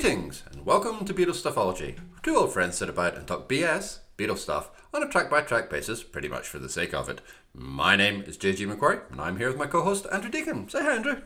Greetings 0.00 0.44
and 0.50 0.64
welcome 0.64 1.04
to 1.04 1.12
Beatles 1.12 1.42
Stuffology. 1.42 1.98
Two 2.22 2.34
old 2.34 2.54
friends 2.54 2.78
sit 2.78 2.88
about 2.88 3.18
and 3.18 3.26
talk 3.26 3.50
BS, 3.50 3.98
Beatles 4.16 4.38
stuff, 4.38 4.70
on 4.94 5.02
a 5.02 5.08
track 5.10 5.28
by 5.28 5.42
track 5.42 5.68
basis, 5.68 6.02
pretty 6.02 6.26
much 6.26 6.48
for 6.48 6.58
the 6.58 6.70
sake 6.70 6.94
of 6.94 7.10
it. 7.10 7.20
My 7.52 7.96
name 7.96 8.22
is 8.22 8.38
JG 8.38 8.66
McQuarrie, 8.66 9.02
and 9.10 9.20
I'm 9.20 9.36
here 9.36 9.48
with 9.48 9.58
my 9.58 9.66
co 9.66 9.82
host 9.82 10.06
Andrew 10.10 10.30
Deacon. 10.30 10.70
Say 10.70 10.82
hi, 10.82 10.96
Andrew. 10.96 11.20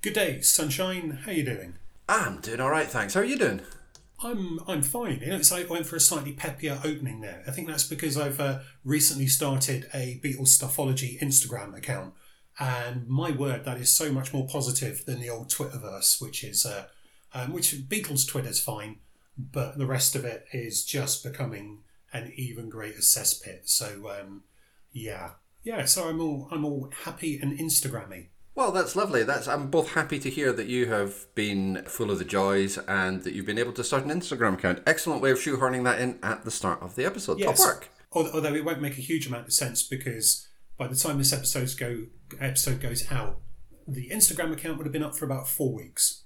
Good 0.00 0.14
day, 0.14 0.40
sunshine. 0.40 1.18
How 1.26 1.32
you 1.32 1.44
doing? 1.44 1.74
I'm 2.08 2.40
doing 2.40 2.62
alright, 2.62 2.86
thanks. 2.86 3.12
How 3.12 3.20
are 3.20 3.24
you 3.24 3.36
doing? 3.36 3.60
I'm 4.22 4.58
I'm 4.66 4.80
fine. 4.80 5.20
You 5.20 5.26
know, 5.26 5.36
it's 5.36 5.52
like 5.52 5.66
I 5.66 5.72
went 5.72 5.84
for 5.84 5.96
a 5.96 6.00
slightly 6.00 6.32
peppier 6.32 6.82
opening 6.82 7.20
there. 7.20 7.44
I 7.46 7.50
think 7.50 7.68
that's 7.68 7.84
because 7.84 8.16
I've 8.16 8.40
uh, 8.40 8.60
recently 8.86 9.26
started 9.26 9.90
a 9.92 10.18
Beatles 10.24 10.58
Stuffology 10.58 11.20
Instagram 11.20 11.76
account, 11.76 12.14
and 12.58 13.06
my 13.06 13.32
word, 13.32 13.66
that 13.66 13.76
is 13.76 13.92
so 13.92 14.10
much 14.10 14.32
more 14.32 14.46
positive 14.46 15.04
than 15.04 15.20
the 15.20 15.28
old 15.28 15.50
Twitterverse, 15.50 16.22
which 16.22 16.42
is 16.42 16.64
uh, 16.64 16.86
um, 17.34 17.52
which 17.52 17.74
Beatles 17.88 18.26
Twitter's 18.26 18.60
fine, 18.60 18.98
but 19.36 19.76
the 19.76 19.86
rest 19.86 20.14
of 20.14 20.24
it 20.24 20.46
is 20.52 20.84
just 20.84 21.22
becoming 21.24 21.80
an 22.12 22.32
even 22.36 22.70
greater 22.70 23.00
cesspit. 23.00 23.68
So 23.68 24.10
um, 24.18 24.44
yeah, 24.92 25.32
yeah. 25.62 25.84
So 25.84 26.08
I'm 26.08 26.20
all 26.20 26.48
I'm 26.50 26.64
all 26.64 26.90
happy 27.04 27.38
and 27.38 27.58
Instagrammy. 27.58 28.28
Well, 28.54 28.70
that's 28.70 28.94
lovely. 28.94 29.24
That's 29.24 29.48
I'm 29.48 29.68
both 29.68 29.94
happy 29.94 30.20
to 30.20 30.30
hear 30.30 30.52
that 30.52 30.68
you 30.68 30.86
have 30.86 31.26
been 31.34 31.82
full 31.86 32.12
of 32.12 32.20
the 32.20 32.24
joys 32.24 32.78
and 32.78 33.24
that 33.24 33.34
you've 33.34 33.46
been 33.46 33.58
able 33.58 33.72
to 33.72 33.82
start 33.82 34.04
an 34.04 34.10
Instagram 34.10 34.54
account. 34.54 34.80
Excellent 34.86 35.20
way 35.20 35.32
of 35.32 35.38
shoehorning 35.38 35.82
that 35.84 36.00
in 36.00 36.20
at 36.22 36.44
the 36.44 36.52
start 36.52 36.80
of 36.80 36.94
the 36.94 37.04
episode. 37.04 37.40
Yes. 37.40 37.58
Top 37.58 37.66
work. 37.66 37.88
Although 38.12 38.54
it 38.54 38.64
won't 38.64 38.80
make 38.80 38.96
a 38.96 39.00
huge 39.02 39.26
amount 39.26 39.48
of 39.48 39.52
sense 39.52 39.82
because 39.82 40.46
by 40.78 40.86
the 40.86 40.94
time 40.94 41.18
this 41.18 41.32
episode 41.32 41.68
go 41.76 42.06
episode 42.40 42.80
goes 42.80 43.10
out, 43.10 43.40
the 43.88 44.08
Instagram 44.10 44.52
account 44.52 44.78
would 44.78 44.86
have 44.86 44.92
been 44.92 45.02
up 45.02 45.16
for 45.16 45.24
about 45.24 45.48
four 45.48 45.74
weeks. 45.74 46.23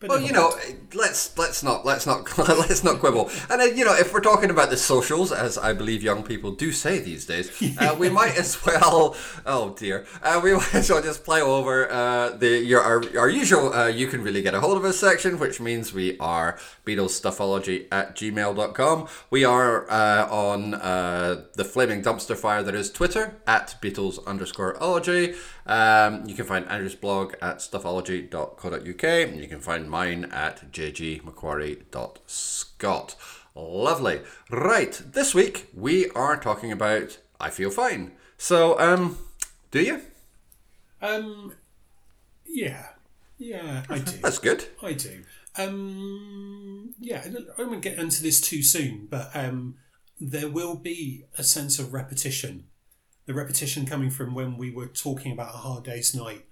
But 0.00 0.08
Well, 0.08 0.22
you 0.22 0.32
know, 0.32 0.54
let's 0.94 1.36
let's 1.36 1.62
not 1.62 1.84
let's 1.84 2.06
not 2.06 2.38
let's 2.38 2.82
not 2.82 3.00
quibble. 3.00 3.30
And 3.50 3.60
uh, 3.60 3.64
you 3.64 3.84
know, 3.84 3.94
if 3.94 4.14
we're 4.14 4.22
talking 4.22 4.48
about 4.48 4.70
the 4.70 4.78
socials, 4.78 5.30
as 5.30 5.58
I 5.58 5.74
believe 5.74 6.02
young 6.02 6.22
people 6.22 6.52
do 6.52 6.72
say 6.72 7.00
these 7.00 7.26
days, 7.26 7.50
uh, 7.78 7.94
we 7.98 8.08
might 8.08 8.34
as 8.38 8.64
well. 8.64 9.14
Oh 9.44 9.74
dear, 9.78 10.06
uh, 10.22 10.40
we 10.42 10.54
might 10.56 10.74
as 10.74 10.88
well 10.88 11.02
just 11.02 11.22
play 11.22 11.42
over 11.42 11.92
uh, 11.92 12.30
the 12.30 12.48
your 12.60 12.80
our, 12.80 13.04
our 13.18 13.28
usual. 13.28 13.74
Uh, 13.74 13.88
you 13.88 14.06
can 14.06 14.22
really 14.22 14.40
get 14.40 14.54
a 14.54 14.60
hold 14.60 14.78
of 14.78 14.86
us 14.86 14.96
section, 14.96 15.38
which 15.38 15.60
means 15.60 15.92
we 15.92 16.16
are 16.18 16.58
BeatlesStuffology 16.86 17.86
at 17.92 18.16
gmail.com. 18.16 19.06
We 19.28 19.44
are 19.44 19.90
uh, 19.90 20.26
on 20.30 20.72
uh, 20.72 21.44
the 21.56 21.64
flaming 21.64 22.02
dumpster 22.02 22.38
fire 22.38 22.62
that 22.62 22.74
is 22.74 22.90
Twitter 22.90 23.36
at 23.46 23.74
Beatles 23.82 24.24
underscore 24.26 24.82
ology. 24.82 25.34
Um, 25.66 26.26
you 26.28 26.34
can 26.34 26.46
find 26.46 26.66
Andrew's 26.68 26.94
blog 26.94 27.34
at 27.42 27.58
stuffology.co.uk. 27.58 29.04
and 29.04 29.40
You 29.40 29.48
can 29.48 29.60
find 29.60 29.90
mine 29.90 30.24
at 30.32 30.70
jgmacquarie.scot. 30.72 33.16
Lovely. 33.54 34.20
Right, 34.50 35.00
this 35.04 35.34
week 35.34 35.68
we 35.74 36.08
are 36.10 36.36
talking 36.36 36.72
about 36.72 37.18
I 37.40 37.50
Feel 37.50 37.70
Fine. 37.70 38.12
So, 38.38 38.78
um, 38.78 39.18
do 39.70 39.82
you? 39.82 40.00
um, 41.02 41.52
yeah, 42.46 42.86
yeah, 43.38 43.82
I 43.88 43.98
do. 43.98 44.12
That's 44.22 44.38
good. 44.38 44.66
I 44.82 44.92
do. 44.94 45.22
Um, 45.56 46.94
yeah, 47.00 47.22
I 47.24 47.28
don't- 47.28 47.48
I 47.58 47.62
won't 47.64 47.82
get 47.82 47.98
into 47.98 48.22
this 48.22 48.40
too 48.40 48.62
soon, 48.62 49.06
but 49.10 49.30
um, 49.34 49.74
there 50.20 50.48
will 50.48 50.76
be 50.76 51.24
a 51.36 51.42
sense 51.42 51.78
of 51.78 51.92
repetition. 51.92 52.64
The 53.30 53.36
repetition 53.36 53.86
coming 53.86 54.10
from 54.10 54.34
when 54.34 54.56
we 54.56 54.72
were 54.72 54.88
talking 54.88 55.30
about 55.30 55.54
A 55.54 55.58
Hard 55.58 55.84
Day's 55.84 56.16
Night. 56.16 56.46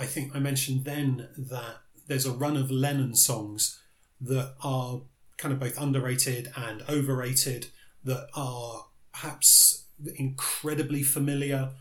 I 0.00 0.06
think 0.06 0.34
I 0.34 0.38
mentioned 0.38 0.86
then 0.86 1.28
that 1.36 1.82
there's 2.06 2.24
a 2.24 2.32
run 2.32 2.56
of 2.56 2.70
Lennon 2.70 3.14
songs 3.14 3.78
that 4.18 4.54
are 4.64 5.02
kind 5.36 5.52
of 5.52 5.60
both 5.60 5.78
underrated 5.78 6.50
and 6.56 6.84
overrated, 6.88 7.66
that 8.04 8.28
are 8.34 8.86
perhaps 9.12 9.84
incredibly 10.16 11.02
familiar, 11.02 11.72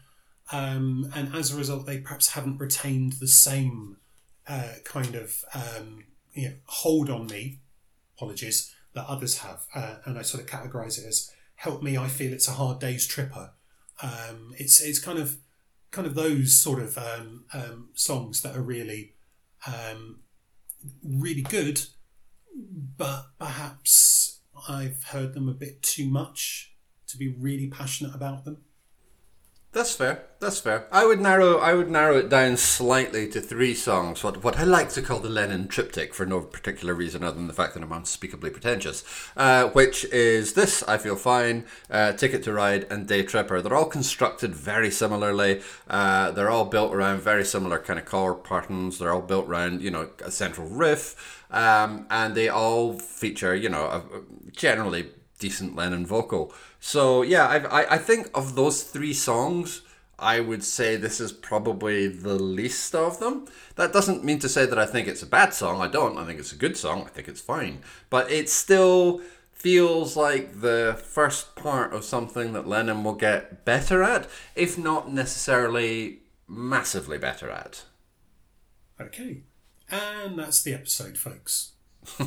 um, 0.51 1.09
and 1.15 1.33
as 1.33 1.53
a 1.53 1.57
result, 1.57 1.85
they 1.85 2.01
perhaps 2.01 2.31
haven't 2.31 2.57
retained 2.57 3.13
the 3.21 3.29
same 3.29 3.99
uh, 4.49 4.73
kind 4.83 5.15
of 5.15 5.45
um, 5.53 6.03
you 6.33 6.49
know, 6.49 6.55
hold 6.65 7.09
on 7.09 7.27
me, 7.27 7.59
apologies, 8.17 8.75
that 8.95 9.05
others 9.05 9.37
have. 9.37 9.61
Uh, 9.73 9.99
and 10.03 10.19
I 10.19 10.23
sort 10.23 10.43
of 10.43 10.49
categorize 10.49 10.99
it 10.99 11.07
as 11.07 11.31
help 11.55 11.81
me, 11.81 11.97
I 11.97 12.09
feel 12.09 12.33
it's 12.33 12.49
a 12.49 12.51
hard 12.51 12.79
day's 12.79 13.07
tripper. 13.07 13.51
Um, 14.01 14.53
it's 14.57 14.81
it's 14.81 14.99
kind 14.99 15.19
of 15.19 15.37
kind 15.91 16.07
of 16.07 16.15
those 16.15 16.57
sort 16.57 16.81
of 16.81 16.97
um, 16.97 17.45
um, 17.53 17.89
songs 17.93 18.41
that 18.41 18.55
are 18.55 18.61
really 18.61 19.13
um, 19.67 20.21
really 21.03 21.41
good, 21.41 21.81
but 22.97 23.25
perhaps 23.37 24.39
I've 24.67 25.03
heard 25.03 25.33
them 25.33 25.49
a 25.49 25.53
bit 25.53 25.81
too 25.81 26.07
much 26.07 26.73
to 27.07 27.17
be 27.17 27.27
really 27.27 27.67
passionate 27.67 28.15
about 28.15 28.45
them. 28.45 28.63
That's 29.73 29.95
fair. 29.95 30.25
That's 30.41 30.59
fair. 30.59 30.85
I 30.91 31.05
would 31.05 31.21
narrow. 31.21 31.57
I 31.59 31.73
would 31.73 31.89
narrow 31.89 32.17
it 32.17 32.27
down 32.27 32.57
slightly 32.57 33.25
to 33.29 33.39
three 33.39 33.73
songs. 33.73 34.21
What 34.21 34.43
what 34.43 34.59
I 34.59 34.65
like 34.65 34.89
to 34.89 35.01
call 35.01 35.19
the 35.19 35.29
Lennon 35.29 35.69
triptych 35.69 36.13
for 36.13 36.25
no 36.25 36.41
particular 36.41 36.93
reason 36.93 37.23
other 37.23 37.37
than 37.37 37.47
the 37.47 37.53
fact 37.53 37.75
that 37.75 37.83
I'm 37.83 37.91
unspeakably 37.93 38.49
pretentious. 38.49 39.05
Uh, 39.37 39.69
which 39.69 40.03
is 40.05 40.53
this: 40.53 40.83
I 40.89 40.97
feel 40.97 41.15
fine, 41.15 41.65
uh, 41.89 42.11
Ticket 42.11 42.43
to 42.43 42.53
Ride, 42.53 42.85
and 42.91 43.07
Day 43.07 43.23
Tripper. 43.23 43.61
They're 43.61 43.75
all 43.75 43.85
constructed 43.85 44.53
very 44.53 44.91
similarly. 44.91 45.61
Uh, 45.89 46.31
they're 46.31 46.49
all 46.49 46.65
built 46.65 46.93
around 46.93 47.21
very 47.21 47.45
similar 47.45 47.79
kind 47.79 47.97
of 47.97 48.03
chord 48.03 48.43
patterns. 48.43 48.99
They're 48.99 49.13
all 49.13 49.21
built 49.21 49.47
around 49.47 49.81
you 49.81 49.91
know 49.91 50.09
a 50.21 50.31
central 50.31 50.67
riff, 50.67 51.45
um, 51.49 52.07
and 52.09 52.35
they 52.35 52.49
all 52.49 52.99
feature 52.99 53.55
you 53.55 53.69
know 53.69 53.85
a, 53.85 53.97
a 53.99 54.51
generally 54.51 55.11
decent 55.39 55.75
Lennon 55.75 56.05
vocal. 56.05 56.53
So 56.81 57.21
yeah, 57.21 57.47
I, 57.47 57.57
I 57.81 57.93
I 57.93 57.97
think 57.97 58.29
of 58.33 58.55
those 58.55 58.83
three 58.83 59.13
songs, 59.13 59.83
I 60.17 60.39
would 60.39 60.63
say 60.63 60.97
this 60.97 61.21
is 61.21 61.31
probably 61.31 62.07
the 62.07 62.33
least 62.35 62.93
of 62.95 63.19
them. 63.19 63.47
That 63.75 63.93
doesn't 63.93 64.23
mean 64.25 64.39
to 64.39 64.49
say 64.49 64.65
that 64.65 64.79
I 64.79 64.87
think 64.87 65.07
it's 65.07 65.23
a 65.23 65.27
bad 65.27 65.53
song. 65.53 65.79
I 65.79 65.87
don't. 65.87 66.17
I 66.17 66.25
think 66.25 66.39
it's 66.39 66.51
a 66.51 66.57
good 66.57 66.75
song. 66.75 67.03
I 67.05 67.09
think 67.09 67.27
it's 67.27 67.39
fine. 67.39 67.79
But 68.09 68.31
it 68.31 68.49
still 68.49 69.21
feels 69.53 70.17
like 70.17 70.61
the 70.61 70.99
first 71.03 71.55
part 71.55 71.93
of 71.93 72.03
something 72.03 72.53
that 72.53 72.67
Lennon 72.67 73.03
will 73.03 73.13
get 73.13 73.63
better 73.63 74.01
at, 74.01 74.27
if 74.55 74.75
not 74.75 75.13
necessarily 75.13 76.21
massively 76.47 77.19
better 77.19 77.49
at. 77.51 77.83
Okay. 78.99 79.43
And 79.89 80.39
that's 80.39 80.63
the 80.63 80.73
episode, 80.73 81.17
folks. 81.17 81.73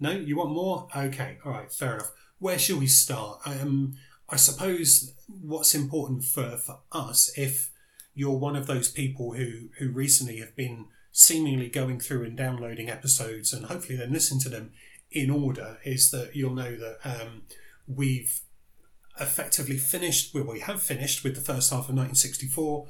no, 0.00 0.10
you 0.10 0.36
want 0.36 0.50
more? 0.50 0.88
Okay, 0.94 1.38
all 1.46 1.52
right, 1.52 1.72
fair 1.72 1.94
enough. 1.94 2.12
Where 2.40 2.58
shall 2.58 2.78
we 2.78 2.86
start? 2.86 3.40
Um, 3.44 3.94
I 4.28 4.36
suppose 4.36 5.14
what's 5.28 5.74
important 5.74 6.24
for, 6.24 6.56
for 6.56 6.80
us, 6.90 7.30
if 7.36 7.70
you're 8.14 8.36
one 8.36 8.56
of 8.56 8.66
those 8.66 8.90
people 8.90 9.34
who, 9.34 9.68
who 9.78 9.90
recently 9.90 10.38
have 10.38 10.56
been 10.56 10.86
seemingly 11.12 11.68
going 11.68 12.00
through 12.00 12.24
and 12.24 12.36
downloading 12.36 12.88
episodes 12.88 13.52
and 13.52 13.66
hopefully 13.66 13.96
then 13.96 14.12
listening 14.12 14.40
to 14.40 14.48
them 14.48 14.72
in 15.10 15.30
order, 15.30 15.78
is 15.84 16.10
that 16.12 16.34
you'll 16.34 16.54
know 16.54 16.76
that 16.76 16.98
um, 17.04 17.42
we've 17.86 18.40
effectively 19.20 19.76
finished, 19.76 20.34
well, 20.34 20.44
we 20.44 20.60
have 20.60 20.82
finished 20.82 21.22
with 21.22 21.34
the 21.34 21.40
first 21.42 21.70
half 21.70 21.90
of 21.90 21.94
1964. 21.94 22.86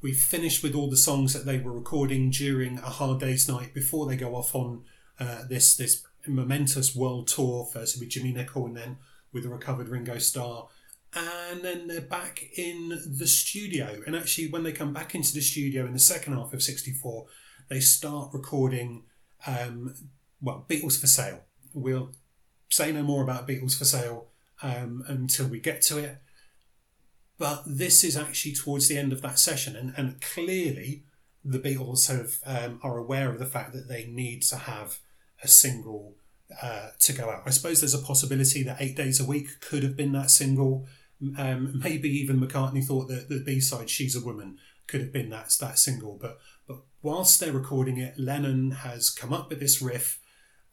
We've 0.00 0.16
finished 0.16 0.62
with 0.62 0.76
all 0.76 0.88
the 0.88 0.96
songs 0.96 1.32
that 1.32 1.44
they 1.44 1.58
were 1.58 1.72
recording 1.72 2.30
during 2.30 2.78
a 2.78 2.82
hard 2.82 3.18
day's 3.18 3.48
night 3.48 3.74
before 3.74 4.06
they 4.06 4.16
go 4.16 4.36
off 4.36 4.54
on 4.54 4.84
uh, 5.18 5.42
this 5.48 5.76
this 5.76 6.04
momentous 6.26 6.94
world 6.94 7.28
tour. 7.28 7.68
First 7.72 7.98
with 7.98 8.08
Jimmy 8.08 8.32
Nicol, 8.32 8.66
and 8.66 8.76
then 8.76 8.96
with 9.32 9.44
the 9.44 9.48
recovered 9.48 9.88
Ringo 9.88 10.18
Starr, 10.18 10.68
and 11.14 11.62
then 11.62 11.88
they're 11.88 12.00
back 12.00 12.44
in 12.56 13.00
the 13.06 13.26
studio. 13.26 14.02
And 14.06 14.16
actually, 14.16 14.48
when 14.48 14.62
they 14.62 14.72
come 14.72 14.92
back 14.92 15.14
into 15.14 15.34
the 15.34 15.40
studio 15.40 15.86
in 15.86 15.92
the 15.92 15.98
second 15.98 16.34
half 16.34 16.52
of 16.52 16.62
'64, 16.62 17.26
they 17.68 17.80
start 17.80 18.30
recording. 18.32 19.04
Um, 19.46 19.94
well, 20.40 20.64
Beatles 20.68 21.00
for 21.00 21.06
Sale. 21.06 21.40
We'll 21.72 22.12
say 22.68 22.92
no 22.92 23.02
more 23.02 23.22
about 23.22 23.46
Beatles 23.46 23.76
for 23.76 23.84
Sale 23.84 24.26
um, 24.62 25.04
until 25.06 25.46
we 25.46 25.60
get 25.60 25.82
to 25.82 25.98
it. 25.98 26.18
But 27.38 27.64
this 27.66 28.04
is 28.04 28.16
actually 28.16 28.54
towards 28.54 28.88
the 28.88 28.98
end 28.98 29.12
of 29.12 29.22
that 29.22 29.38
session, 29.38 29.74
and, 29.74 29.92
and 29.96 30.20
clearly 30.20 31.04
the 31.44 31.58
Beatles 31.58 32.08
have 32.08 32.38
um, 32.46 32.80
are 32.82 32.98
aware 32.98 33.30
of 33.30 33.38
the 33.38 33.46
fact 33.46 33.72
that 33.72 33.88
they 33.88 34.06
need 34.06 34.42
to 34.42 34.56
have 34.56 35.00
a 35.42 35.48
single 35.48 36.14
uh, 36.60 36.88
to 36.98 37.12
go 37.12 37.30
out. 37.30 37.42
I 37.46 37.50
suppose 37.50 37.80
there's 37.80 37.94
a 37.94 37.98
possibility 37.98 38.62
that 38.62 38.80
Eight 38.80 38.96
Days 38.96 39.20
a 39.20 39.24
Week 39.24 39.60
could 39.60 39.82
have 39.82 39.96
been 39.96 40.12
that 40.12 40.30
single. 40.30 40.86
Um, 41.38 41.80
maybe 41.82 42.08
even 42.10 42.40
McCartney 42.40 42.84
thought 42.84 43.08
that 43.08 43.28
the 43.28 43.42
B 43.44 43.60
side 43.60 43.88
"She's 43.88 44.16
a 44.16 44.24
Woman" 44.24 44.58
could 44.86 45.00
have 45.00 45.12
been 45.12 45.30
that 45.30 45.54
that 45.60 45.78
single. 45.78 46.18
But 46.20 46.38
but 46.66 46.78
whilst 47.00 47.40
they're 47.40 47.52
recording 47.52 47.98
it, 47.98 48.18
Lennon 48.18 48.72
has 48.72 49.10
come 49.10 49.32
up 49.32 49.48
with 49.50 49.60
this 49.60 49.80
riff, 49.80 50.20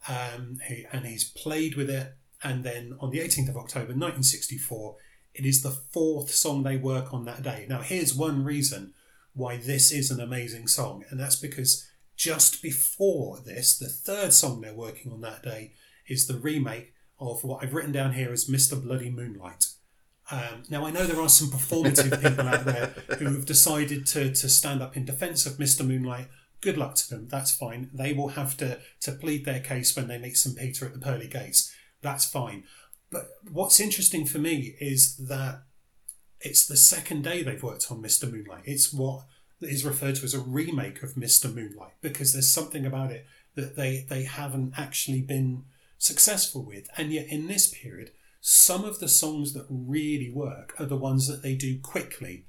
um, 0.08 0.58
and 0.92 1.06
he's 1.06 1.24
played 1.24 1.76
with 1.76 1.90
it. 1.90 2.14
And 2.42 2.64
then 2.64 2.96
on 3.00 3.10
the 3.10 3.18
18th 3.18 3.50
of 3.50 3.56
October 3.56 3.92
1964, 3.92 4.96
it 5.34 5.44
is 5.44 5.62
the 5.62 5.70
fourth 5.70 6.30
song 6.30 6.62
they 6.62 6.78
work 6.78 7.12
on 7.12 7.26
that 7.26 7.42
day. 7.42 7.66
Now, 7.68 7.82
here's 7.82 8.14
one 8.14 8.44
reason 8.44 8.94
why 9.34 9.58
this 9.58 9.92
is 9.92 10.10
an 10.10 10.20
amazing 10.20 10.66
song, 10.66 11.04
and 11.10 11.20
that's 11.20 11.36
because 11.36 11.86
just 12.20 12.60
before 12.60 13.38
this, 13.40 13.78
the 13.78 13.88
third 13.88 14.34
song 14.34 14.60
they're 14.60 14.74
working 14.74 15.10
on 15.10 15.22
that 15.22 15.42
day 15.42 15.72
is 16.06 16.26
the 16.26 16.36
remake 16.36 16.92
of 17.18 17.42
what 17.44 17.64
I've 17.64 17.72
written 17.72 17.92
down 17.92 18.12
here 18.12 18.30
as 18.30 18.44
Mr. 18.44 18.80
Bloody 18.80 19.08
Moonlight. 19.08 19.68
Um, 20.30 20.64
now, 20.68 20.84
I 20.84 20.90
know 20.90 21.06
there 21.06 21.22
are 21.22 21.30
some 21.30 21.48
performative 21.48 22.22
people 22.22 22.46
out 22.46 22.66
there 22.66 22.88
who 23.16 23.24
have 23.24 23.46
decided 23.46 24.06
to, 24.08 24.34
to 24.34 24.48
stand 24.50 24.82
up 24.82 24.98
in 24.98 25.06
defence 25.06 25.46
of 25.46 25.54
Mr. 25.54 25.84
Moonlight. 25.84 26.28
Good 26.60 26.76
luck 26.76 26.94
to 26.96 27.08
them. 27.08 27.26
That's 27.28 27.56
fine. 27.56 27.88
They 27.94 28.12
will 28.12 28.28
have 28.28 28.54
to, 28.58 28.78
to 29.00 29.12
plead 29.12 29.46
their 29.46 29.60
case 29.60 29.96
when 29.96 30.08
they 30.08 30.18
meet 30.18 30.36
St. 30.36 30.58
Peter 30.58 30.84
at 30.84 30.92
the 30.92 31.00
pearly 31.00 31.26
gates. 31.26 31.74
That's 32.02 32.26
fine. 32.26 32.64
But 33.10 33.28
what's 33.50 33.80
interesting 33.80 34.26
for 34.26 34.38
me 34.38 34.76
is 34.78 35.16
that 35.16 35.62
it's 36.42 36.66
the 36.66 36.76
second 36.76 37.24
day 37.24 37.42
they've 37.42 37.62
worked 37.62 37.90
on 37.90 38.02
Mr. 38.02 38.30
Moonlight. 38.30 38.64
It's 38.66 38.92
what 38.92 39.24
is 39.60 39.84
referred 39.84 40.16
to 40.16 40.24
as 40.24 40.34
a 40.34 40.40
remake 40.40 41.02
of 41.02 41.14
Mr. 41.14 41.52
Moonlight 41.52 41.94
because 42.00 42.32
there's 42.32 42.52
something 42.52 42.86
about 42.86 43.10
it 43.10 43.26
that 43.54 43.76
they, 43.76 44.06
they 44.08 44.24
haven't 44.24 44.74
actually 44.76 45.20
been 45.20 45.64
successful 45.98 46.64
with. 46.64 46.88
And 46.96 47.12
yet, 47.12 47.26
in 47.28 47.46
this 47.46 47.68
period, 47.68 48.12
some 48.40 48.84
of 48.84 49.00
the 49.00 49.08
songs 49.08 49.52
that 49.52 49.66
really 49.68 50.30
work 50.30 50.74
are 50.78 50.86
the 50.86 50.96
ones 50.96 51.28
that 51.28 51.42
they 51.42 51.54
do 51.54 51.78
quickly. 51.78 52.46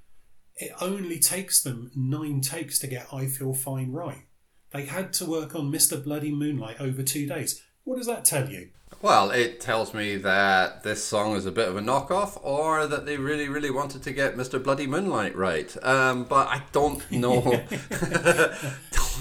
It 0.56 0.72
only 0.80 1.20
takes 1.20 1.62
them 1.62 1.92
nine 1.96 2.42
takes 2.42 2.80
to 2.80 2.88
get 2.88 3.14
I 3.14 3.28
Feel 3.28 3.54
Fine 3.54 3.92
right. 3.92 4.26
They 4.72 4.86
had 4.86 5.12
to 5.14 5.26
work 5.26 5.54
on 5.54 5.72
Mr. 5.72 6.02
Bloody 6.02 6.32
Moonlight 6.32 6.80
over 6.80 7.04
two 7.04 7.28
days. 7.28 7.62
What 7.84 7.98
does 7.98 8.08
that 8.08 8.24
tell 8.24 8.50
you? 8.50 8.70
Well, 9.02 9.32
it 9.32 9.60
tells 9.60 9.96
me 9.96 10.18
that 10.18 10.84
this 10.84 11.04
song 11.04 11.36
is 11.36 11.48
a 11.48 11.52
bit 11.52 11.68
of 11.68 11.76
a 11.76 11.82
knockoff, 11.82 12.40
or 12.44 12.86
that 12.86 13.08
they 13.08 13.18
really, 13.18 13.50
really 13.50 13.72
wanted 13.72 14.04
to 14.04 14.12
get 14.12 14.38
Mr. 14.38 14.64
Bloody 14.64 14.86
Moonlight 14.86 15.36
right. 15.36 15.76
Um, 15.84 16.24
but 16.26 16.48
I 16.48 16.64
don't 16.72 17.10
know. 17.12 17.42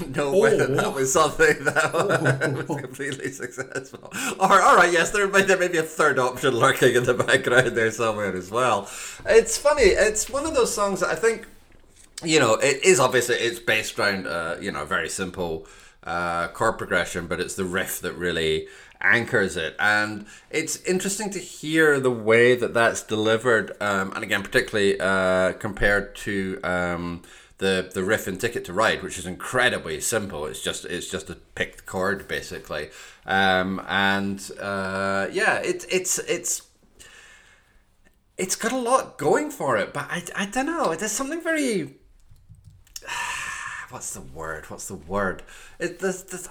don't 0.11 0.15
know 0.15 0.37
whether 0.37 0.67
that 0.67 0.93
was 0.93 1.13
something 1.13 1.63
that 1.63 1.93
was 2.67 2.81
completely 2.81 3.31
successful. 3.31 4.11
Or, 4.39 4.61
all 4.61 4.75
right, 4.75 4.91
yes, 4.91 5.11
there 5.11 5.27
may, 5.27 5.41
there 5.43 5.57
may 5.57 5.67
be 5.67 5.77
a 5.77 5.83
third 5.83 6.19
option 6.19 6.55
lurking 6.55 6.95
in 6.95 7.03
the 7.03 7.13
background 7.13 7.75
there 7.75 7.91
somewhere 7.91 8.35
as 8.35 8.51
well. 8.51 8.89
It's 9.25 9.57
funny. 9.57 9.83
It's 9.83 10.29
one 10.29 10.45
of 10.45 10.53
those 10.53 10.73
songs 10.73 10.99
that 10.99 11.09
I 11.09 11.15
think, 11.15 11.47
you 12.23 12.39
know, 12.39 12.55
it 12.55 12.83
is 12.83 12.99
obviously 12.99 13.35
it's 13.35 13.59
based 13.59 13.97
around, 13.97 14.27
uh, 14.27 14.57
you 14.61 14.71
know, 14.71 14.85
very 14.85 15.09
simple 15.09 15.67
uh, 16.03 16.47
chord 16.49 16.77
progression, 16.77 17.27
but 17.27 17.39
it's 17.39 17.55
the 17.55 17.65
riff 17.65 17.99
that 18.01 18.13
really 18.13 18.67
anchors 19.01 19.57
it. 19.57 19.75
And 19.79 20.25
it's 20.49 20.81
interesting 20.83 21.29
to 21.31 21.39
hear 21.39 21.99
the 21.99 22.11
way 22.11 22.55
that 22.55 22.73
that's 22.73 23.03
delivered, 23.03 23.71
um, 23.81 24.11
and 24.13 24.23
again, 24.23 24.43
particularly 24.43 24.99
uh, 24.99 25.53
compared 25.53 26.15
to. 26.17 26.59
Um, 26.63 27.23
the, 27.57 27.91
the 27.93 28.03
riff 28.03 28.27
in 28.27 28.39
Ticket 28.39 28.65
to 28.65 28.73
Ride, 28.73 29.03
which 29.03 29.19
is 29.19 29.27
incredibly 29.27 30.01
simple. 30.01 30.47
It's 30.47 30.63
just 30.63 30.83
it's 30.83 31.07
just 31.07 31.29
a 31.29 31.35
picked 31.35 31.85
chord 31.85 32.27
basically, 32.27 32.89
um, 33.27 33.79
and 33.87 34.41
uh, 34.59 35.27
yeah, 35.31 35.57
it's 35.57 35.85
it's 35.85 36.17
it's 36.17 36.63
it's 38.35 38.55
got 38.55 38.71
a 38.71 38.79
lot 38.79 39.19
going 39.19 39.51
for 39.51 39.77
it. 39.77 39.93
But 39.93 40.07
I, 40.09 40.23
I 40.35 40.45
don't 40.47 40.65
know. 40.65 40.95
There's 40.95 41.11
something 41.11 41.39
very 41.39 41.93
what's 43.89 44.13
the 44.13 44.21
word? 44.21 44.65
What's 44.69 44.87
the 44.87 44.95
word? 44.95 45.43
It, 45.79 45.99
there's, 45.99 46.23
there's, 46.23 46.47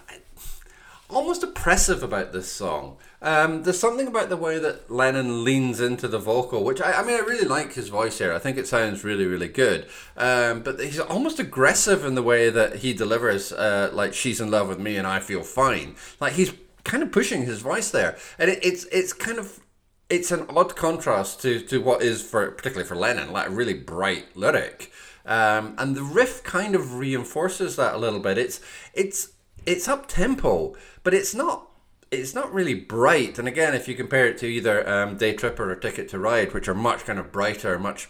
almost 1.11 1.43
oppressive 1.43 2.03
about 2.03 2.33
this 2.33 2.51
song. 2.51 2.97
Um, 3.23 3.63
there's 3.63 3.79
something 3.79 4.07
about 4.07 4.29
the 4.29 4.37
way 4.37 4.59
that 4.59 4.91
Lennon 4.91 5.45
leans 5.45 5.81
into 5.81 6.09
the 6.09 6.19
vocal, 6.19 6.65
which 6.65 6.81
I, 6.81 6.93
I 6.93 7.03
mean, 7.03 7.17
I 7.17 7.21
really 7.21 7.47
like 7.47 7.75
his 7.75 7.89
voice 7.89 8.19
here. 8.19 8.33
I 8.33 8.39
think 8.39 8.57
it 8.57 8.67
sounds 8.67 9.05
really, 9.05 9.27
really 9.27 9.49
good. 9.49 9.87
Um, 10.17 10.63
but 10.63 10.81
he's 10.81 10.99
almost 10.99 11.39
aggressive 11.39 12.05
in 12.05 12.15
the 12.15 12.23
way 12.23 12.49
that 12.51 12.77
he 12.77 12.95
delivers, 12.95 13.53
uh, 13.53 13.91
like 13.93 14.15
"She's 14.15 14.41
in 14.41 14.51
love 14.51 14.69
with 14.69 14.79
me 14.79 14.97
and 14.97 15.07
I 15.07 15.21
feel 15.21 15.43
fine." 15.43 15.97
Like 16.21 16.35
he's 16.35 16.53
kind 16.85 17.03
of 17.03 17.13
pushing 17.13 17.43
his 17.43 17.61
voice 17.61 17.91
there, 17.91 18.17
and 18.39 18.51
it, 18.51 18.65
it's 18.65 18.85
it's 18.87 19.13
kind 19.13 19.39
of 19.39 19.61
it's 20.09 20.31
an 20.31 20.47
odd 20.49 20.75
contrast 20.77 21.41
to 21.43 21.61
to 21.61 21.81
what 21.81 22.03
is 22.03 22.23
for 22.23 22.51
particularly 22.51 22.89
for 22.89 22.97
Lennon, 22.97 23.33
like 23.33 23.49
a 23.49 23.51
really 23.51 23.75
bright 23.75 24.37
lyric. 24.37 24.91
Um, 25.27 25.75
and 25.79 25.95
the 25.95 26.03
riff 26.03 26.43
kind 26.43 26.75
of 26.75 26.95
reinforces 26.95 27.77
that 27.77 27.95
a 27.95 27.99
little 27.99 28.21
bit. 28.21 28.39
It's 28.39 28.61
it's 28.95 29.33
it's 29.67 29.89
up 29.89 30.07
tempo, 30.07 30.77
but 31.03 31.15
it's 31.15 31.35
not 31.35 31.67
it's 32.11 32.35
not 32.35 32.53
really 32.53 32.75
bright. 32.75 33.39
And 33.39 33.47
again, 33.47 33.75
if 33.75 33.87
you 33.87 33.95
compare 33.95 34.27
it 34.27 34.39
to 34.39 34.47
either 34.47 34.89
um, 34.89 35.17
Day 35.17 35.33
Tripper 35.33 35.71
or 35.71 35.77
Ticket 35.77 36.09
to 36.09 36.19
Ride, 36.19 36.53
which 36.53 36.69
are 36.69 36.75
much 36.75 37.05
kind 37.05 37.19
of 37.19 37.31
brighter, 37.31 37.79
much 37.79 38.09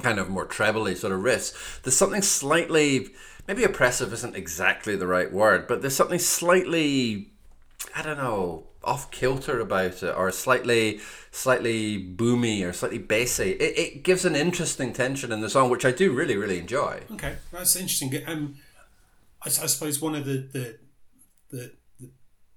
kind 0.00 0.18
of 0.18 0.28
more 0.28 0.44
trebly 0.44 0.94
sort 0.94 1.12
of 1.12 1.20
riffs, 1.20 1.82
there's 1.82 1.96
something 1.96 2.22
slightly 2.22 3.08
maybe 3.46 3.64
oppressive 3.64 4.12
isn't 4.12 4.36
exactly 4.36 4.96
the 4.96 5.06
right 5.06 5.32
word, 5.32 5.66
but 5.66 5.80
there's 5.80 5.96
something 5.96 6.18
slightly 6.18 7.30
I 7.94 8.02
don't 8.02 8.18
know 8.18 8.64
off 8.82 9.10
kilter 9.10 9.60
about 9.60 10.02
it 10.02 10.14
or 10.14 10.30
slightly 10.30 11.00
slightly 11.30 11.98
boomy 11.98 12.66
or 12.66 12.72
slightly 12.72 12.98
bassy. 12.98 13.52
It, 13.52 13.78
it 13.78 14.02
gives 14.02 14.24
an 14.24 14.36
interesting 14.36 14.92
tension 14.92 15.32
in 15.32 15.40
the 15.40 15.50
song, 15.50 15.70
which 15.70 15.84
I 15.84 15.90
do 15.90 16.12
really 16.12 16.36
really 16.36 16.58
enjoy. 16.58 17.02
Okay, 17.12 17.36
that's 17.52 17.76
interesting. 17.76 18.22
Um, 18.26 18.56
I, 19.44 19.48
I 19.48 19.66
suppose 19.66 20.00
one 20.00 20.14
of 20.14 20.24
the 20.24 20.48
the, 20.52 20.78
the 21.50 21.72
the 22.00 22.10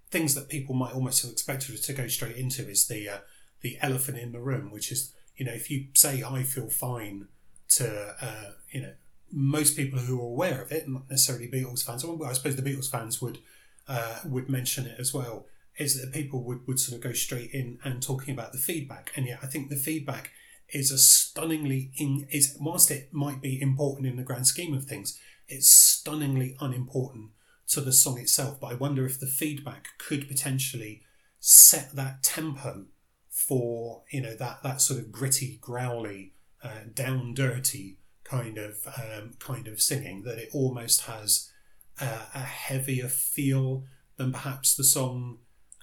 things 0.09 0.35
that 0.35 0.49
people 0.49 0.75
might 0.75 0.93
almost 0.93 1.21
have 1.23 1.31
expected 1.31 1.81
to 1.81 1.93
go 1.93 2.07
straight 2.07 2.37
into 2.37 2.67
is 2.67 2.87
the 2.87 3.09
uh, 3.09 3.17
the 3.61 3.77
elephant 3.81 4.17
in 4.17 4.31
the 4.31 4.39
room, 4.39 4.71
which 4.71 4.91
is 4.91 5.13
you 5.35 5.45
know 5.45 5.53
if 5.53 5.69
you 5.69 5.87
say 5.93 6.23
I 6.23 6.43
feel 6.43 6.69
fine 6.69 7.27
to 7.69 8.15
uh, 8.21 8.51
you 8.71 8.81
know 8.81 8.93
most 9.31 9.75
people 9.75 9.99
who 9.99 10.19
are 10.19 10.25
aware 10.25 10.61
of 10.61 10.71
it, 10.71 10.87
not 10.87 11.09
necessarily 11.09 11.47
Beatles 11.47 11.85
fans. 11.85 12.05
Well, 12.05 12.23
I 12.23 12.33
suppose 12.33 12.55
the 12.55 12.61
Beatles 12.61 12.89
fans 12.89 13.21
would 13.21 13.39
uh, 13.87 14.19
would 14.25 14.49
mention 14.49 14.85
it 14.85 14.99
as 14.99 15.13
well. 15.13 15.45
Is 15.77 16.01
that 16.01 16.11
people 16.11 16.41
would, 16.43 16.65
would 16.65 16.79
sort 16.79 16.97
of 16.97 17.03
go 17.03 17.13
straight 17.13 17.51
in 17.51 17.77
and 17.83 18.01
talking 18.01 18.33
about 18.33 18.51
the 18.51 18.57
feedback, 18.57 19.11
and 19.15 19.27
yet 19.27 19.39
I 19.43 19.47
think 19.47 19.69
the 19.69 19.75
feedback 19.75 20.31
is 20.69 20.91
a 20.91 20.97
stunningly 20.97 21.91
in 21.97 22.27
is 22.31 22.57
whilst 22.59 22.91
it 22.91 23.13
might 23.13 23.41
be 23.41 23.61
important 23.61 24.07
in 24.07 24.17
the 24.17 24.23
grand 24.23 24.47
scheme 24.47 24.73
of 24.73 24.85
things, 24.85 25.19
it's 25.47 25.69
stunningly 26.07 26.55
unimportant 26.61 27.31
to 27.67 27.81
the 27.81 27.91
song 27.91 28.17
itself. 28.17 28.61
But 28.61 28.67
I 28.67 28.75
wonder 28.75 29.05
if 29.05 29.19
the 29.19 29.27
feedback 29.27 29.89
could 29.97 30.29
potentially 30.29 31.01
set 31.41 31.95
that 31.95 32.23
tempo 32.23 32.85
for 33.29 34.03
you 34.09 34.21
know 34.21 34.35
that 34.35 34.63
that 34.63 34.81
sort 34.81 35.01
of 35.01 35.11
gritty, 35.11 35.57
growly, 35.61 36.33
uh, 36.63 36.85
down 36.93 37.33
dirty 37.33 37.97
kind 38.23 38.57
of 38.57 38.87
um, 38.87 39.33
kind 39.39 39.67
of 39.67 39.81
singing 39.81 40.23
that 40.23 40.37
it 40.37 40.49
almost 40.53 41.01
has 41.01 41.51
uh, 41.99 42.25
a 42.33 42.39
heavier 42.39 43.09
feel 43.09 43.83
than 44.15 44.31
perhaps 44.31 44.75
the 44.75 44.85
song 44.85 45.39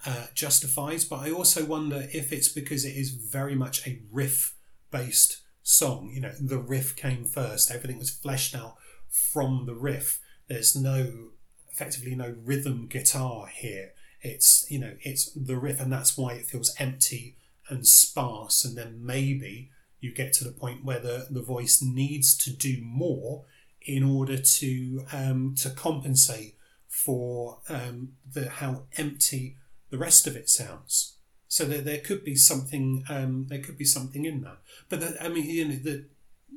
uh, 0.07 0.25
justifies. 0.33 1.05
But 1.05 1.19
I 1.19 1.29
also 1.29 1.65
wonder 1.65 2.07
if 2.11 2.33
it's 2.33 2.49
because 2.49 2.83
it 2.83 2.95
is 2.95 3.11
very 3.11 3.53
much 3.53 3.85
a 3.85 4.01
riff 4.11 4.55
based 4.89 5.43
song. 5.61 6.09
You 6.11 6.21
know, 6.21 6.33
the 6.39 6.57
riff 6.57 6.95
came 6.95 7.25
first, 7.25 7.69
everything 7.69 7.99
was 7.99 8.09
fleshed 8.09 8.55
out 8.55 8.77
from 9.15 9.65
the 9.65 9.75
riff. 9.75 10.19
There's 10.47 10.75
no 10.75 11.29
effectively 11.71 12.15
no 12.15 12.35
rhythm 12.43 12.87
guitar 12.87 13.47
here. 13.47 13.93
It's 14.21 14.65
you 14.69 14.79
know 14.79 14.93
it's 15.01 15.31
the 15.31 15.57
riff, 15.57 15.79
and 15.79 15.91
that's 15.91 16.17
why 16.17 16.33
it 16.33 16.45
feels 16.45 16.73
empty 16.79 17.37
and 17.69 17.87
sparse. 17.87 18.63
And 18.63 18.77
then 18.77 18.99
maybe 19.03 19.71
you 19.99 20.13
get 20.13 20.33
to 20.33 20.43
the 20.43 20.51
point 20.51 20.85
where 20.85 20.99
the, 20.99 21.27
the 21.29 21.41
voice 21.41 21.81
needs 21.81 22.37
to 22.37 22.51
do 22.51 22.81
more 22.81 23.45
in 23.81 24.03
order 24.03 24.37
to 24.37 25.05
um, 25.11 25.55
to 25.59 25.69
compensate 25.69 26.55
for 26.87 27.59
um, 27.69 28.13
the 28.31 28.49
how 28.49 28.83
empty 28.97 29.57
the 29.89 29.97
rest 29.97 30.27
of 30.27 30.35
it 30.35 30.49
sounds. 30.49 31.13
So 31.47 31.65
that 31.65 31.85
there 31.85 31.99
could 31.99 32.23
be 32.23 32.35
something 32.35 33.03
um, 33.09 33.47
there 33.47 33.61
could 33.61 33.77
be 33.77 33.85
something 33.85 34.25
in 34.25 34.41
that. 34.41 34.57
But 34.89 34.99
the, 34.99 35.23
I 35.23 35.29
mean, 35.29 35.45
you 35.49 35.65
know, 35.65 35.75
the 35.75 36.05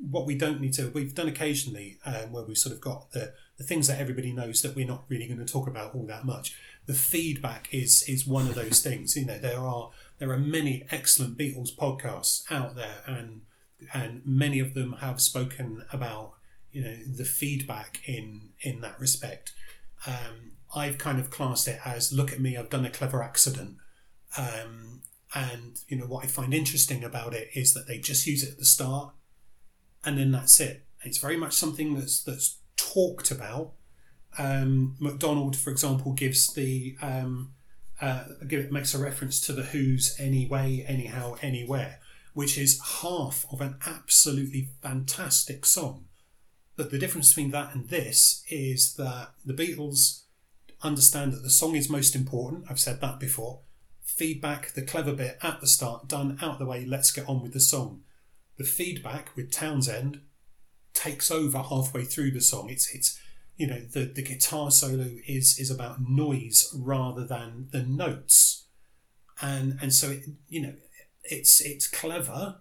what 0.01 0.25
we 0.25 0.35
don't 0.35 0.61
need 0.61 0.73
to 0.73 0.89
we've 0.89 1.13
done 1.13 1.27
occasionally 1.27 1.97
um, 2.05 2.31
where 2.31 2.43
we've 2.43 2.57
sort 2.57 2.73
of 2.73 2.81
got 2.81 3.11
the, 3.11 3.33
the 3.57 3.63
things 3.63 3.87
that 3.87 3.99
everybody 3.99 4.31
knows 4.31 4.61
that 4.61 4.75
we're 4.75 4.87
not 4.87 5.03
really 5.09 5.27
going 5.27 5.45
to 5.45 5.51
talk 5.51 5.67
about 5.67 5.93
all 5.93 6.05
that 6.05 6.25
much. 6.25 6.55
The 6.85 6.93
feedback 6.93 7.67
is 7.71 8.03
is 8.07 8.25
one 8.25 8.47
of 8.47 8.55
those 8.55 8.81
things 8.81 9.15
you 9.15 9.25
know 9.25 9.37
there 9.37 9.59
are 9.59 9.91
there 10.17 10.31
are 10.31 10.39
many 10.39 10.85
excellent 10.89 11.37
beatles 11.37 11.75
podcasts 11.75 12.43
out 12.51 12.75
there 12.75 13.03
and 13.05 13.41
and 13.93 14.21
many 14.25 14.59
of 14.59 14.73
them 14.73 14.93
have 14.99 15.21
spoken 15.21 15.83
about 15.91 16.33
you 16.71 16.83
know 16.83 16.95
the 17.17 17.25
feedback 17.25 18.01
in 18.05 18.49
in 18.61 18.81
that 18.81 18.99
respect. 18.99 19.53
Um, 20.07 20.53
i've 20.75 20.97
kind 20.97 21.19
of 21.19 21.29
classed 21.29 21.67
it 21.67 21.79
as 21.83 22.13
look 22.13 22.31
at 22.31 22.39
me 22.39 22.55
i've 22.55 22.69
done 22.69 22.85
a 22.85 22.89
clever 22.89 23.21
accident. 23.21 23.75
Um, 24.37 25.01
and 25.35 25.79
you 25.87 25.97
know 25.97 26.05
what 26.05 26.23
i 26.23 26.27
find 26.27 26.53
interesting 26.53 27.03
about 27.03 27.33
it 27.33 27.49
is 27.53 27.73
that 27.73 27.87
they 27.87 27.99
just 27.99 28.25
use 28.25 28.43
it 28.43 28.53
at 28.53 28.57
the 28.57 28.65
start 28.65 29.13
and 30.03 30.17
then 30.17 30.31
that's 30.31 30.59
it. 30.59 30.85
It's 31.03 31.17
very 31.17 31.37
much 31.37 31.53
something 31.53 31.95
that's 31.95 32.21
that's 32.23 32.57
talked 32.75 33.31
about. 33.31 33.73
Um, 34.37 34.95
MacDonald, 34.99 35.55
for 35.55 35.71
example, 35.71 36.13
gives 36.13 36.53
the 36.53 36.95
um, 37.01 37.53
uh, 38.01 38.25
it 38.49 38.71
makes 38.71 38.93
a 38.93 38.99
reference 38.99 39.41
to 39.41 39.53
the 39.53 39.63
Who's 39.63 40.15
"Anyway, 40.19 40.85
Anyhow, 40.87 41.35
Anywhere," 41.41 41.99
which 42.33 42.57
is 42.57 42.79
half 43.01 43.45
of 43.51 43.61
an 43.61 43.77
absolutely 43.85 44.69
fantastic 44.81 45.65
song. 45.65 46.05
But 46.75 46.91
the 46.91 46.99
difference 46.99 47.29
between 47.29 47.51
that 47.51 47.75
and 47.75 47.89
this 47.89 48.43
is 48.49 48.93
that 48.95 49.31
the 49.45 49.53
Beatles 49.53 50.23
understand 50.81 51.33
that 51.33 51.43
the 51.43 51.49
song 51.49 51.75
is 51.75 51.89
most 51.89 52.15
important. 52.15 52.65
I've 52.69 52.79
said 52.79 53.01
that 53.01 53.19
before. 53.19 53.59
Feedback, 54.01 54.71
the 54.71 54.81
clever 54.81 55.13
bit 55.13 55.37
at 55.41 55.59
the 55.59 55.67
start, 55.67 56.07
done 56.07 56.37
out 56.41 56.57
the 56.57 56.65
way. 56.65 56.85
Let's 56.85 57.11
get 57.11 57.27
on 57.27 57.41
with 57.41 57.53
the 57.53 57.59
song. 57.59 58.03
The 58.59 58.65
feedback 58.65 59.35
with 59.37 59.51
Townshend 59.51 60.19
takes 60.93 61.31
over 61.31 61.59
halfway 61.59 62.03
through 62.03 62.31
the 62.31 62.41
song. 62.41 62.69
It's 62.69 62.93
it's 62.93 63.17
you 63.55 63.65
know 63.65 63.79
the 63.79 64.03
the 64.03 64.21
guitar 64.21 64.69
solo 64.69 65.07
is 65.25 65.57
is 65.57 65.71
about 65.71 66.01
noise 66.01 66.69
rather 66.77 67.25
than 67.25 67.69
the 67.71 67.83
notes, 67.83 68.65
and 69.41 69.79
and 69.81 69.93
so 69.93 70.11
it 70.11 70.23
you 70.49 70.61
know 70.61 70.73
it's 71.23 71.61
it's 71.61 71.87
clever, 71.87 72.57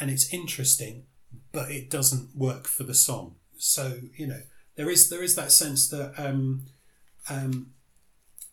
and 0.00 0.10
it's 0.10 0.32
interesting, 0.32 1.04
but 1.52 1.70
it 1.70 1.90
doesn't 1.90 2.34
work 2.34 2.66
for 2.66 2.84
the 2.84 2.94
song. 2.94 3.36
So 3.58 3.98
you 4.16 4.26
know 4.26 4.40
there 4.76 4.88
is 4.88 5.10
there 5.10 5.22
is 5.22 5.36
that 5.36 5.52
sense 5.52 5.90
that 5.90 6.14
um, 6.16 6.62
um, 7.28 7.72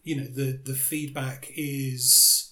you 0.03 0.17
know 0.17 0.27
the 0.27 0.59
the 0.61 0.75
feedback 0.75 1.47
is 1.55 2.48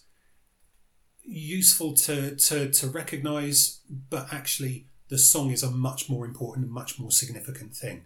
useful 1.28 1.94
to 1.94 2.36
to 2.36 2.70
to 2.70 2.88
recognize, 2.88 3.82
but 4.10 4.34
actually 4.34 4.86
the 5.10 5.18
song 5.18 5.52
is 5.52 5.64
a 5.64 5.72
much 5.72 6.10
more 6.10 6.26
important 6.26 6.70
much 6.70 7.00
more 7.00 7.12
significant 7.12 7.76
thing. 7.76 8.06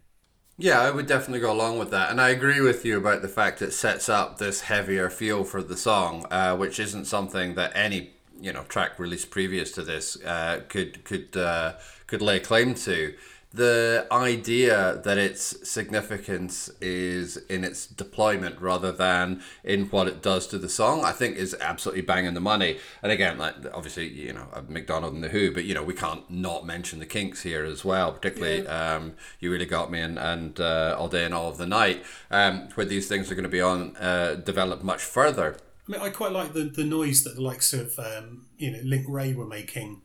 Yeah, 0.57 0.81
I 0.81 0.91
would 0.91 1.07
definitely 1.07 1.39
go 1.39 1.51
along 1.51 1.79
with 1.79 1.89
that, 1.91 2.11
and 2.11 2.21
I 2.21 2.29
agree 2.29 2.61
with 2.61 2.85
you 2.85 2.97
about 2.97 3.21
the 3.21 3.27
fact 3.27 3.61
it 3.61 3.71
sets 3.71 4.09
up 4.09 4.37
this 4.37 4.61
heavier 4.61 5.09
feel 5.09 5.43
for 5.43 5.63
the 5.63 5.77
song, 5.77 6.25
uh, 6.29 6.55
which 6.55 6.79
isn't 6.79 7.05
something 7.05 7.55
that 7.55 7.71
any 7.75 8.11
you 8.39 8.51
know 8.51 8.63
track 8.63 8.99
released 8.99 9.29
previous 9.29 9.71
to 9.73 9.83
this 9.83 10.21
uh, 10.23 10.61
could 10.67 11.03
could 11.03 11.35
uh, 11.37 11.73
could 12.07 12.21
lay 12.21 12.39
claim 12.39 12.73
to 12.75 13.13
the 13.53 14.08
idea 14.12 15.01
that 15.03 15.17
its 15.17 15.70
significance 15.70 16.70
is 16.79 17.38
in 17.38 17.65
its 17.65 17.86
deployment 17.86 18.60
rather 18.62 18.91
than 18.91 19.41
in 19.63 19.88
what 19.88 20.08
it 20.08 20.22
does 20.22 20.48
to 20.48 20.58
the 20.58 20.70
song, 20.70 21.03
I 21.03 21.12
think 21.12 21.36
is 21.36 21.55
absolutely 21.60 22.01
banging 22.01 22.34
the 22.34 22.39
money. 22.39 22.79
And 23.03 23.12
again, 23.12 23.38
like 23.38 23.55
obviously, 23.74 24.08
you 24.08 24.31
know, 24.34 24.48
MacDonald 24.70 25.13
and 25.13 25.24
the 25.24 25.29
Who, 25.29 25.51
but 25.51 25.65
you 25.65 25.74
know, 25.74 25.84
we 25.84 25.93
can't 25.93 26.29
not 26.29 26.65
mention 26.65 27.00
the 27.00 27.05
Kinks 27.05 27.43
here 27.43 27.65
as 27.65 27.84
well. 27.84 28.13
Particularly, 28.13 28.63
yeah. 28.63 28.96
um, 28.96 29.13
you 29.39 29.51
really 29.51 29.65
got 29.65 29.91
me 29.91 30.00
and 30.00 30.17
and 30.17 30.60
uh, 30.60 30.96
all 30.98 31.10
day 31.10 31.25
and 31.25 31.34
all 31.34 31.50
of 31.50 31.58
the 31.58 31.67
night, 31.67 32.05
um, 32.29 32.70
where 32.75 32.86
these 32.86 33.08
things 33.08 33.29
are 33.31 33.36
going 33.36 33.43
to 33.43 33.50
be 33.50 33.62
on 33.62 33.98
uh, 33.98 34.36
developed 34.36 34.84
much 34.84 35.01
further. 35.01 35.58
I 35.88 35.91
mean, 35.91 36.01
I 36.01 36.10
quite 36.10 36.31
like 36.31 36.53
the 36.53 36.63
the 36.63 36.86
noise 36.86 37.24
that 37.25 37.36
the 37.36 37.41
likes 37.41 37.74
of 37.74 38.00
um, 38.00 38.46
you 38.58 38.72
know 38.72 38.79
Link 38.84 39.05
Wray 39.10 39.34
were 39.34 39.48
making 39.48 40.03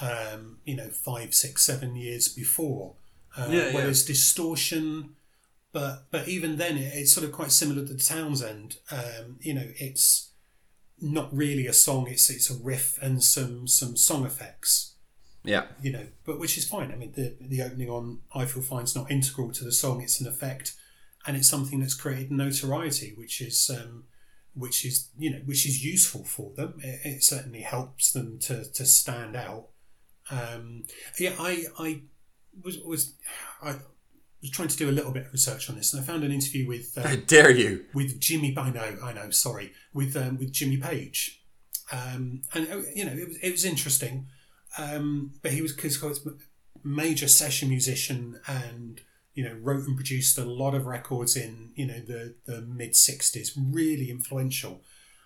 um, 0.00 0.58
you 0.64 0.76
know, 0.76 0.88
five, 0.88 1.34
six, 1.34 1.62
seven 1.62 1.96
years 1.96 2.28
before. 2.28 2.94
Uh, 3.36 3.48
yeah, 3.50 3.64
where 3.64 3.72
yeah. 3.72 3.80
there's 3.82 4.04
distortion, 4.04 5.10
but 5.72 6.06
but 6.10 6.28
even 6.28 6.56
then, 6.56 6.76
it, 6.76 6.92
it's 6.94 7.12
sort 7.12 7.24
of 7.26 7.32
quite 7.32 7.52
similar 7.52 7.86
to 7.86 7.96
Townshend. 7.96 8.78
Um, 8.90 9.36
you 9.40 9.54
know, 9.54 9.66
it's 9.76 10.30
not 11.00 11.34
really 11.34 11.66
a 11.66 11.72
song; 11.72 12.08
it's 12.08 12.30
it's 12.30 12.50
a 12.50 12.54
riff 12.54 12.98
and 13.02 13.22
some 13.22 13.66
some 13.66 13.96
song 13.96 14.24
effects. 14.24 14.94
Yeah, 15.44 15.66
you 15.82 15.92
know, 15.92 16.06
but 16.24 16.40
which 16.40 16.56
is 16.58 16.66
fine. 16.66 16.90
I 16.90 16.96
mean, 16.96 17.12
the 17.12 17.36
the 17.40 17.62
opening 17.62 17.90
on 17.90 18.20
"I 18.34 18.44
Feel 18.44 18.62
Fine" 18.62 18.84
is 18.84 18.96
not 18.96 19.10
integral 19.10 19.52
to 19.52 19.64
the 19.64 19.72
song; 19.72 20.02
it's 20.02 20.20
an 20.20 20.26
effect, 20.26 20.74
and 21.26 21.36
it's 21.36 21.48
something 21.48 21.80
that's 21.80 21.94
created 21.94 22.30
notoriety, 22.30 23.14
which 23.16 23.40
is. 23.40 23.70
Um, 23.70 24.04
which 24.54 24.84
is 24.84 25.08
you 25.16 25.30
know 25.30 25.38
which 25.44 25.64
is 25.66 25.84
useful 25.84 26.24
for 26.24 26.52
them. 26.56 26.74
It, 26.82 27.00
it 27.04 27.22
certainly 27.22 27.60
helps 27.60 28.10
them 28.10 28.38
to, 28.40 28.64
to 28.64 28.84
stand 28.84 29.36
out. 29.36 29.68
Um, 30.30 30.84
yeah, 31.18 31.34
I 31.38 31.64
I 31.78 32.02
was 32.62 32.78
was 32.78 33.14
I 33.62 33.76
was 34.40 34.50
trying 34.50 34.68
to 34.68 34.76
do 34.76 34.88
a 34.88 34.92
little 34.92 35.12
bit 35.12 35.26
of 35.26 35.32
research 35.32 35.68
on 35.68 35.76
this, 35.76 35.92
and 35.92 36.02
I 36.02 36.06
found 36.06 36.24
an 36.24 36.32
interview 36.32 36.66
with. 36.66 36.96
Um, 36.96 37.04
How 37.04 37.16
dare 37.16 37.50
you? 37.50 37.86
With 37.94 38.20
Jimmy, 38.20 38.54
I 38.56 38.70
know, 38.70 38.96
I 39.02 39.12
know. 39.12 39.30
Sorry, 39.30 39.72
with 39.92 40.16
um, 40.16 40.38
with 40.38 40.52
Jimmy 40.52 40.76
Page, 40.76 41.42
um, 41.92 42.42
and 42.54 42.68
uh, 42.70 42.80
you 42.94 43.04
know 43.04 43.12
it 43.12 43.28
was 43.28 43.36
it 43.38 43.50
was 43.50 43.64
interesting, 43.64 44.26
um, 44.76 45.32
but 45.42 45.52
he 45.52 45.62
was 45.62 45.72
because 45.72 46.26
major 46.84 47.28
session 47.28 47.68
musician 47.68 48.40
and 48.46 49.00
you 49.34 49.44
know 49.44 49.54
wrote 49.60 49.86
and 49.86 49.96
produced 49.96 50.38
a 50.38 50.44
lot 50.44 50.74
of 50.74 50.86
records 50.86 51.36
in 51.36 51.70
you 51.74 51.86
know 51.86 52.00
the 52.00 52.34
the 52.46 52.60
mid 52.62 52.92
'60s, 52.92 53.52
really 53.56 54.10
influential. 54.10 54.82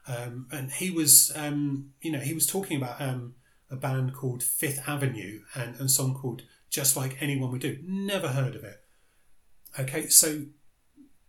Um, 0.07 0.49
and 0.51 0.73
he 0.73 0.91
was, 0.91 1.33
um, 1.37 1.91
you 2.01 2.11
know, 2.11 2.19
he 2.19 2.35
was 2.35 2.45
talking 2.45 2.77
about 2.77 3.01
um, 3.01 3.35
a 3.73 3.77
band 3.77 4.15
called 4.15 4.43
Fifth 4.43 4.87
Avenue 4.87 5.41
and, 5.55 5.75
and 5.77 5.87
a 5.87 5.89
song 5.89 6.15
called 6.15 6.43
Just 6.71 6.97
Like 6.97 7.17
Anyone 7.21 7.51
Would 7.51 7.63
Do. 7.63 7.79
Never 7.83 8.29
heard 8.29 8.55
of 8.55 8.63
it. 8.63 8.85
Okay, 9.81 10.07
so 10.09 10.43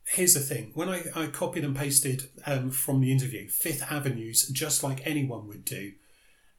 here's 0.06 0.34
the 0.34 0.42
thing 0.42 0.72
when 0.74 0.90
I, 0.90 1.04
I 1.16 1.28
copied 1.28 1.64
and 1.64 1.76
pasted 1.76 2.30
um, 2.46 2.70
from 2.70 3.00
the 3.00 3.12
interview 3.12 3.48
Fifth 3.48 3.90
Avenue's 3.90 4.48
Just 4.50 4.84
Like 4.84 5.02
Anyone 5.08 5.48
Would 5.48 5.64
Do, 5.64 5.94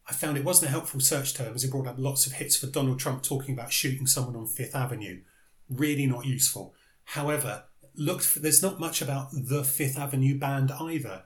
I 0.09 0.15
found 0.15 0.37
it 0.37 0.45
wasn't 0.45 0.69
a 0.69 0.73
helpful 0.73 1.01
search 1.01 1.35
term 1.35 1.55
as 1.55 1.65
it 1.65 1.71
brought 1.71 1.87
up 1.87 1.97
lots 1.99 2.27
of 2.27 2.33
hits 2.35 2.57
for 2.57 2.67
Donald 2.67 2.99
Trump 2.99 3.23
talking 3.23 3.55
about 3.55 3.73
shooting 3.73 4.07
someone 4.07 4.37
on 4.37 4.47
Fifth 4.47 4.75
Avenue. 4.75 5.21
Really 5.69 6.07
not 6.07 6.25
useful. 6.25 6.75
However, 7.05 7.65
looked 7.95 8.25
for, 8.25 8.39
there's 8.39 8.63
not 8.63 8.81
much 8.81 9.03
about 9.03 9.29
the 9.33 9.65
Fifth 9.65 9.99
Avenue 9.99 10.39
band 10.39 10.73
either. 10.73 11.25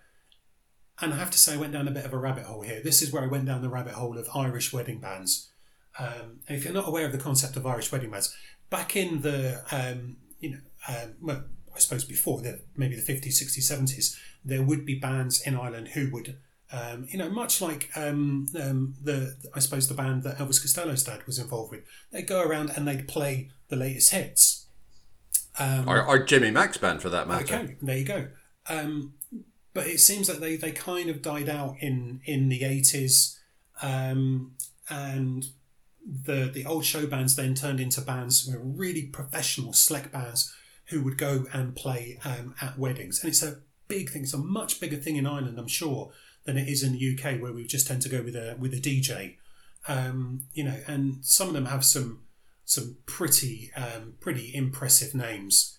And 1.01 1.15
I 1.15 1.17
have 1.17 1.31
to 1.31 1.39
say, 1.39 1.55
I 1.55 1.57
went 1.57 1.73
down 1.73 1.87
a 1.87 1.93
bit 1.93 2.05
of 2.05 2.13
a 2.13 2.19
rabbit 2.19 2.45
hole 2.45 2.63
here. 2.63 2.81
This 2.83 3.03
is 3.03 3.13
where 3.13 3.23
I 3.23 3.27
went 3.27 3.47
down 3.47 3.63
the 3.63 3.69
rabbit 3.69 3.95
hole 3.95 4.19
of 4.19 4.29
Irish 4.35 4.73
wedding 4.73 4.99
bands. 4.99 5.51
Um, 5.99 6.41
if 6.49 6.65
you're 6.65 6.73
not 6.73 6.89
aware 6.89 7.07
of 7.07 7.13
the 7.13 7.19
concept 7.19 7.57
of 7.57 7.67
Irish 7.67 7.93
wedding 7.93 8.11
bands, 8.11 8.35
back 8.71 8.97
in 8.97 9.23
the, 9.23 9.63
um, 9.71 10.17
you 10.41 10.51
know, 10.51 10.59
um, 10.89 11.15
well, 11.21 11.45
I 11.75 11.79
suppose 11.79 12.05
before 12.05 12.41
the 12.41 12.63
maybe 12.77 12.97
the 12.97 13.03
50s, 13.03 13.41
60s, 13.43 13.71
70s, 13.71 14.17
there 14.45 14.63
would 14.63 14.85
be 14.85 14.99
bands 14.99 15.41
in 15.47 15.55
Ireland 15.55 15.89
who 15.89 16.11
would, 16.13 16.39
um, 16.73 17.07
you 17.09 17.19
know, 17.19 17.31
much 17.31 17.61
like 17.61 17.91
um, 17.95 18.47
um, 18.61 18.95
the, 19.03 19.37
I 19.55 19.61
suppose 19.61 19.89
the 19.89 19.95
band 19.95 20.25
that 20.25 20.39
Elvis 20.39 20.61
Costello's 20.61 21.05
dad 21.05 21.25
was 21.27 21.39
involved 21.39 21.71
with, 21.71 21.85
they'd 22.11 22.27
go 22.27 22.43
around 22.43 22.71
and 22.71 22.87
they'd 22.87 23.07
play 23.07 23.51
the 23.69 23.77
latest 23.77 24.13
hits. 24.13 24.67
or, 25.87 26.05
or 26.05 26.19
Jimmy 26.21 26.51
Mack's 26.51 26.79
band 26.79 27.03
for 27.03 27.09
that 27.11 27.29
matter. 27.29 27.55
Okay, 27.55 27.77
there 27.81 27.99
you 27.99 28.05
go. 28.05 28.29
Um, 28.69 29.15
but 29.79 29.87
it 29.87 30.01
seems 30.01 30.29
like 30.29 30.41
they, 30.41 30.57
they 30.57 30.73
kind 30.73 31.09
of 31.09 31.23
died 31.23 31.49
out 31.49 31.77
in 31.79 32.21
in 32.25 32.49
the 32.49 32.65
eighties, 32.65 33.39
um, 33.81 34.57
and 34.91 35.51
the 36.05 36.51
the 36.53 36.67
old 36.67 36.85
show 36.85 37.07
bands 37.07 37.37
then 37.37 37.55
turned 37.55 37.79
into 37.79 38.01
bands 38.01 38.51
were 38.53 38.59
really 38.59 39.03
professional, 39.03 39.73
slick 39.73 40.11
bands 40.11 40.53
who 40.87 41.05
would 41.05 41.17
go 41.17 41.47
and 41.53 41.77
play 41.77 42.19
um, 42.25 42.57
at 42.61 42.77
weddings, 42.77 43.21
and 43.23 43.29
it's 43.29 43.45
a 43.45 43.61
big 43.87 44.11
thing. 44.11 44.23
It's 44.23 44.35
a 44.35 44.39
much 44.39 44.81
bigger 44.81 44.97
thing 44.97 45.15
in 45.15 45.29
Ireland, 45.29 45.61
I'm 45.61 45.69
sure, 45.69 46.11
than 46.43 46.59
it 46.59 46.67
is 46.67 46.83
in 46.83 46.95
the 46.95 47.17
UK, 47.17 47.41
where 47.41 47.53
we 47.53 47.65
just 47.65 47.87
tend 47.87 48.03
to 48.03 48.09
go 48.09 48.21
with 48.21 48.35
a 48.35 48.57
with 48.59 48.75
a 48.75 48.81
DJ. 48.81 49.37
Um, 49.87 50.41
you 50.55 50.65
know, 50.65 50.81
and 50.89 51.25
some 51.25 51.47
of 51.47 51.55
them 51.55 51.67
have 51.67 51.85
some 51.85 52.25
some 52.65 52.97
pretty 53.07 53.71
um, 53.77 54.15
pretty 54.19 54.53
impressive 54.53 55.15
names. 55.15 55.79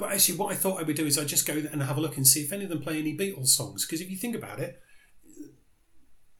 But 0.00 0.12
actually, 0.12 0.38
what 0.38 0.50
I 0.50 0.56
thought 0.56 0.80
I 0.80 0.82
would 0.82 0.96
do 0.96 1.04
is 1.04 1.18
I'd 1.18 1.28
just 1.28 1.46
go 1.46 1.52
and 1.52 1.82
have 1.82 1.98
a 1.98 2.00
look 2.00 2.16
and 2.16 2.26
see 2.26 2.40
if 2.40 2.54
any 2.54 2.64
of 2.64 2.70
them 2.70 2.80
play 2.80 2.98
any 2.98 3.14
Beatles 3.14 3.48
songs. 3.48 3.84
Because 3.84 4.00
if 4.00 4.10
you 4.10 4.16
think 4.16 4.34
about 4.34 4.58
it, 4.58 4.80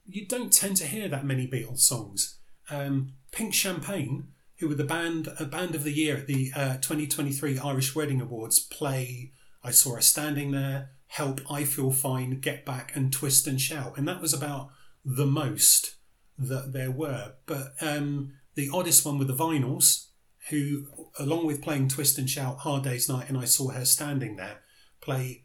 you 0.07 0.26
don't 0.26 0.50
tend 0.50 0.79
to 0.79 0.87
hear 0.87 1.09
that 1.09 1.26
many 1.26 1.47
Beatles 1.47 1.81
songs. 1.81 2.38
Um, 2.71 3.12
Pink 3.33 3.52
Champagne, 3.52 4.29
who 4.59 4.69
were 4.69 4.75
the 4.75 4.85
band 4.85 5.29
a 5.38 5.45
band 5.45 5.75
of 5.75 5.85
the 5.85 5.93
year 5.93 6.17
at 6.17 6.26
the 6.26 6.50
uh, 6.57 6.75
2023 6.79 7.59
Irish 7.59 7.95
Wedding 7.95 8.23
Awards, 8.23 8.61
play 8.61 9.33
"I 9.62 9.73
Saw 9.73 9.97
Her 9.97 10.00
Standing 10.00 10.52
There," 10.52 10.93
"Help," 11.09 11.43
"I 11.50 11.64
Feel 11.64 11.93
Fine," 11.93 12.40
"Get 12.40 12.64
Back," 12.64 12.97
and 12.97 13.12
"Twist 13.12 13.47
and 13.47 13.61
Shout," 13.61 13.99
and 13.99 14.09
that 14.09 14.23
was 14.23 14.33
about 14.33 14.71
the 15.05 15.26
most 15.26 15.97
that 16.38 16.73
there 16.73 16.90
were. 16.90 17.35
But 17.45 17.75
um, 17.83 18.33
the 18.55 18.71
oddest 18.73 19.05
one 19.05 19.19
were 19.19 19.26
the 19.26 19.35
vinyls, 19.35 20.07
who, 20.50 20.87
along 21.19 21.47
with 21.47 21.62
playing 21.62 21.88
Twist 21.88 22.19
and 22.19 22.28
Shout, 22.28 22.59
Hard 22.59 22.85
Day's 22.85 23.09
Night, 23.09 23.28
and 23.28 23.38
I 23.38 23.45
Saw 23.45 23.71
Her 23.71 23.85
Standing 23.85 24.37
There, 24.37 24.61
play 25.00 25.45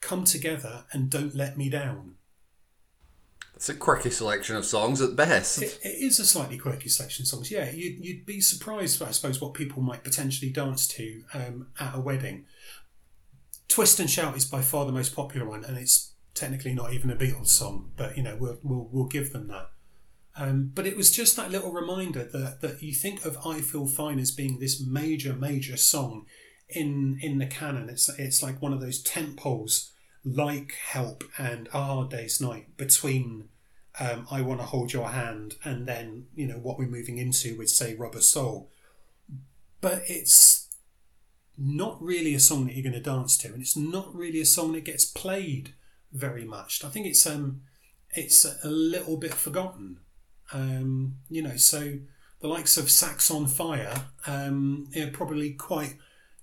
Come 0.00 0.24
Together 0.24 0.84
and 0.92 1.10
Don't 1.10 1.34
Let 1.34 1.56
Me 1.56 1.70
Down. 1.70 2.16
It's 3.54 3.70
a 3.70 3.74
quirky 3.74 4.10
selection 4.10 4.54
of 4.56 4.66
songs 4.66 5.00
at 5.00 5.16
best. 5.16 5.62
it, 5.62 5.78
it 5.82 6.04
is 6.04 6.18
a 6.20 6.26
slightly 6.26 6.58
quirky 6.58 6.90
selection 6.90 7.22
of 7.22 7.28
songs, 7.28 7.50
yeah. 7.50 7.70
You'd, 7.70 8.04
you'd 8.04 8.26
be 8.26 8.40
surprised, 8.42 9.02
I 9.02 9.12
suppose, 9.12 9.40
what 9.40 9.54
people 9.54 9.82
might 9.82 10.04
potentially 10.04 10.50
dance 10.50 10.86
to 10.88 11.22
um, 11.32 11.68
at 11.80 11.94
a 11.94 12.00
wedding. 12.00 12.44
Twist 13.68 13.98
and 13.98 14.10
Shout 14.10 14.36
is 14.36 14.44
by 14.44 14.60
far 14.60 14.84
the 14.84 14.92
most 14.92 15.14
popular 15.14 15.48
one, 15.48 15.64
and 15.64 15.78
it's 15.78 16.12
technically 16.34 16.74
not 16.74 16.92
even 16.92 17.10
a 17.10 17.16
Beatles 17.16 17.48
song, 17.48 17.92
but 17.96 18.16
you 18.16 18.22
know 18.22 18.36
we'll 18.38 18.58
we'll, 18.62 18.88
we'll 18.92 19.06
give 19.06 19.32
them 19.32 19.48
that. 19.48 19.70
Um, 20.38 20.70
but 20.74 20.86
it 20.86 20.96
was 20.96 21.10
just 21.10 21.34
that 21.36 21.50
little 21.50 21.72
reminder 21.72 22.24
that, 22.24 22.60
that 22.60 22.82
you 22.82 22.92
think 22.92 23.24
of 23.24 23.38
I 23.46 23.60
Feel 23.60 23.86
Fine 23.86 24.18
as 24.18 24.30
being 24.30 24.58
this 24.58 24.84
major, 24.84 25.32
major 25.32 25.76
song 25.76 26.26
in 26.68 27.18
in 27.22 27.38
the 27.38 27.46
canon. 27.46 27.88
It's 27.88 28.08
it's 28.18 28.42
like 28.42 28.60
one 28.60 28.72
of 28.72 28.80
those 28.80 29.02
tent 29.02 29.36
poles 29.36 29.92
like 30.24 30.72
Help 30.72 31.24
and 31.38 31.68
A 31.72 31.82
Hard 31.82 32.10
Day's 32.10 32.40
Night 32.40 32.76
between 32.76 33.48
um, 33.98 34.26
I 34.30 34.42
Want 34.42 34.60
to 34.60 34.66
Hold 34.66 34.92
Your 34.92 35.10
Hand 35.10 35.54
and 35.64 35.86
then, 35.86 36.26
you 36.34 36.46
know, 36.46 36.56
what 36.56 36.78
we're 36.78 36.88
moving 36.88 37.18
into 37.18 37.56
with, 37.56 37.70
say, 37.70 37.94
Rubber 37.94 38.20
Soul. 38.20 38.70
But 39.80 40.02
it's 40.08 40.68
not 41.56 42.02
really 42.02 42.34
a 42.34 42.40
song 42.40 42.66
that 42.66 42.74
you're 42.74 42.82
going 42.82 42.92
to 42.92 43.00
dance 43.00 43.38
to, 43.38 43.48
and 43.48 43.62
it's 43.62 43.76
not 43.76 44.14
really 44.14 44.40
a 44.40 44.46
song 44.46 44.72
that 44.72 44.84
gets 44.84 45.04
played 45.04 45.74
very 46.12 46.44
much. 46.44 46.84
I 46.84 46.88
think 46.88 47.06
it's 47.06 47.26
um, 47.26 47.62
it's 48.10 48.44
a 48.44 48.68
little 48.68 49.16
bit 49.16 49.32
forgotten. 49.32 50.00
Um, 50.52 51.16
you 51.28 51.42
know, 51.42 51.56
so 51.56 51.98
the 52.40 52.48
likes 52.48 52.76
of 52.76 52.90
Sax 52.90 53.30
on 53.30 53.46
Fire 53.46 54.06
um, 54.26 54.88
are 54.96 55.10
probably 55.10 55.52
quite 55.52 55.96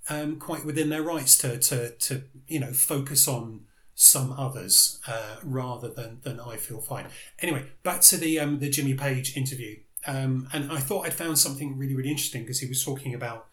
um, 0.10 0.38
quite 0.38 0.66
within 0.66 0.90
their 0.90 1.02
rights 1.02 1.38
to, 1.40 1.58
to, 1.58 1.92
to 1.92 2.24
you 2.48 2.60
know 2.60 2.74
focus 2.74 3.28
on 3.28 3.62
some 3.96 4.34
others 4.34 5.00
uh, 5.08 5.38
rather 5.44 5.88
than, 5.88 6.20
than 6.24 6.40
I 6.40 6.58
feel 6.58 6.82
fine. 6.82 7.08
Anyway, 7.40 7.66
back 7.84 8.02
to 8.02 8.18
the 8.18 8.40
um, 8.40 8.60
the 8.60 8.70
Jimmy 8.70 8.96
Page 8.96 9.38
interview, 9.38 9.78
um, 10.08 10.48
and 10.52 10.72
I 10.72 10.80
thought 10.80 11.06
I'd 11.06 11.14
found 11.14 11.38
something 11.40 11.78
really 11.78 11.96
really 11.96 12.10
interesting 12.10 12.42
because 12.42 12.60
he 12.60 12.68
was 12.68 12.84
talking 12.84 13.14
about 13.14 13.48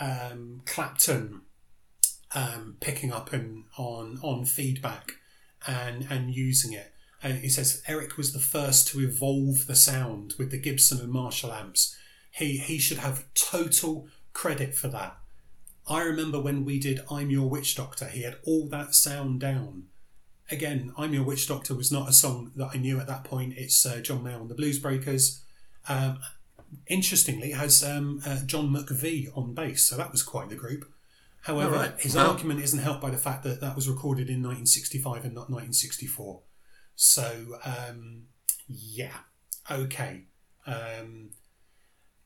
um, 0.00 0.62
Clapton 0.66 1.42
um, 2.34 2.76
picking 2.80 3.12
up 3.12 3.32
and 3.32 3.64
on 3.76 4.18
on 4.22 4.44
feedback 4.44 5.12
and 5.66 6.06
and 6.08 6.34
using 6.34 6.72
it. 6.72 6.91
And 7.22 7.38
he 7.38 7.48
says 7.48 7.82
Eric 7.86 8.16
was 8.16 8.32
the 8.32 8.40
first 8.40 8.88
to 8.88 9.00
evolve 9.00 9.66
the 9.66 9.76
sound 9.76 10.34
with 10.38 10.50
the 10.50 10.58
Gibson 10.58 11.00
and 11.00 11.12
Marshall 11.12 11.52
amps. 11.52 11.96
He 12.30 12.56
he 12.58 12.78
should 12.78 12.98
have 12.98 13.24
total 13.34 14.08
credit 14.32 14.74
for 14.74 14.88
that. 14.88 15.18
I 15.88 16.02
remember 16.02 16.40
when 16.40 16.64
we 16.64 16.78
did 16.78 17.00
I'm 17.10 17.30
Your 17.30 17.48
Witch 17.48 17.74
Doctor, 17.76 18.06
he 18.06 18.22
had 18.22 18.36
all 18.44 18.66
that 18.68 18.94
sound 18.94 19.40
down. 19.40 19.84
Again, 20.50 20.92
I'm 20.98 21.14
Your 21.14 21.24
Witch 21.24 21.46
Doctor 21.48 21.74
was 21.74 21.92
not 21.92 22.08
a 22.08 22.12
song 22.12 22.52
that 22.56 22.70
I 22.74 22.78
knew 22.78 22.98
at 23.00 23.06
that 23.06 23.24
point. 23.24 23.54
It's 23.56 23.84
uh, 23.86 23.98
John 24.00 24.22
Mayall 24.22 24.42
and 24.42 24.50
the 24.50 24.54
Bluesbreakers. 24.54 25.40
Um, 25.88 26.18
interestingly, 26.86 27.52
it 27.52 27.56
has 27.56 27.82
um, 27.84 28.20
uh, 28.26 28.40
John 28.44 28.68
McVie 28.72 29.36
on 29.36 29.54
bass, 29.54 29.84
so 29.84 29.96
that 29.96 30.12
was 30.12 30.22
quite 30.22 30.48
the 30.50 30.56
group. 30.56 30.90
However, 31.42 31.74
right. 31.74 32.00
his 32.00 32.14
Wow. 32.14 32.30
argument 32.30 32.60
isn't 32.62 32.78
helped 32.78 33.00
by 33.00 33.10
the 33.10 33.16
fact 33.18 33.42
that 33.44 33.60
that 33.60 33.74
was 33.74 33.88
recorded 33.88 34.28
in 34.28 34.42
1965 34.42 35.24
and 35.24 35.34
not 35.34 35.50
1964. 35.50 36.40
So, 36.94 37.58
um, 37.64 38.24
yeah, 38.68 39.16
okay. 39.70 40.24
Um, 40.66 41.30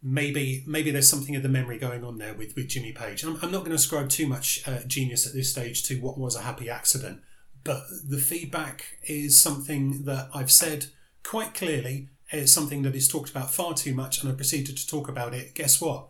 maybe 0.02 0.62
maybe 0.66 0.90
there's 0.90 1.08
something 1.08 1.34
of 1.36 1.42
the 1.42 1.48
memory 1.48 1.78
going 1.78 2.04
on 2.04 2.18
there 2.18 2.34
with, 2.34 2.54
with 2.54 2.68
Jimmy 2.68 2.92
Page. 2.92 3.24
I'm, 3.24 3.38
I'm 3.42 3.50
not 3.50 3.60
going 3.60 3.70
to 3.70 3.76
ascribe 3.76 4.08
too 4.08 4.26
much 4.26 4.66
uh, 4.66 4.80
genius 4.86 5.26
at 5.26 5.32
this 5.32 5.50
stage 5.50 5.82
to 5.84 5.96
what 6.00 6.18
was 6.18 6.36
a 6.36 6.42
happy 6.42 6.68
accident, 6.68 7.20
but 7.64 7.82
the 8.08 8.18
feedback 8.18 8.98
is 9.04 9.38
something 9.38 10.04
that 10.04 10.28
I've 10.34 10.50
said 10.50 10.86
quite 11.24 11.54
clearly 11.54 12.10
is 12.32 12.52
something 12.52 12.82
that 12.82 12.94
is 12.94 13.08
talked 13.08 13.30
about 13.30 13.52
far 13.52 13.74
too 13.74 13.94
much, 13.94 14.22
and 14.22 14.30
I 14.30 14.34
proceeded 14.34 14.76
to 14.76 14.86
talk 14.86 15.08
about 15.08 15.34
it. 15.34 15.54
Guess 15.54 15.80
what? 15.80 16.08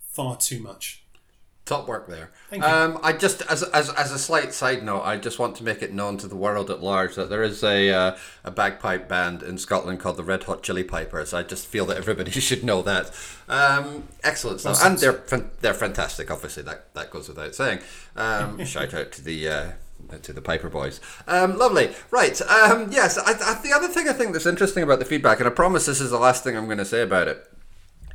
Far 0.00 0.36
too 0.36 0.60
much. 0.60 1.04
Top 1.68 1.86
work 1.86 2.08
there. 2.08 2.30
Thank 2.48 2.62
you. 2.62 2.68
Um, 2.68 2.98
I 3.02 3.12
just, 3.12 3.42
as, 3.42 3.62
as, 3.62 3.90
as 3.90 4.10
a 4.10 4.18
slight 4.18 4.54
side 4.54 4.82
note, 4.82 5.02
I 5.02 5.18
just 5.18 5.38
want 5.38 5.54
to 5.56 5.64
make 5.64 5.82
it 5.82 5.92
known 5.92 6.16
to 6.16 6.26
the 6.26 6.34
world 6.34 6.70
at 6.70 6.82
large 6.82 7.14
that 7.16 7.28
there 7.28 7.42
is 7.42 7.62
a 7.62 7.90
uh, 7.90 8.16
a 8.42 8.50
bagpipe 8.50 9.06
band 9.06 9.42
in 9.42 9.58
Scotland 9.58 10.00
called 10.00 10.16
the 10.16 10.24
Red 10.24 10.44
Hot 10.44 10.62
Chili 10.62 10.82
Pipers. 10.82 11.34
I 11.34 11.42
just 11.42 11.66
feel 11.66 11.84
that 11.86 11.98
everybody 11.98 12.30
should 12.40 12.64
know 12.64 12.80
that. 12.80 13.10
Um, 13.50 14.08
excellent 14.24 14.60
stuff, 14.60 14.82
and 14.82 14.96
they're 14.96 15.22
they're 15.60 15.74
fantastic. 15.74 16.30
Obviously, 16.30 16.62
that 16.62 16.94
that 16.94 17.10
goes 17.10 17.28
without 17.28 17.54
saying. 17.54 17.80
Um, 18.16 18.64
shout 18.64 18.94
out 18.94 19.12
to 19.12 19.22
the. 19.22 19.48
Uh, 19.48 19.70
to 20.22 20.32
the 20.32 20.40
Piper 20.40 20.70
Boys. 20.70 21.00
Um, 21.26 21.58
lovely. 21.58 21.92
Right. 22.10 22.40
Um, 22.40 22.90
yes, 22.90 23.18
I, 23.18 23.32
I, 23.32 23.60
the 23.60 23.72
other 23.74 23.88
thing 23.88 24.08
I 24.08 24.12
think 24.12 24.32
that's 24.32 24.46
interesting 24.46 24.84
about 24.84 25.00
the 25.00 25.04
feedback, 25.04 25.38
and 25.40 25.46
I 25.46 25.50
promise 25.50 25.86
this 25.86 26.00
is 26.00 26.10
the 26.10 26.18
last 26.18 26.44
thing 26.44 26.56
I'm 26.56 26.66
going 26.66 26.78
to 26.78 26.84
say 26.84 27.02
about 27.02 27.28
it, 27.28 27.44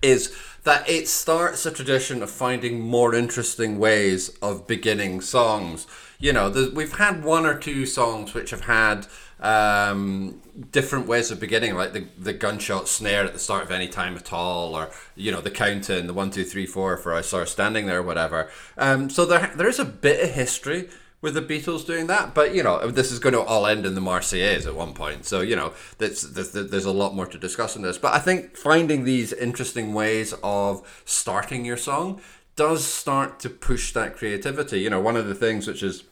is 0.03 0.35
that 0.63 0.87
it 0.89 1.07
starts 1.07 1.65
a 1.65 1.71
tradition 1.71 2.21
of 2.23 2.29
finding 2.29 2.79
more 2.79 3.13
interesting 3.13 3.79
ways 3.79 4.29
of 4.41 4.67
beginning 4.67 5.21
songs. 5.21 5.87
You 6.19 6.31
know, 6.31 6.71
we've 6.73 6.97
had 6.97 7.23
one 7.23 7.45
or 7.45 7.57
two 7.57 7.85
songs 7.85 8.33
which 8.33 8.51
have 8.51 8.61
had 8.61 9.07
um, 9.41 10.41
different 10.71 11.05
ways 11.05 11.31
of 11.31 11.39
beginning, 11.39 11.75
like 11.75 11.91
the, 11.91 12.05
the 12.17 12.31
gunshot 12.31 12.87
snare 12.87 13.25
at 13.25 13.33
the 13.33 13.39
start 13.39 13.63
of 13.63 13.71
any 13.71 13.89
time 13.89 14.15
at 14.15 14.31
all, 14.31 14.73
or 14.75 14.89
you 15.15 15.31
know 15.31 15.41
the 15.41 15.51
counting, 15.51 16.07
the 16.07 16.13
one, 16.13 16.31
two, 16.31 16.45
three, 16.45 16.65
four 16.65 16.95
for 16.95 17.13
I 17.13 17.21
saw 17.21 17.43
standing 17.43 17.85
there, 17.85 18.01
whatever. 18.01 18.49
Um, 18.77 19.09
so 19.09 19.25
there 19.25 19.51
there 19.55 19.67
is 19.67 19.79
a 19.79 19.85
bit 19.85 20.23
of 20.23 20.31
history 20.31 20.87
with 21.23 21.33
the 21.33 21.41
Beatles 21.41 21.85
doing 21.85 22.07
that. 22.07 22.35
But 22.35 22.53
you 22.53 22.61
know, 22.61 22.91
this 22.91 23.11
is 23.11 23.17
going 23.17 23.33
to 23.33 23.41
all 23.41 23.65
end 23.65 23.87
in 23.87 23.95
the 23.95 24.01
Marseillaise 24.01 24.67
at 24.67 24.75
one 24.75 24.93
point. 24.93 25.25
So 25.25 25.41
you 25.41 25.55
know, 25.55 25.73
there's, 25.97 26.21
there's, 26.21 26.51
there's 26.51 26.85
a 26.85 26.91
lot 26.91 27.15
more 27.15 27.25
to 27.25 27.39
discuss 27.39 27.75
in 27.75 27.81
this. 27.81 27.97
But 27.97 28.13
I 28.13 28.19
think 28.19 28.55
finding 28.55 29.05
these 29.05 29.33
interesting 29.33 29.95
ways 29.95 30.35
of 30.43 30.85
starting 31.05 31.65
your 31.65 31.77
song 31.77 32.21
does 32.55 32.85
start 32.85 33.39
to 33.39 33.49
push 33.49 33.93
that 33.93 34.15
creativity. 34.15 34.81
You 34.81 34.91
know, 34.91 34.99
one 34.99 35.15
of 35.15 35.25
the 35.25 35.33
things 35.33 35.65
which 35.65 35.81
is 35.81 36.03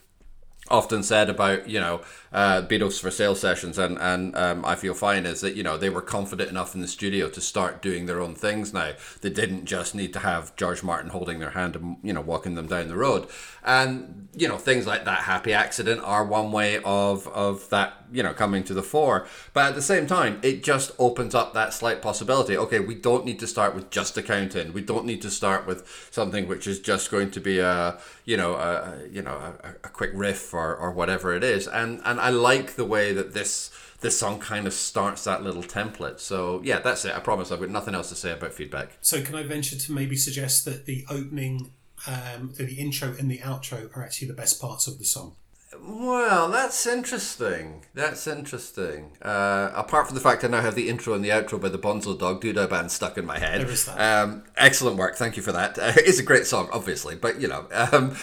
often 0.69 1.04
said 1.04 1.30
about 1.30 1.69
you 1.69 1.80
know 1.80 2.02
uh, 2.34 2.62
Beatles 2.62 3.00
for 3.00 3.12
sale 3.12 3.36
sessions. 3.36 3.78
And 3.78 3.98
and 4.00 4.36
um, 4.36 4.65
I 4.65 4.76
feel 4.76 4.94
fine 4.94 5.26
is 5.26 5.41
that 5.41 5.56
you 5.56 5.63
know 5.63 5.78
they 5.78 5.89
were 5.89 6.02
confident 6.02 6.50
enough 6.50 6.76
in 6.76 6.82
the 6.82 6.88
studio 6.88 7.30
to 7.30 7.41
start 7.41 7.82
doing 7.82 8.06
their 8.06 8.22
own 8.22 8.36
things. 8.36 8.74
Now 8.74 8.94
they 9.22 9.30
didn't 9.30 9.65
just 9.65 9.94
need 9.96 10.13
to 10.13 10.20
have 10.20 10.56
George 10.56 10.84
Martin 10.84 11.10
holding 11.10 11.39
their 11.39 11.52
hand 11.52 11.76
and 11.76 11.98
you 12.04 12.13
know 12.13 12.22
walking 12.22 12.56
them 12.56 12.67
down 12.67 12.88
the 12.88 12.96
road. 12.96 13.28
And 13.63 14.30
you 14.36 14.48
know 14.48 14.58
things 14.58 14.88
like 14.88 15.06
that 15.06 15.24
happy 15.24 15.54
accident 15.54 16.02
are 16.04 16.26
one 16.26 16.52
way 16.52 16.82
of 16.84 17.28
of 17.28 17.70
that 17.70 18.06
you 18.12 18.24
know 18.24 18.34
coming 18.34 18.63
to 18.63 18.74
the 18.74 18.84
fore. 18.84 19.28
But 19.54 19.70
at 19.70 19.76
the 19.76 19.82
same 19.82 20.08
time 20.08 20.39
it 20.41 20.63
just 20.63 20.91
opens 21.00 21.36
up 21.36 21.54
that 21.54 21.74
slight 21.74 22.02
possibility. 22.02 22.58
Okay 22.58 22.80
we 22.80 22.96
don't 22.96 23.26
need 23.26 23.39
to 23.39 23.48
start 23.48 23.76
with 23.76 23.89
just 23.89 24.17
accounting. 24.17 24.72
We 24.72 24.82
don't 24.82 25.06
need 25.06 25.22
to 25.24 25.30
start 25.30 25.67
with 25.67 26.08
something 26.12 26.48
which 26.48 26.65
is 26.65 26.80
just 26.80 27.12
going 27.12 27.32
to 27.32 27.41
be 27.41 27.60
a 27.60 28.00
you 28.24 28.38
know 28.38 28.54
a, 28.56 29.00
you 29.12 29.22
know 29.22 29.36
a, 29.63 29.70
a 29.84 29.89
quick 29.89 30.12
riff 30.13 30.54
or, 30.54 30.76
or 30.76 30.91
whatever 30.91 31.34
it 31.34 31.44
is. 31.44 31.67
And 31.67 32.02
and 32.06 32.21
I 32.22 32.30
like 32.30 32.76
the 32.76 32.86
way 32.86 33.14
that 33.14 33.34
this 33.34 33.72
this 34.02 34.18
song 34.18 34.40
kind 34.40 34.68
of 34.68 34.74
starts 34.74 35.24
that 35.26 35.44
little 35.44 35.64
template 35.64 36.20
so 36.20 36.62
yeah 36.64 36.80
that's 36.80 37.06
it 37.06 37.16
I 37.16 37.20
promise 37.20 37.52
I've 37.52 37.60
got 37.60 37.70
nothing 37.70 37.94
else 37.96 38.10
to 38.10 38.16
say 38.16 38.32
about 38.32 38.54
feedback 38.54 38.98
So, 39.02 39.22
can 39.22 39.36
I 39.36 39.44
venture 39.44 39.78
to 39.78 39.92
maybe 39.92 40.16
suggest 40.16 40.66
that 40.66 40.86
the 40.86 41.06
opening, 41.10 41.72
um, 42.08 42.54
the 42.58 42.74
intro 42.76 43.16
and 43.18 43.30
the 43.30 43.40
outro 43.40 43.96
are 43.96 44.04
actually 44.04 44.28
the 44.28 44.34
best 44.34 44.60
parts 44.60 44.88
of 44.88 44.98
the 44.98 45.06
song? 45.06 45.36
Well, 45.80 46.50
that's 46.50 46.86
interesting. 46.86 47.86
That's 47.94 48.28
interesting. 48.28 49.18
Uh, 49.22 49.72
apart 49.74 50.08
from 50.08 50.16
the 50.16 50.22
fact 50.22 50.44
I 50.44 50.48
now 50.48 50.62
have 50.62 50.76
the 50.76 50.90
intro 50.90 51.14
and 51.14 51.24
the 51.24 51.30
outro 51.30 51.62
by 51.62 51.70
the 51.70 51.80
Bonzo 51.80 52.18
Dog 52.18 52.42
Doo-Dah 52.42 52.68
Band 52.68 52.92
stuck 52.92 53.18
in 53.18 53.26
my 53.26 53.40
head. 53.40 53.62
There 53.62 53.70
is 53.70 53.86
that. 53.86 54.24
Um, 54.24 54.44
excellent 54.58 54.98
work. 54.98 55.16
Thank 55.16 55.38
you 55.38 55.44
for 55.44 55.54
that. 55.54 55.80
Uh, 55.80 55.94
it's 55.98 56.20
a 56.20 56.24
great 56.24 56.46
song, 56.46 56.70
obviously, 56.74 57.16
but 57.16 57.40
you 57.40 57.48
know, 57.48 57.68
um, 57.72 58.16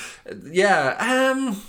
yeah. 0.51 1.33
Um, 1.35 1.63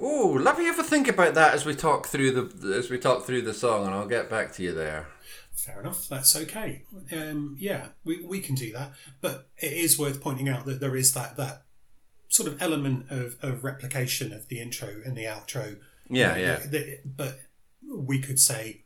ooh, 0.00 0.38
let 0.38 0.58
me 0.58 0.64
have 0.64 0.78
a 0.78 0.82
think 0.84 1.08
about 1.08 1.34
that 1.34 1.54
as 1.54 1.64
we 1.64 1.74
talk 1.74 2.06
through 2.06 2.30
the 2.32 2.74
as 2.76 2.90
we 2.90 2.98
talk 2.98 3.24
through 3.24 3.42
the 3.42 3.54
song, 3.54 3.86
and 3.86 3.94
I'll 3.94 4.06
get 4.08 4.30
back 4.30 4.52
to 4.54 4.62
you 4.62 4.72
there. 4.72 5.08
Fair 5.52 5.80
enough. 5.80 6.08
That's 6.08 6.36
okay. 6.36 6.82
Um, 7.12 7.56
yeah, 7.58 7.88
we, 8.04 8.22
we 8.24 8.40
can 8.40 8.54
do 8.54 8.72
that. 8.72 8.92
But 9.20 9.48
it 9.58 9.72
is 9.72 9.98
worth 9.98 10.20
pointing 10.22 10.48
out 10.48 10.66
that 10.66 10.78
there 10.80 10.94
is 10.94 11.14
that 11.14 11.36
that 11.36 11.62
sort 12.28 12.48
of 12.48 12.62
element 12.62 13.06
of, 13.10 13.36
of 13.42 13.64
replication 13.64 14.32
of 14.32 14.46
the 14.48 14.60
intro 14.60 14.88
and 15.04 15.16
the 15.16 15.24
outro. 15.24 15.78
Yeah, 16.08 16.36
yeah. 16.36 16.56
that- 16.58 17.16
but 17.16 17.40
we 17.92 18.20
could 18.20 18.38
say 18.38 18.84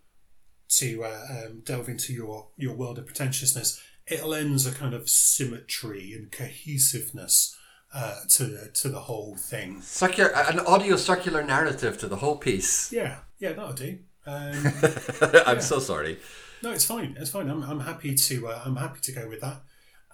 to 0.70 1.04
uh, 1.04 1.26
um, 1.30 1.60
delve 1.64 1.88
into 1.90 2.14
your 2.14 2.48
your 2.56 2.74
world 2.74 2.98
of 2.98 3.04
pretentiousness, 3.04 3.82
it 4.06 4.24
lends 4.24 4.66
a 4.66 4.72
kind 4.72 4.94
of 4.94 5.10
symmetry 5.10 6.12
and 6.14 6.32
cohesiveness 6.32 7.54
uh, 7.94 8.20
to 8.28 8.44
the, 8.44 8.68
to 8.68 8.88
the 8.88 9.00
whole 9.00 9.36
thing. 9.36 9.80
Circular, 9.82 10.30
an 10.30 10.60
audio 10.60 10.96
circular 10.96 11.42
narrative 11.42 11.98
to 11.98 12.08
the 12.08 12.16
whole 12.16 12.36
piece. 12.36 12.92
Yeah, 12.92 13.18
yeah, 13.38 13.52
that'll 13.52 13.72
do. 13.72 13.98
Um, 14.26 14.54
I'm 15.46 15.60
so 15.60 15.78
sorry. 15.78 16.18
No, 16.62 16.70
it's 16.70 16.84
fine. 16.84 17.16
It's 17.18 17.30
fine. 17.30 17.50
I'm, 17.50 17.62
I'm 17.62 17.80
happy 17.80 18.14
to 18.14 18.48
uh, 18.48 18.62
I'm 18.64 18.76
happy 18.76 19.00
to 19.00 19.12
go 19.12 19.28
with 19.28 19.40
that. 19.40 19.62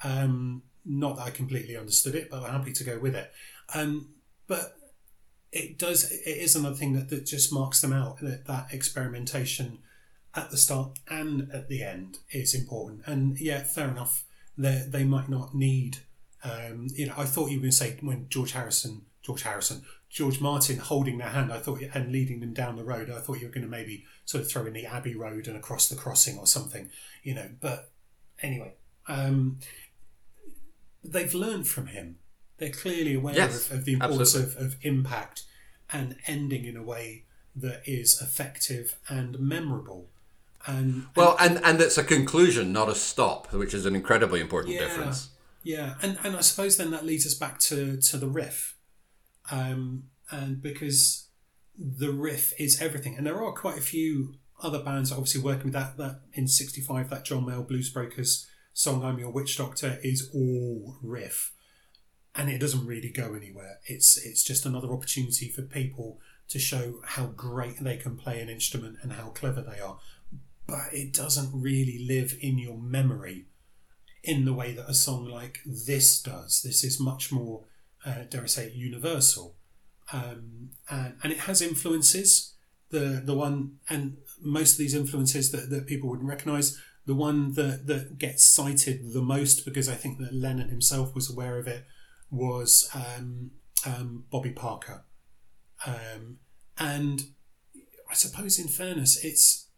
Um, 0.03 0.63
not 0.85 1.17
that 1.17 1.23
I 1.23 1.31
completely 1.31 1.77
understood 1.77 2.15
it, 2.15 2.31
but 2.31 2.43
I'm 2.43 2.53
happy 2.53 2.73
to 2.73 2.85
go 2.85 2.99
with 2.99 3.15
it. 3.15 3.31
Um, 3.75 4.15
but 4.47 4.77
it 5.53 5.79
does. 5.79 6.11
It 6.11 6.39
is 6.39 6.57
another 6.57 6.77
thing 6.77 6.95
that, 6.95 7.11
that 7.11 7.27
just 7.27 7.53
marks 7.53 7.81
them 7.81 7.93
out. 7.93 8.21
That 8.21 8.47
that 8.47 8.69
experimentation 8.73 9.79
at 10.35 10.51
the 10.51 10.57
start 10.57 10.99
and 11.09 11.51
at 11.53 11.69
the 11.69 11.83
end 11.83 12.19
is 12.31 12.55
important. 12.55 13.03
And 13.07 13.39
yeah, 13.39 13.63
fair 13.63 13.89
enough. 13.89 14.25
They 14.57 14.85
they 14.89 15.05
might 15.05 15.29
not 15.29 15.55
need. 15.55 15.99
Um, 16.45 16.87
you 16.95 17.07
know, 17.07 17.15
I 17.17 17.25
thought 17.25 17.51
you 17.51 17.57
were 17.59 17.63
going 17.63 17.71
to 17.71 17.77
say 17.77 17.97
when 18.01 18.27
George 18.29 18.53
Harrison, 18.53 19.03
George 19.23 19.43
Harrison, 19.43 19.83
George 20.09 20.41
Martin 20.41 20.79
holding 20.79 21.19
their 21.19 21.29
hand. 21.29 21.53
I 21.53 21.59
thought 21.59 21.83
and 21.95 22.13
leading 22.13 22.41
them 22.41 22.55
down 22.55 22.77
the 22.77 22.85
road. 22.85 23.11
I 23.11 23.21
thought 23.21 23.41
you 23.41 23.47
were 23.47 23.53
going 23.53 23.65
to 23.65 23.71
maybe 23.71 24.05
sort 24.25 24.43
of 24.43 24.51
throw 24.51 24.67
in 24.67 24.73
the 24.73 24.87
Abbey 24.87 25.15
Road 25.15 25.47
and 25.49 25.57
across 25.57 25.89
the 25.89 25.97
crossing 25.97 26.39
or 26.39 26.47
something. 26.47 26.91
You 27.23 27.35
know, 27.35 27.51
but 27.61 27.91
anyway, 28.41 28.75
um, 29.07 29.59
they've 31.05 31.35
learned 31.35 31.69
from 31.69 31.89
him. 31.89 32.17
They're 32.59 32.71
clearly 32.71 33.15
aware 33.15 33.35
Yes, 33.35 33.71
of, 33.71 33.79
of 33.79 33.85
the 33.85 33.93
importance 33.95 34.35
of, 34.35 34.57
of 34.57 34.77
impact 34.83 35.45
and 35.93 36.17
ending 36.27 36.65
in 36.65 36.77
a 36.77 36.83
way 36.83 37.25
that 37.55 37.83
is 37.87 38.21
effective 38.21 38.97
and 39.09 39.39
memorable. 39.39 40.09
And 40.67 41.07
Well, 41.15 41.37
and 41.39 41.61
and 41.65 41.81
it's 41.81 41.99
a 41.99 42.05
conclusion, 42.05 42.73
not 42.73 42.89
a 42.89 42.95
stop, 42.95 43.53
which 43.53 43.75
is 43.75 43.87
an 43.87 43.95
incredibly 43.95 44.41
important 44.41 44.75
Yeah. 44.75 44.81
difference. 44.87 45.31
Yeah, 45.63 45.95
and, 46.03 46.19
and 46.25 46.37
I 46.37 46.41
suppose 46.41 46.77
then 46.77 46.91
that 46.93 47.05
leads 47.05 47.27
us 47.27 47.35
back 47.35 47.59
to, 47.61 47.97
to 48.01 48.17
the 48.17 48.29
riff. 48.29 48.77
Um, 49.51 50.05
and 50.31 50.61
because 50.63 51.29
the 51.79 52.13
riff 52.13 52.53
is 52.59 52.83
everything. 52.83 53.17
And 53.17 53.27
there 53.27 53.43
are 53.43 53.53
quite 53.53 53.79
a 53.79 53.83
few 53.83 54.35
other 54.61 54.83
bands 54.83 55.13
obviously 55.13 55.41
working 55.41 55.65
with 55.65 55.75
that. 55.75 55.97
That 55.97 56.21
in 56.33 56.49
'65, 56.49 57.11
that 57.11 57.25
John 57.25 57.45
Mayall 57.45 57.69
Bluesbreakers 57.69 58.47
song 58.73 59.05
"I'm 59.05 59.19
Your 59.19 59.31
Witch 59.31 59.57
Doctor" 59.57 59.99
is 60.03 60.31
all 60.35 60.97
riff, 61.03 61.53
and 62.35 62.51
it 62.51 62.59
doesn't 62.59 62.87
really 62.87 63.11
go 63.11 63.35
anywhere. 63.35 63.79
It's 63.87 64.17
it's 64.17 64.43
just 64.43 64.67
another 64.67 64.89
opportunity 64.89 65.49
for 65.49 65.63
people 65.63 66.21
to 66.49 66.59
show 66.59 67.01
how 67.05 67.27
great 67.27 67.79
they 67.81 67.97
can 67.97 68.17
play 68.17 68.41
an 68.41 68.49
instrument 68.49 68.97
and 69.03 69.13
how 69.13 69.29
clever 69.29 69.61
they 69.61 69.81
are. 69.81 69.99
But 70.67 70.93
it 70.93 71.13
doesn't 71.13 71.51
really 71.53 72.05
live 72.07 72.35
in 72.41 72.59
your 72.59 72.77
memory 72.77 73.47
in 74.29 74.45
the 74.45 74.53
way 74.53 74.73
that 74.73 74.91
a 74.91 74.95
song 74.95 75.25
like 75.25 75.61
this 75.65 76.21
does. 76.21 76.61
This 76.61 76.85
is 76.85 77.01
much 77.01 77.33
more, 77.33 77.65
uh, 78.05 78.25
dare 78.29 78.43
I 78.43 78.47
say, 78.47 78.71
universal, 78.71 79.57
um, 80.13 80.71
and, 80.91 81.15
and 81.23 81.33
it 81.33 81.41
has 81.41 81.63
influences. 81.63 82.55
The 82.91 83.23
the 83.25 83.35
one 83.35 83.79
and 83.89 84.19
most 84.41 84.73
of 84.73 84.79
these 84.79 84.95
influences 84.95 85.51
that, 85.53 85.71
that 85.71 85.87
people 85.87 86.11
wouldn't 86.11 86.29
recognise. 86.29 86.79
The 87.07 87.15
one 87.15 87.55
that, 87.55 87.87
that 87.87 88.19
gets 88.19 88.45
cited 88.45 89.15
the 89.15 89.23
most, 89.23 89.65
because 89.65 89.89
I 89.89 89.95
think 89.95 90.19
that 90.19 90.35
Lennon 90.35 90.69
himself 90.69 91.15
was 91.15 91.31
aware 91.31 91.59
of 91.59 91.67
it, 91.67 91.87
was 92.31 92.91
um, 92.95 93.53
um, 93.87 94.25
Bobby 94.31 94.51
Parker. 94.51 95.05
Um, 95.87 96.41
and 96.77 97.23
I 98.11 98.15
suppose, 98.15 98.59
in 98.59 98.69
fairness, 98.69 99.25
it's 99.25 99.69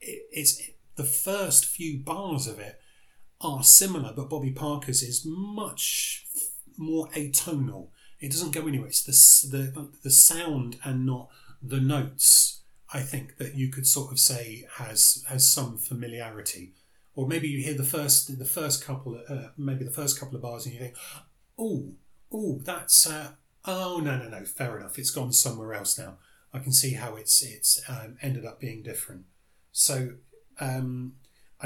it, 0.00 0.28
it's 0.30 0.62
the 0.94 1.02
first 1.02 1.66
few 1.66 1.98
bars 1.98 2.46
of 2.46 2.60
it 2.60 2.78
are 3.40 3.62
similar, 3.62 4.12
but 4.14 4.30
Bobby 4.30 4.52
Parker's 4.52 5.02
is 5.02 5.24
much 5.26 6.26
more 6.76 7.08
atonal. 7.10 7.88
It 8.20 8.30
doesn't 8.30 8.52
go 8.52 8.66
anywhere. 8.66 8.88
It's 8.88 9.42
the 9.42 9.56
the 9.56 9.88
the 10.02 10.10
sound 10.10 10.76
and 10.84 11.04
not 11.04 11.28
the 11.62 11.80
notes 11.80 12.62
I 12.92 13.00
think 13.00 13.36
that 13.38 13.54
you 13.54 13.68
could 13.68 13.86
sort 13.86 14.12
of 14.12 14.18
say 14.18 14.66
has 14.74 15.24
has 15.28 15.48
some 15.48 15.76
familiarity, 15.76 16.72
or 17.14 17.26
maybe 17.26 17.48
you 17.48 17.62
hear 17.62 17.74
the 17.74 17.84
first 17.84 18.38
the 18.38 18.44
first 18.44 18.84
couple 18.84 19.20
uh, 19.28 19.48
maybe 19.56 19.84
the 19.84 19.90
first 19.90 20.18
couple 20.18 20.36
of 20.36 20.42
bars 20.42 20.64
and 20.64 20.74
you 20.74 20.80
think, 20.80 20.96
oh 21.58 21.92
oh 22.32 22.60
that's 22.62 23.06
uh, 23.06 23.32
oh 23.64 24.00
no 24.02 24.16
no 24.16 24.28
no 24.28 24.44
fair 24.44 24.78
enough 24.78 24.98
it's 24.98 25.10
gone 25.10 25.32
somewhere 25.32 25.74
else 25.74 25.98
now. 25.98 26.18
I 26.54 26.60
can 26.60 26.72
see 26.72 26.94
how 26.94 27.16
it's 27.16 27.42
it's 27.42 27.82
um, 27.88 28.16
ended 28.22 28.46
up 28.46 28.60
being 28.60 28.82
different. 28.82 29.24
So 29.72 30.12
um, 30.58 31.14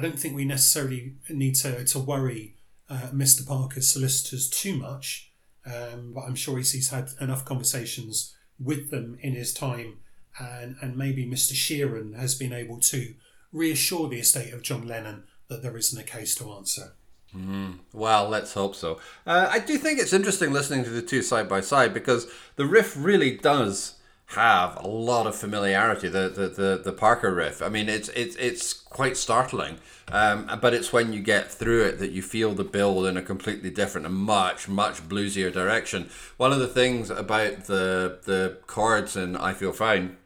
I 0.00 0.02
don't 0.02 0.18
think 0.18 0.34
we 0.34 0.46
necessarily 0.46 1.12
need 1.28 1.56
to 1.56 1.84
to 1.84 1.98
worry 1.98 2.54
uh, 2.88 3.08
Mr. 3.12 3.46
Parker's 3.46 3.90
solicitors 3.90 4.48
too 4.48 4.74
much, 4.74 5.30
um, 5.66 6.12
but 6.14 6.22
I'm 6.22 6.34
sure 6.34 6.56
he's, 6.56 6.88
had 6.88 7.10
enough 7.20 7.44
conversations 7.44 8.34
with 8.58 8.90
them 8.90 9.18
in 9.20 9.34
his 9.34 9.52
time 9.52 9.98
and, 10.38 10.76
and 10.80 10.96
maybe 10.96 11.26
Mr. 11.26 11.52
Sheeran 11.52 12.18
has 12.18 12.34
been 12.34 12.54
able 12.54 12.80
to 12.80 13.14
reassure 13.52 14.08
the 14.08 14.20
estate 14.20 14.54
of 14.54 14.62
John 14.62 14.88
Lennon 14.88 15.24
that 15.48 15.62
there 15.62 15.76
isn't 15.76 16.00
a 16.00 16.04
case 16.04 16.34
to 16.36 16.50
answer. 16.50 16.94
Mm, 17.36 17.80
well, 17.92 18.26
let's 18.26 18.54
hope 18.54 18.74
so. 18.74 19.00
Uh, 19.26 19.48
I 19.50 19.58
do 19.58 19.76
think 19.76 19.98
it's 20.00 20.14
interesting 20.14 20.50
listening 20.50 20.82
to 20.84 20.90
the 20.90 21.02
two 21.02 21.20
side 21.20 21.46
by 21.46 21.60
side 21.60 21.92
because 21.92 22.26
the 22.56 22.64
riff 22.64 22.96
really 22.96 23.36
does 23.36 23.96
have 24.30 24.76
a 24.76 24.86
lot 24.86 25.26
of 25.26 25.34
familiarity. 25.34 26.08
The 26.08 26.28
the, 26.28 26.48
the, 26.48 26.80
the 26.84 26.92
Parker 26.92 27.34
riff. 27.34 27.62
I 27.62 27.68
mean, 27.68 27.88
it's 27.88 28.08
it's 28.10 28.36
it's 28.36 28.72
quite 28.72 29.16
startling. 29.16 29.78
Um, 30.12 30.58
but 30.60 30.74
it's 30.74 30.92
when 30.92 31.12
you 31.12 31.20
get 31.20 31.52
through 31.52 31.84
it 31.84 31.98
that 32.00 32.10
you 32.10 32.20
feel 32.20 32.52
the 32.52 32.64
build 32.64 33.06
in 33.06 33.16
a 33.16 33.22
completely 33.22 33.70
different 33.70 34.06
and 34.06 34.16
much 34.16 34.68
much 34.68 35.08
bluesier 35.08 35.52
direction. 35.52 36.10
One 36.36 36.52
of 36.52 36.58
the 36.58 36.68
things 36.68 37.10
about 37.10 37.64
the 37.64 38.18
the 38.24 38.58
chords 38.66 39.16
in 39.16 39.36
I 39.36 39.52
Feel 39.52 39.72
Fine 39.72 40.16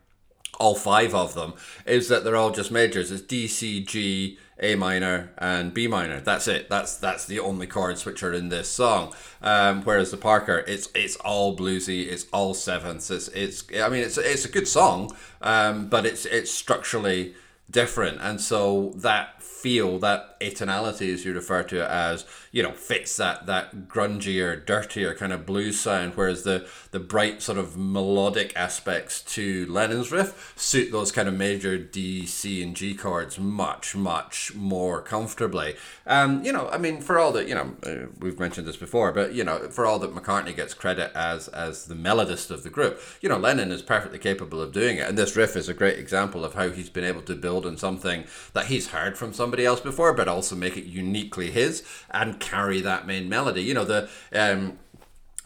all 0.59 0.75
five 0.75 1.15
of 1.15 1.35
them, 1.35 1.55
is 1.87 2.09
that 2.09 2.25
they're 2.25 2.37
all 2.37 2.51
just 2.51 2.71
majors. 2.71 3.11
It's 3.11 3.23
D, 3.23 3.47
C, 3.49 3.85
G, 3.85 4.39
A 4.61 4.75
minor, 4.75 5.33
and 5.39 5.75
B 5.75 5.87
minor. 5.87 6.21
That's 6.21 6.49
it. 6.49 6.69
That's 6.69 6.97
that's 6.97 7.27
the 7.27 7.41
only 7.41 7.67
chords 7.67 8.05
which 8.05 8.23
are 8.23 8.33
in 8.33 8.49
this 8.49 8.69
song. 8.69 9.15
Um, 9.43 9.83
whereas 9.83 10.11
the 10.11 10.17
Parker, 10.17 10.65
it's 10.67 10.89
it's 10.95 11.17
all 11.17 11.57
bluesy. 11.57 12.07
It's 12.07 12.27
all 12.33 12.55
sevenths. 12.55 13.11
It's 13.11 13.29
it's. 13.29 13.65
I 13.77 13.89
mean, 13.89 14.03
it's 14.03 14.19
it's 14.19 14.45
a 14.45 14.51
good 14.51 14.69
song, 14.69 15.15
um, 15.43 15.89
but 15.89 16.07
it's 16.07 16.27
it's 16.27 16.51
structurally 16.51 17.35
different, 17.71 18.21
and 18.21 18.41
so 18.41 18.93
that 18.97 19.43
feel 19.43 19.99
that 19.99 20.34
atonality, 20.51 21.13
as 21.13 21.25
you 21.25 21.33
refer 21.33 21.63
to 21.65 21.85
it 21.85 21.91
as, 21.91 22.25
you 22.53 22.63
know, 22.63 22.73
fits 22.73 23.17
that 23.17 23.47
that 23.47 23.89
grungier, 23.89 24.65
dirtier 24.65 25.15
kind 25.15 25.33
of 25.33 25.47
blues 25.47 25.81
sound, 25.81 26.15
whereas 26.15 26.43
the 26.45 26.67
the 26.91 27.01
bright 27.01 27.43
sort 27.43 27.59
of 27.59 27.77
melodic 27.77 28.53
aspects 28.57 29.21
to 29.23 29.67
Lennon's 29.67 30.13
riff 30.13 30.53
suit 30.57 30.93
those 30.93 31.13
kind 31.13 31.29
of 31.29 31.35
major 31.35 31.79
D, 31.79 32.27
C, 32.27 32.63
and 32.63 32.77
G 32.77 32.95
chords 32.95 33.39
much, 33.39 33.97
much 33.97 34.55
more 34.55 35.01
comfortably. 35.01 35.77
Um, 36.07 36.45
you 36.45 36.53
know, 36.53 36.69
I 36.69 36.79
mean, 36.79 37.01
for 37.01 37.19
all 37.19 37.33
that, 37.33 37.49
you 37.49 37.55
know, 37.55 37.75
uh, 37.85 38.07
we've 38.21 38.39
mentioned 38.39 38.67
this 38.67 38.77
before, 38.77 39.13
but 39.13 39.35
you 39.35 39.45
know, 39.45 39.69
for 39.71 39.87
all 39.87 39.99
that 40.01 40.15
McCartney 40.15 40.55
gets 40.55 40.75
credit 40.75 41.11
as 41.15 41.49
as 41.49 41.87
the 41.87 41.95
melodist 41.95 42.51
of 42.51 42.63
the 42.63 42.71
group, 42.71 43.01
you 43.21 43.29
know, 43.29 43.39
Lennon 43.39 43.73
is 43.73 43.83
perfectly 43.83 44.19
capable 44.19 44.61
of 44.61 44.73
doing 44.73 44.99
it, 44.99 45.09
and 45.09 45.19
this 45.19 45.37
riff 45.37 45.57
is 45.57 45.69
a 45.69 45.75
great 45.75 45.99
example 45.99 46.45
of 46.45 46.55
how 46.55 46.71
he's 46.71 46.91
been 46.91 47.05
able 47.05 47.23
to 47.23 47.35
build 47.35 47.67
on 47.67 47.77
something 47.77 48.25
that 48.53 48.67
he's 48.67 48.89
heard 48.89 49.19
from 49.19 49.33
somebody 49.33 49.65
else 49.65 49.81
before, 49.81 50.13
but 50.13 50.29
also 50.35 50.55
make 50.57 50.77
it 50.77 50.85
uniquely 50.85 51.51
his 51.51 51.83
and 52.11 52.41
carry 52.41 52.81
that 52.81 53.07
main 53.07 53.29
melody. 53.29 53.63
You 53.63 53.75
know, 53.75 53.85
the 53.85 54.09
um, 54.33 54.79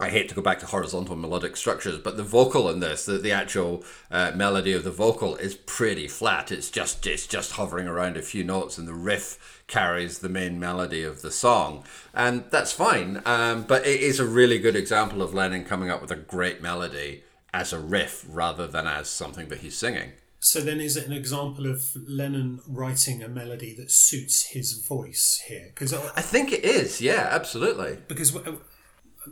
I 0.01 0.09
hate 0.09 0.29
to 0.29 0.35
go 0.35 0.41
back 0.41 0.59
to 0.59 0.65
horizontal 0.65 1.17
melodic 1.17 1.57
structures, 1.57 1.97
but 1.97 2.15
the 2.15 2.23
vocal 2.23 2.69
in 2.69 2.79
this, 2.79 3.05
the, 3.05 3.17
the 3.17 3.33
actual 3.33 3.83
uh, 4.09 4.31
melody 4.33 4.71
of 4.71 4.85
the 4.85 4.91
vocal 4.91 5.35
is 5.35 5.55
pretty 5.55 6.07
flat. 6.07 6.53
It's 6.53 6.71
just 6.71 7.05
it's 7.05 7.27
just 7.27 7.53
hovering 7.53 7.85
around 7.85 8.15
a 8.15 8.21
few 8.21 8.45
notes, 8.45 8.77
and 8.77 8.87
the 8.87 8.93
riff 8.93 9.63
carries 9.67 10.19
the 10.19 10.29
main 10.29 10.57
melody 10.57 11.03
of 11.03 11.21
the 11.21 11.31
song, 11.31 11.83
and 12.13 12.45
that's 12.49 12.71
fine. 12.71 13.21
Um, 13.25 13.63
but 13.63 13.85
it 13.85 13.99
is 13.99 14.21
a 14.21 14.25
really 14.25 14.57
good 14.57 14.77
example 14.77 15.21
of 15.21 15.33
Lennon 15.33 15.65
coming 15.65 15.89
up 15.89 16.01
with 16.01 16.11
a 16.11 16.15
great 16.15 16.61
melody 16.61 17.23
as 17.53 17.73
a 17.73 17.79
riff 17.79 18.25
rather 18.29 18.67
than 18.67 18.87
as 18.87 19.09
something 19.09 19.49
that 19.49 19.59
he's 19.59 19.77
singing. 19.77 20.13
So 20.41 20.61
then, 20.61 20.79
is 20.79 20.95
it 20.95 21.05
an 21.05 21.11
example 21.11 21.69
of 21.69 21.95
Lennon 21.95 22.61
writing 22.65 23.21
a 23.21 23.27
melody 23.27 23.75
that 23.75 23.91
suits 23.91 24.47
his 24.47 24.73
voice 24.85 25.43
here? 25.47 25.65
Because 25.73 25.93
I, 25.93 26.01
I, 26.15 26.21
think 26.21 26.53
it 26.53 26.63
is. 26.63 27.01
Yeah, 27.01 27.27
absolutely. 27.29 27.97
Because 28.07 28.37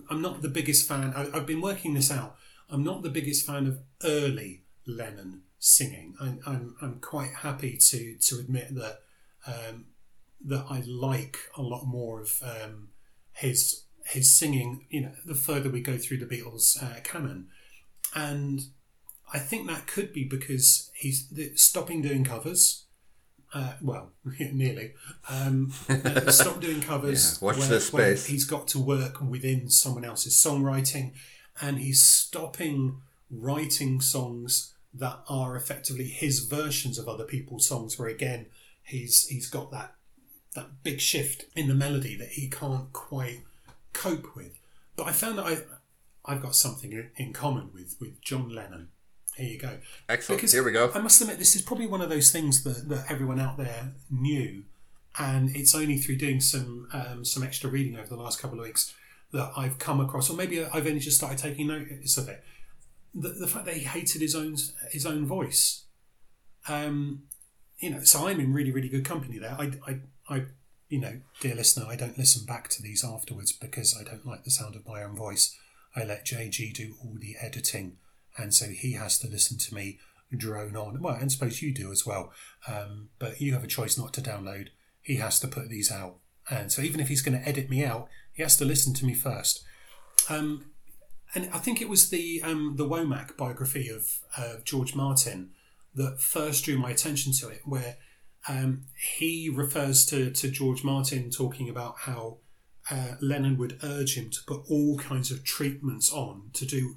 I'm 0.09 0.21
not 0.21 0.41
the 0.41 0.49
biggest 0.49 0.87
fan. 0.87 1.13
I, 1.15 1.37
have 1.37 1.45
been 1.45 1.61
working 1.61 1.93
this 1.93 2.11
out. 2.11 2.35
I'm 2.69 2.83
not 2.83 3.03
the 3.03 3.09
biggest 3.09 3.45
fan 3.45 3.67
of 3.67 3.79
early 4.03 4.63
Lennon 4.85 5.43
singing. 5.59 6.15
I'm, 6.19 6.75
I'm 6.81 6.99
quite 6.99 7.31
happy 7.41 7.77
to 7.77 8.15
to 8.15 8.39
admit 8.39 8.75
that 8.75 8.99
um, 9.45 9.85
that 10.45 10.65
I 10.69 10.83
like 10.85 11.37
a 11.55 11.61
lot 11.61 11.85
more 11.85 12.21
of 12.21 12.41
um, 12.43 12.89
his 13.31 13.83
his 14.05 14.31
singing. 14.31 14.85
You 14.89 15.01
know, 15.01 15.11
the 15.25 15.35
further 15.35 15.69
we 15.69 15.81
go 15.81 15.97
through 15.97 16.17
the 16.17 16.25
Beatles 16.25 16.81
uh, 16.83 16.99
canon, 17.03 17.47
and 18.13 18.61
I 19.33 19.39
think 19.39 19.67
that 19.67 19.87
could 19.87 20.13
be 20.13 20.23
because 20.23 20.91
he's 20.95 21.27
stopping 21.55 22.01
doing 22.01 22.23
covers. 22.23 22.85
Uh, 23.53 23.73
well, 23.81 24.11
nearly. 24.39 24.93
Um, 25.29 25.73
uh, 25.89 26.31
stop 26.31 26.59
doing 26.59 26.81
covers. 26.81 27.39
yeah, 27.41 27.45
watch 27.45 27.57
where, 27.57 27.67
this 27.67 27.87
space. 27.87 28.25
He's 28.25 28.45
got 28.45 28.67
to 28.69 28.79
work 28.79 29.21
within 29.21 29.69
someone 29.69 30.05
else's 30.05 30.33
songwriting, 30.33 31.13
and 31.61 31.79
he's 31.79 32.03
stopping 32.03 33.01
writing 33.29 33.99
songs 33.99 34.73
that 34.93 35.19
are 35.27 35.55
effectively 35.55 36.07
his 36.07 36.45
versions 36.45 36.97
of 36.97 37.07
other 37.07 37.25
people's 37.25 37.67
songs. 37.67 37.99
Where 37.99 38.09
again, 38.09 38.47
he's 38.83 39.27
he's 39.27 39.49
got 39.49 39.71
that 39.71 39.95
that 40.55 40.83
big 40.83 40.99
shift 40.99 41.45
in 41.55 41.67
the 41.67 41.75
melody 41.75 42.15
that 42.15 42.29
he 42.29 42.49
can't 42.49 42.91
quite 42.93 43.41
cope 43.93 44.35
with. 44.35 44.59
But 44.95 45.07
I 45.07 45.11
found 45.11 45.37
that 45.37 45.45
I 45.45 45.57
I've 46.25 46.41
got 46.41 46.55
something 46.55 47.09
in 47.15 47.33
common 47.33 47.69
with 47.73 47.95
with 47.99 48.21
John 48.21 48.49
Lennon 48.49 48.89
here 49.37 49.47
you 49.47 49.59
go. 49.59 49.77
Excellent. 50.09 50.39
Because 50.39 50.51
Here 50.51 50.63
we 50.63 50.71
go. 50.71 50.91
I 50.93 50.99
must 50.99 51.21
admit, 51.21 51.37
this 51.37 51.55
is 51.55 51.61
probably 51.61 51.85
one 51.85 52.01
of 52.01 52.09
those 52.09 52.31
things 52.31 52.63
that, 52.63 52.89
that 52.89 53.05
everyone 53.09 53.39
out 53.39 53.57
there 53.57 53.93
knew, 54.09 54.63
and 55.19 55.55
it's 55.55 55.75
only 55.75 55.97
through 55.97 56.17
doing 56.17 56.41
some 56.41 56.87
um, 56.91 57.23
some 57.23 57.43
extra 57.43 57.69
reading 57.69 57.97
over 57.97 58.07
the 58.07 58.17
last 58.17 58.39
couple 58.39 58.59
of 58.59 58.65
weeks 58.65 58.93
that 59.31 59.51
I've 59.55 59.77
come 59.77 59.99
across, 59.99 60.29
or 60.29 60.35
maybe 60.35 60.63
I've 60.63 60.87
only 60.87 60.99
just 60.99 61.17
started 61.17 61.37
taking 61.37 61.67
notice 61.67 62.17
of 62.17 62.27
it. 62.29 62.43
The, 63.13 63.29
the 63.29 63.47
fact 63.47 63.65
that 63.65 63.75
he 63.75 63.81
hated 63.81 64.21
his 64.21 64.35
own 64.35 64.57
his 64.91 65.05
own 65.05 65.25
voice. 65.25 65.83
Um, 66.67 67.23
you 67.79 67.91
know, 67.91 68.01
so 68.01 68.27
I'm 68.27 68.39
in 68.39 68.53
really 68.53 68.71
really 68.71 68.89
good 68.89 69.05
company 69.05 69.37
there. 69.37 69.55
I, 69.57 69.71
I, 69.87 69.99
I, 70.29 70.45
you 70.89 70.99
know, 70.99 71.21
dear 71.41 71.55
listener, 71.55 71.85
I 71.87 71.95
don't 71.95 72.17
listen 72.17 72.45
back 72.45 72.69
to 72.69 72.81
these 72.81 73.05
afterwards 73.05 73.51
because 73.51 73.95
I 73.99 74.03
don't 74.03 74.25
like 74.25 74.43
the 74.43 74.51
sound 74.51 74.75
of 74.75 74.87
my 74.87 75.03
own 75.03 75.15
voice. 75.15 75.55
I 75.95 76.03
let 76.03 76.25
JG 76.25 76.73
do 76.73 76.95
all 77.03 77.17
the 77.19 77.35
editing 77.41 77.97
and 78.37 78.53
so 78.53 78.67
he 78.67 78.93
has 78.93 79.17
to 79.19 79.27
listen 79.27 79.57
to 79.57 79.75
me 79.75 79.99
drone 80.35 80.75
on. 80.75 81.01
Well, 81.01 81.15
and 81.15 81.31
suppose 81.31 81.61
you 81.61 81.73
do 81.73 81.91
as 81.91 82.05
well. 82.05 82.31
Um, 82.67 83.09
but 83.19 83.39
you 83.39 83.53
have 83.53 83.63
a 83.63 83.67
choice 83.67 83.97
not 83.97 84.13
to 84.13 84.21
download. 84.21 84.69
He 85.01 85.15
has 85.15 85.39
to 85.39 85.47
put 85.47 85.69
these 85.69 85.91
out, 85.91 86.17
And 86.49 86.71
so 86.71 86.81
even 86.81 86.99
if 86.99 87.07
he's 87.07 87.21
going 87.21 87.39
to 87.39 87.47
edit 87.47 87.69
me 87.69 87.83
out, 87.83 88.09
he 88.33 88.43
has 88.43 88.57
to 88.57 88.65
listen 88.65 88.93
to 88.95 89.05
me 89.05 89.13
first. 89.13 89.63
Um, 90.29 90.71
and 91.33 91.49
I 91.53 91.59
think 91.59 91.81
it 91.81 91.89
was 91.89 92.09
the 92.09 92.41
um, 92.43 92.75
the 92.77 92.87
Womack 92.87 93.37
biography 93.37 93.89
of 93.89 94.19
uh, 94.37 94.55
George 94.63 94.95
Martin 94.95 95.51
that 95.95 96.21
first 96.21 96.65
drew 96.65 96.77
my 96.77 96.91
attention 96.91 97.33
to 97.33 97.49
it, 97.49 97.61
where 97.65 97.97
um, 98.47 98.83
he 99.17 99.49
refers 99.49 100.05
to, 100.07 100.31
to 100.31 100.49
George 100.49 100.83
Martin 100.83 101.29
talking 101.29 101.69
about 101.69 101.99
how 101.99 102.37
uh, 102.89 103.15
Lennon 103.19 103.57
would 103.57 103.79
urge 103.83 104.15
him 104.15 104.29
to 104.29 104.39
put 104.45 104.61
all 104.69 104.97
kinds 104.97 105.31
of 105.31 105.43
treatments 105.43 106.11
on 106.11 106.49
to 106.53 106.65
do, 106.65 106.95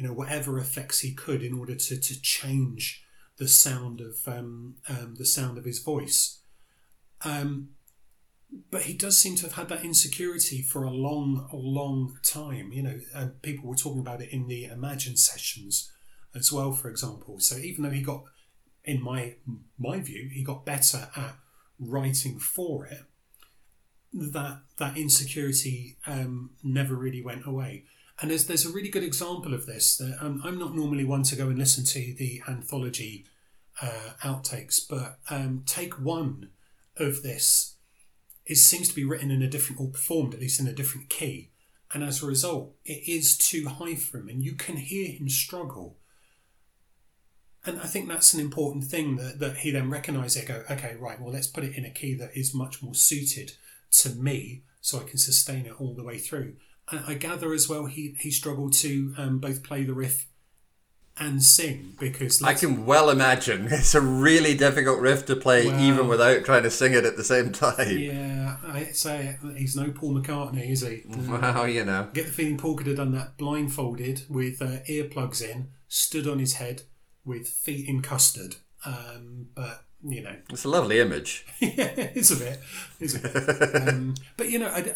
you 0.00 0.06
know, 0.06 0.14
whatever 0.14 0.58
effects 0.58 1.00
he 1.00 1.12
could 1.12 1.42
in 1.42 1.52
order 1.52 1.74
to, 1.74 2.00
to 2.00 2.22
change 2.22 3.04
the 3.36 3.46
sound 3.46 4.00
of 4.00 4.16
um, 4.26 4.76
um, 4.88 5.16
the 5.18 5.26
sound 5.26 5.58
of 5.58 5.66
his 5.66 5.82
voice. 5.82 6.40
Um, 7.22 7.70
but 8.70 8.82
he 8.82 8.94
does 8.94 9.18
seem 9.18 9.36
to 9.36 9.42
have 9.42 9.52
had 9.52 9.68
that 9.68 9.84
insecurity 9.84 10.62
for 10.62 10.84
a 10.84 10.90
long, 10.90 11.46
long 11.52 12.18
time. 12.22 12.72
You 12.72 12.82
know, 12.82 13.00
and 13.14 13.42
people 13.42 13.68
were 13.68 13.76
talking 13.76 14.00
about 14.00 14.22
it 14.22 14.30
in 14.30 14.48
the 14.48 14.64
Imagine 14.64 15.18
sessions 15.18 15.92
as 16.34 16.50
well, 16.50 16.72
for 16.72 16.88
example. 16.88 17.38
So 17.40 17.56
even 17.56 17.84
though 17.84 17.90
he 17.90 18.02
got, 18.02 18.24
in 18.82 19.02
my 19.02 19.34
my 19.78 20.00
view, 20.00 20.30
he 20.32 20.42
got 20.42 20.64
better 20.64 21.10
at 21.14 21.36
writing 21.78 22.38
for 22.38 22.86
it, 22.86 23.02
that 24.14 24.62
that 24.78 24.96
insecurity 24.96 25.98
um, 26.06 26.52
never 26.62 26.94
really 26.94 27.22
went 27.22 27.46
away. 27.46 27.84
And 28.20 28.30
there's 28.30 28.46
there's 28.46 28.66
a 28.66 28.72
really 28.72 28.90
good 28.90 29.04
example 29.04 29.54
of 29.54 29.66
this. 29.66 29.96
That, 29.96 30.18
um, 30.20 30.40
I'm 30.44 30.58
not 30.58 30.74
normally 30.74 31.04
one 31.04 31.22
to 31.24 31.36
go 31.36 31.48
and 31.48 31.58
listen 31.58 31.84
to 31.86 32.14
the 32.18 32.42
anthology 32.48 33.26
uh, 33.80 34.10
outtakes, 34.22 34.80
but 34.88 35.18
um, 35.30 35.62
take 35.66 35.94
one 35.94 36.50
of 36.96 37.22
this 37.22 37.76
it 38.50 38.56
seems 38.56 38.88
to 38.88 38.94
be 38.96 39.04
written 39.04 39.30
in 39.30 39.42
a 39.42 39.48
different 39.48 39.80
or 39.80 39.88
performed 39.88 40.34
at 40.34 40.40
least 40.40 40.58
in 40.58 40.66
a 40.66 40.72
different 40.72 41.08
key, 41.08 41.50
and 41.94 42.02
as 42.02 42.20
a 42.20 42.26
result, 42.26 42.74
it 42.84 43.08
is 43.08 43.38
too 43.38 43.68
high 43.68 43.94
for 43.94 44.18
him, 44.18 44.28
and 44.28 44.42
you 44.42 44.54
can 44.54 44.76
hear 44.76 45.08
him 45.08 45.28
struggle. 45.28 45.96
And 47.64 47.78
I 47.78 47.84
think 47.84 48.08
that's 48.08 48.34
an 48.34 48.40
important 48.40 48.84
thing 48.84 49.16
that, 49.16 49.38
that 49.38 49.58
he 49.58 49.70
then 49.70 49.88
recognizes 49.88 50.44
go, 50.44 50.64
okay, 50.68 50.96
right, 50.98 51.20
well, 51.20 51.32
let's 51.32 51.46
put 51.46 51.62
it 51.62 51.76
in 51.76 51.84
a 51.84 51.90
key 51.90 52.14
that 52.14 52.36
is 52.36 52.52
much 52.52 52.82
more 52.82 52.94
suited 52.94 53.52
to 53.92 54.10
me, 54.10 54.62
so 54.80 54.98
I 54.98 55.04
can 55.04 55.18
sustain 55.18 55.66
it 55.66 55.80
all 55.80 55.94
the 55.94 56.04
way 56.04 56.18
through. 56.18 56.56
And 56.90 57.02
I 57.06 57.14
gather 57.14 57.52
as 57.52 57.68
well 57.68 57.86
he 57.86 58.16
he 58.18 58.30
struggled 58.30 58.72
to 58.74 59.14
um, 59.16 59.38
both 59.38 59.62
play 59.62 59.84
the 59.84 59.94
riff 59.94 60.26
and 61.20 61.42
sing 61.42 61.94
because 62.00 62.42
I 62.42 62.54
can 62.54 62.86
well 62.86 63.10
imagine 63.10 63.68
it's 63.70 63.94
a 63.94 64.00
really 64.00 64.56
difficult 64.56 65.00
riff 65.00 65.26
to 65.26 65.36
play 65.36 65.66
well, 65.66 65.80
even 65.80 66.08
without 66.08 66.44
trying 66.44 66.62
to 66.62 66.70
sing 66.70 66.94
it 66.94 67.04
at 67.04 67.16
the 67.16 67.24
same 67.24 67.52
time. 67.52 67.98
Yeah, 67.98 68.56
I 68.66 68.84
say 68.84 69.36
he's 69.56 69.76
no 69.76 69.90
Paul 69.90 70.14
McCartney, 70.14 70.70
is 70.70 70.80
he? 70.80 71.02
Well, 71.30 71.68
you 71.68 71.84
know. 71.84 72.08
Get 72.14 72.26
the 72.26 72.32
feeling 72.32 72.56
Paul 72.56 72.76
could 72.76 72.86
have 72.86 72.96
done 72.96 73.12
that 73.12 73.36
blindfolded 73.36 74.22
with 74.28 74.62
uh, 74.62 74.80
earplugs 74.88 75.42
in, 75.42 75.68
stood 75.88 76.26
on 76.26 76.38
his 76.38 76.54
head 76.54 76.82
with 77.24 77.46
feet 77.48 77.88
in 77.88 78.00
custard. 78.00 78.56
Um, 78.84 79.48
but 79.54 79.84
you 80.02 80.22
know, 80.22 80.36
it's 80.48 80.64
a 80.64 80.68
lovely 80.68 81.00
image. 81.00 81.44
yeah, 81.60 81.92
it's 82.14 82.30
a 82.30 82.36
bit, 82.36 82.60
it's 82.98 83.14
a 83.14 83.18
bit. 83.18 83.88
um, 83.88 84.14
but 84.36 84.48
you 84.48 84.58
know, 84.58 84.68
I, 84.68 84.94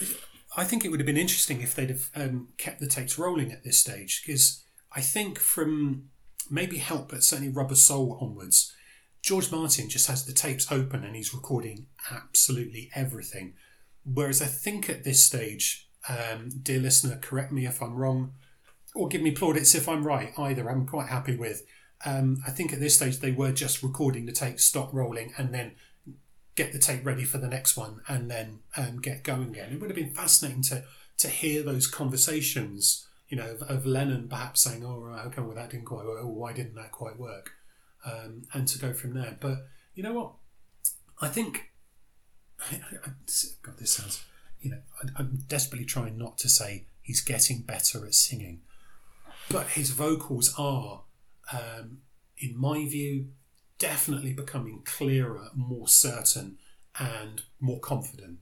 I 0.56 0.64
think 0.64 0.84
it 0.84 0.90
would 0.90 1.00
have 1.00 1.06
been 1.06 1.16
interesting 1.16 1.60
if 1.60 1.74
they'd 1.74 1.90
have 1.90 2.10
um, 2.14 2.48
kept 2.58 2.80
the 2.80 2.86
tapes 2.86 3.18
rolling 3.18 3.50
at 3.50 3.64
this 3.64 3.78
stage 3.78 4.22
because 4.24 4.64
I 4.92 5.00
think 5.00 5.38
from 5.38 6.10
maybe 6.50 6.78
Help, 6.78 7.10
but 7.10 7.24
certainly 7.24 7.52
Rubber 7.52 7.74
Soul 7.74 8.18
onwards, 8.20 8.72
George 9.22 9.50
Martin 9.50 9.88
just 9.88 10.06
has 10.08 10.24
the 10.24 10.32
tapes 10.32 10.70
open 10.70 11.02
and 11.02 11.16
he's 11.16 11.34
recording 11.34 11.86
absolutely 12.10 12.90
everything. 12.94 13.54
Whereas 14.04 14.42
I 14.42 14.46
think 14.46 14.88
at 14.88 15.02
this 15.02 15.24
stage, 15.24 15.88
um, 16.08 16.50
dear 16.62 16.78
listener, 16.78 17.18
correct 17.20 17.50
me 17.50 17.66
if 17.66 17.82
I'm 17.82 17.94
wrong, 17.94 18.34
or 18.94 19.08
give 19.08 19.22
me 19.22 19.30
plaudits 19.30 19.74
if 19.74 19.88
I'm 19.88 20.06
right. 20.06 20.32
Either 20.38 20.70
I'm 20.70 20.86
quite 20.86 21.08
happy 21.08 21.36
with. 21.36 21.62
Um, 22.04 22.42
I 22.46 22.50
think 22.50 22.72
at 22.72 22.80
this 22.80 22.96
stage 22.96 23.20
they 23.20 23.32
were 23.32 23.52
just 23.52 23.82
recording 23.82 24.26
the 24.26 24.32
tape, 24.32 24.60
stop 24.60 24.92
rolling, 24.92 25.32
and 25.38 25.54
then 25.54 25.72
get 26.54 26.72
the 26.72 26.78
tape 26.78 27.04
ready 27.04 27.24
for 27.24 27.38
the 27.38 27.48
next 27.48 27.76
one, 27.76 28.00
and 28.08 28.30
then 28.30 28.60
um, 28.76 29.00
get 29.00 29.22
going 29.22 29.50
again. 29.50 29.72
It 29.72 29.80
would 29.80 29.90
have 29.90 29.96
been 29.96 30.14
fascinating 30.14 30.62
to 30.64 30.84
to 31.18 31.28
hear 31.28 31.62
those 31.62 31.86
conversations 31.86 33.06
you 33.28 33.36
know, 33.40 33.50
of, 33.50 33.62
of 33.62 33.86
Lennon 33.86 34.28
perhaps 34.28 34.62
saying, 34.62 34.84
"Oh, 34.84 34.98
right, 34.98 35.24
okay, 35.26 35.42
well 35.42 35.54
that 35.54 35.70
didn't 35.70 35.86
quite 35.86 36.04
work. 36.04 36.20
Oh, 36.22 36.28
why 36.28 36.52
didn't 36.52 36.74
that 36.76 36.92
quite 36.92 37.18
work?" 37.18 37.52
Um, 38.04 38.42
and 38.52 38.68
to 38.68 38.78
go 38.78 38.92
from 38.92 39.14
there. 39.14 39.36
But 39.40 39.66
you 39.94 40.02
know 40.02 40.12
what? 40.12 40.32
I 41.20 41.28
think. 41.28 41.72
I, 42.60 42.76
I, 42.76 43.10
God, 43.62 43.78
this 43.78 43.92
sounds. 43.92 44.24
You 44.60 44.72
know, 44.72 44.78
I, 45.02 45.08
I'm 45.20 45.44
desperately 45.48 45.86
trying 45.86 46.16
not 46.16 46.38
to 46.38 46.48
say 46.48 46.84
he's 47.02 47.20
getting 47.20 47.62
better 47.62 48.06
at 48.06 48.14
singing, 48.14 48.60
but 49.50 49.68
his 49.68 49.90
vocals 49.90 50.54
are, 50.58 51.02
um, 51.52 51.98
in 52.38 52.56
my 52.56 52.86
view, 52.86 53.28
definitely 53.78 54.32
becoming 54.32 54.82
clearer, 54.84 55.48
more 55.54 55.88
certain, 55.88 56.58
and 56.98 57.42
more 57.60 57.80
confident. 57.80 58.38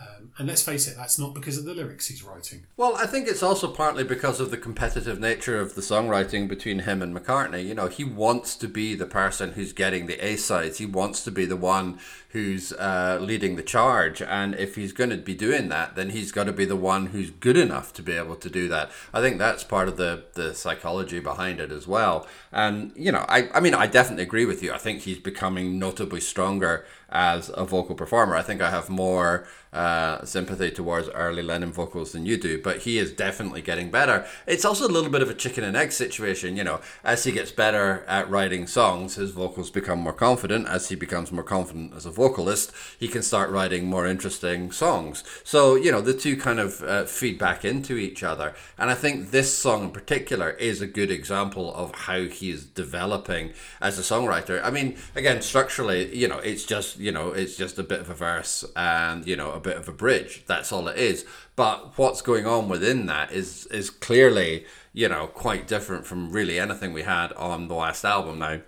Um, 0.00 0.32
and 0.38 0.48
let's 0.48 0.62
face 0.62 0.88
it, 0.88 0.96
that's 0.96 1.18
not 1.18 1.34
because 1.34 1.58
of 1.58 1.64
the 1.66 1.74
lyrics 1.74 2.08
he's 2.08 2.22
writing. 2.22 2.62
Well, 2.76 2.96
I 2.96 3.06
think 3.06 3.28
it's 3.28 3.42
also 3.42 3.68
partly 3.68 4.02
because 4.02 4.40
of 4.40 4.50
the 4.50 4.56
competitive 4.56 5.20
nature 5.20 5.60
of 5.60 5.74
the 5.74 5.82
songwriting 5.82 6.48
between 6.48 6.80
him 6.80 7.02
and 7.02 7.14
McCartney. 7.14 7.66
You 7.66 7.74
know, 7.74 7.88
he 7.88 8.04
wants 8.04 8.56
to 8.56 8.68
be 8.68 8.94
the 8.94 9.04
person 9.06 9.52
who's 9.52 9.74
getting 9.74 10.06
the 10.06 10.24
A 10.24 10.36
sides. 10.36 10.78
He 10.78 10.86
wants 10.86 11.22
to 11.24 11.30
be 11.30 11.44
the 11.44 11.56
one 11.56 11.98
who's 12.30 12.72
uh, 12.74 13.18
leading 13.20 13.56
the 13.56 13.62
charge. 13.62 14.22
And 14.22 14.54
if 14.54 14.76
he's 14.76 14.92
going 14.92 15.10
to 15.10 15.16
be 15.16 15.34
doing 15.34 15.68
that, 15.68 15.96
then 15.96 16.10
he's 16.10 16.32
got 16.32 16.44
to 16.44 16.52
be 16.52 16.64
the 16.64 16.76
one 16.76 17.06
who's 17.06 17.30
good 17.30 17.56
enough 17.56 17.92
to 17.94 18.02
be 18.02 18.12
able 18.12 18.36
to 18.36 18.48
do 18.48 18.68
that. 18.68 18.90
I 19.12 19.20
think 19.20 19.38
that's 19.38 19.64
part 19.64 19.88
of 19.88 19.96
the, 19.96 20.24
the 20.34 20.54
psychology 20.54 21.20
behind 21.20 21.60
it 21.60 21.72
as 21.72 21.86
well. 21.86 22.26
And, 22.52 22.92
you 22.94 23.12
know, 23.12 23.26
I, 23.28 23.50
I 23.52 23.60
mean, 23.60 23.74
I 23.74 23.86
definitely 23.86 24.22
agree 24.22 24.46
with 24.46 24.62
you. 24.62 24.72
I 24.72 24.78
think 24.78 25.00
he's 25.00 25.18
becoming 25.18 25.78
notably 25.78 26.20
stronger 26.20 26.86
as 27.10 27.50
a 27.54 27.64
vocal 27.64 27.94
performer. 27.94 28.36
I 28.36 28.42
think 28.42 28.60
I 28.62 28.70
have 28.70 28.88
more 28.88 29.46
uh, 29.72 30.24
sympathy 30.24 30.70
towards 30.70 31.08
early 31.10 31.42
Lennon 31.42 31.72
vocals 31.72 32.12
than 32.12 32.26
you 32.26 32.36
do, 32.36 32.60
but 32.60 32.78
he 32.78 32.98
is 32.98 33.12
definitely 33.12 33.62
getting 33.62 33.90
better. 33.90 34.26
It's 34.46 34.64
also 34.64 34.86
a 34.86 34.90
little 34.90 35.10
bit 35.10 35.22
of 35.22 35.30
a 35.30 35.34
chicken 35.34 35.62
and 35.62 35.76
egg 35.76 35.92
situation, 35.92 36.56
you 36.56 36.64
know. 36.64 36.80
As 37.04 37.24
he 37.24 37.32
gets 37.32 37.52
better 37.52 38.04
at 38.08 38.28
writing 38.28 38.66
songs, 38.66 39.14
his 39.14 39.30
vocals 39.30 39.70
become 39.70 40.00
more 40.00 40.12
confident. 40.12 40.66
As 40.66 40.88
he 40.88 40.96
becomes 40.96 41.30
more 41.30 41.44
confident 41.44 41.94
as 41.94 42.06
a 42.06 42.10
vocalist, 42.10 42.72
he 42.98 43.08
can 43.08 43.22
start 43.22 43.50
writing 43.50 43.86
more 43.86 44.06
interesting 44.06 44.72
songs. 44.72 45.22
So, 45.44 45.76
you 45.76 45.92
know, 45.92 46.00
the 46.00 46.14
two 46.14 46.36
kind 46.36 46.58
of 46.58 46.82
uh, 46.82 47.04
feed 47.04 47.38
back 47.38 47.64
into 47.64 47.96
each 47.96 48.22
other. 48.22 48.54
And 48.76 48.90
I 48.90 48.94
think 48.94 49.30
this 49.30 49.56
song 49.56 49.84
in 49.84 49.90
particular 49.90 50.50
is 50.50 50.80
a 50.80 50.86
good 50.86 51.10
example 51.10 51.72
of 51.74 51.94
how 51.94 52.22
he 52.22 52.50
is 52.50 52.64
developing 52.64 53.52
as 53.80 53.98
a 53.98 54.02
songwriter. 54.02 54.62
I 54.64 54.70
mean, 54.70 54.96
again, 55.14 55.42
structurally, 55.42 56.14
you 56.16 56.26
know, 56.28 56.38
it's 56.38 56.64
just, 56.64 56.98
you 57.00 57.10
know, 57.12 57.32
it's 57.32 57.56
just 57.56 57.78
a 57.78 57.82
bit 57.82 58.00
of 58.00 58.10
a 58.10 58.14
verse 58.14 58.64
and, 58.76 59.26
you 59.26 59.36
know, 59.36 59.52
a 59.52 59.60
bit 59.60 59.76
of 59.76 59.88
a 59.88 59.92
bridge. 59.92 60.44
That's 60.46 60.70
all 60.70 60.88
it 60.88 60.98
is. 60.98 61.24
But 61.56 61.96
what's 61.98 62.22
going 62.22 62.46
on 62.46 62.68
within 62.68 63.06
that 63.06 63.32
is 63.32 63.66
is 63.66 63.90
clearly, 63.90 64.66
you 64.92 65.08
know, 65.08 65.26
quite 65.26 65.66
different 65.66 66.06
from 66.06 66.30
really 66.30 66.58
anything 66.58 66.92
we 66.92 67.02
had 67.02 67.32
on 67.32 67.68
the 67.68 67.74
last 67.74 68.04
album 68.04 68.38
now. 68.38 68.60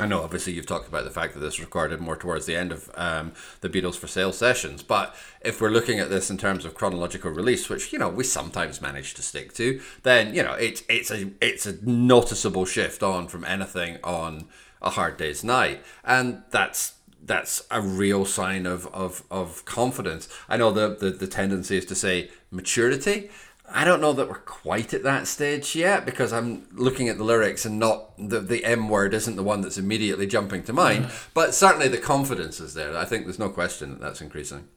I 0.00 0.06
know, 0.06 0.22
obviously, 0.22 0.52
you've 0.52 0.66
talked 0.66 0.86
about 0.86 1.02
the 1.02 1.10
fact 1.10 1.34
that 1.34 1.40
this 1.40 1.58
recorded 1.58 2.00
more 2.00 2.16
towards 2.16 2.46
the 2.46 2.54
end 2.54 2.70
of 2.70 2.88
um, 2.94 3.32
the 3.62 3.68
Beatles 3.68 3.96
for 3.96 4.06
Sale 4.06 4.32
sessions. 4.32 4.84
But 4.84 5.12
if 5.40 5.60
we're 5.60 5.70
looking 5.70 5.98
at 5.98 6.08
this 6.08 6.30
in 6.30 6.38
terms 6.38 6.64
of 6.64 6.76
chronological 6.76 7.32
release, 7.32 7.68
which 7.68 7.92
you 7.92 7.98
know 7.98 8.08
we 8.08 8.22
sometimes 8.22 8.80
manage 8.80 9.14
to 9.14 9.22
stick 9.22 9.52
to, 9.54 9.80
then 10.04 10.34
you 10.34 10.42
know 10.42 10.52
it's 10.52 10.84
it's 10.88 11.10
a 11.10 11.32
it's 11.40 11.66
a 11.66 11.84
noticeable 11.84 12.64
shift 12.64 13.02
on 13.02 13.26
from 13.26 13.44
anything 13.44 13.98
on 14.04 14.46
a 14.80 14.90
Hard 14.90 15.16
Day's 15.16 15.42
Night, 15.42 15.82
and 16.04 16.42
that's 16.50 16.94
that's 17.22 17.66
a 17.70 17.80
real 17.80 18.24
sign 18.24 18.66
of, 18.66 18.86
of, 18.88 19.22
of 19.30 19.64
confidence. 19.64 20.28
I 20.48 20.56
know 20.56 20.70
the, 20.70 20.94
the, 20.94 21.10
the 21.10 21.26
tendency 21.26 21.76
is 21.76 21.84
to 21.86 21.94
say 21.94 22.30
maturity. 22.50 23.30
I 23.70 23.84
don't 23.84 24.00
know 24.00 24.14
that 24.14 24.28
we're 24.28 24.36
quite 24.36 24.94
at 24.94 25.02
that 25.02 25.26
stage 25.26 25.76
yet 25.76 26.06
because 26.06 26.32
I'm 26.32 26.66
looking 26.72 27.08
at 27.08 27.18
the 27.18 27.24
lyrics 27.24 27.66
and 27.66 27.78
not 27.78 28.12
the, 28.16 28.40
the 28.40 28.64
M 28.64 28.88
word 28.88 29.12
isn't 29.12 29.36
the 29.36 29.42
one 29.42 29.60
that's 29.60 29.76
immediately 29.76 30.26
jumping 30.26 30.62
to 30.64 30.72
mind. 30.72 31.04
Yeah. 31.04 31.10
But 31.34 31.54
certainly 31.54 31.88
the 31.88 31.98
confidence 31.98 32.60
is 32.60 32.74
there. 32.74 32.96
I 32.96 33.04
think 33.04 33.24
there's 33.24 33.38
no 33.38 33.50
question 33.50 33.90
that 33.90 34.00
that's 34.00 34.22
increasing. 34.22 34.68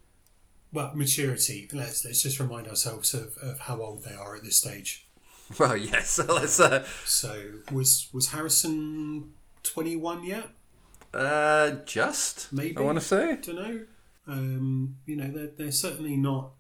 Well, 0.74 0.92
maturity. 0.94 1.70
Let's 1.72 2.04
let's 2.06 2.24
just 2.24 2.40
remind 2.40 2.68
ourselves 2.68 3.14
of, 3.14 3.38
of 3.42 3.60
how 3.60 3.82
old 3.82 4.04
they 4.04 4.14
are 4.14 4.36
at 4.36 4.44
this 4.44 4.58
stage. 4.58 5.08
Well, 5.60 5.76
yes. 5.76 6.12
So 6.12 6.24
let's. 6.34 6.62
Uh... 6.62 6.86
So 7.04 7.44
was 7.74 8.08
was 8.14 8.30
Harrison 8.30 9.34
twenty 9.64 9.98
one 9.98 10.24
yet? 10.24 10.48
Uh, 11.14 11.72
just 11.86 12.52
maybe 12.54 12.78
I 12.78 12.82
want 12.82 13.00
to 13.00 13.06
say. 13.06 13.38
Don't 13.42 13.56
know. 13.56 13.86
Um, 14.28 14.98
you 15.06 15.16
know, 15.16 15.30
they're 15.30 15.52
they're 15.58 15.72
certainly 15.72 16.16
not. 16.16 16.54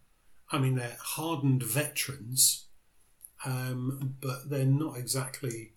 I 0.51 0.59
mean, 0.59 0.75
they're 0.75 0.97
hardened 0.99 1.63
veterans, 1.63 2.65
um, 3.45 4.15
but 4.19 4.49
they're 4.49 4.65
not 4.65 4.97
exactly, 4.97 5.73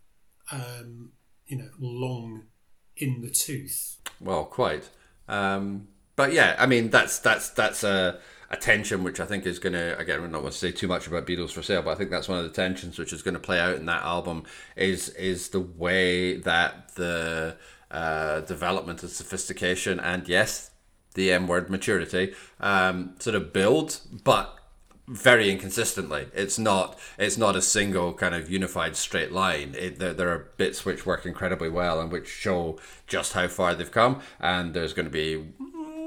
um, 0.50 1.12
you 1.46 1.58
know, 1.58 1.70
long 1.78 2.46
in 2.96 3.20
the 3.20 3.30
tooth. 3.30 3.98
Well, 4.20 4.44
quite. 4.44 4.90
Um, 5.28 5.88
but 6.16 6.32
yeah, 6.32 6.56
I 6.58 6.66
mean 6.66 6.90
that's 6.90 7.18
that's 7.18 7.50
that's 7.50 7.82
a, 7.82 8.18
a 8.50 8.56
tension 8.56 9.02
which 9.02 9.20
I 9.20 9.26
think 9.26 9.46
is 9.46 9.58
going 9.58 9.72
to 9.72 9.98
again 9.98 10.22
I'm 10.22 10.30
not 10.30 10.40
going 10.40 10.52
to 10.52 10.58
say 10.58 10.70
too 10.70 10.88
much 10.88 11.06
about 11.06 11.26
Beatles 11.26 11.50
for 11.50 11.62
Sale, 11.62 11.82
but 11.82 11.90
I 11.90 11.94
think 11.94 12.10
that's 12.10 12.28
one 12.28 12.38
of 12.38 12.44
the 12.44 12.50
tensions 12.50 12.98
which 12.98 13.12
is 13.12 13.22
going 13.22 13.34
to 13.34 13.40
play 13.40 13.58
out 13.58 13.76
in 13.76 13.87
that 13.87 14.02
album 14.02 14.44
is 14.76 15.08
is 15.10 15.48
the 15.48 15.60
way 15.60 16.37
that 16.38 16.94
the 16.94 17.56
uh, 17.94 18.40
development 18.40 19.02
and 19.02 19.11
sophistication 19.11 20.00
and 20.00 20.28
yes 20.28 20.70
the 21.14 21.33
M 21.33 21.46
word 21.46 21.70
maturity 21.70 22.35
um, 22.61 23.14
sort 23.18 23.37
of 23.37 23.52
build, 23.52 24.00
but 24.24 24.59
very 25.07 25.50
inconsistently. 25.50 26.26
It's 26.35 26.59
not 26.59 26.98
it's 27.18 27.38
not 27.38 27.57
a 27.57 27.62
single 27.62 28.12
kind 28.12 28.35
of 28.35 28.50
unified 28.50 28.96
straight 28.96 29.33
line. 29.33 29.74
It, 29.78 29.98
there, 29.98 30.12
there 30.12 30.28
are 30.30 30.50
bits 30.57 30.85
which 30.85 31.07
work 31.07 31.24
incredibly 31.24 31.68
well 31.68 32.00
and 32.00 32.11
which 32.11 32.28
show 32.28 32.78
just 33.07 33.33
how 33.33 33.48
far 33.48 33.74
they've 33.74 33.90
come, 33.90 34.20
and 34.40 34.74
there's 34.74 34.92
going 34.92 35.07
to 35.07 35.11
be 35.11 35.37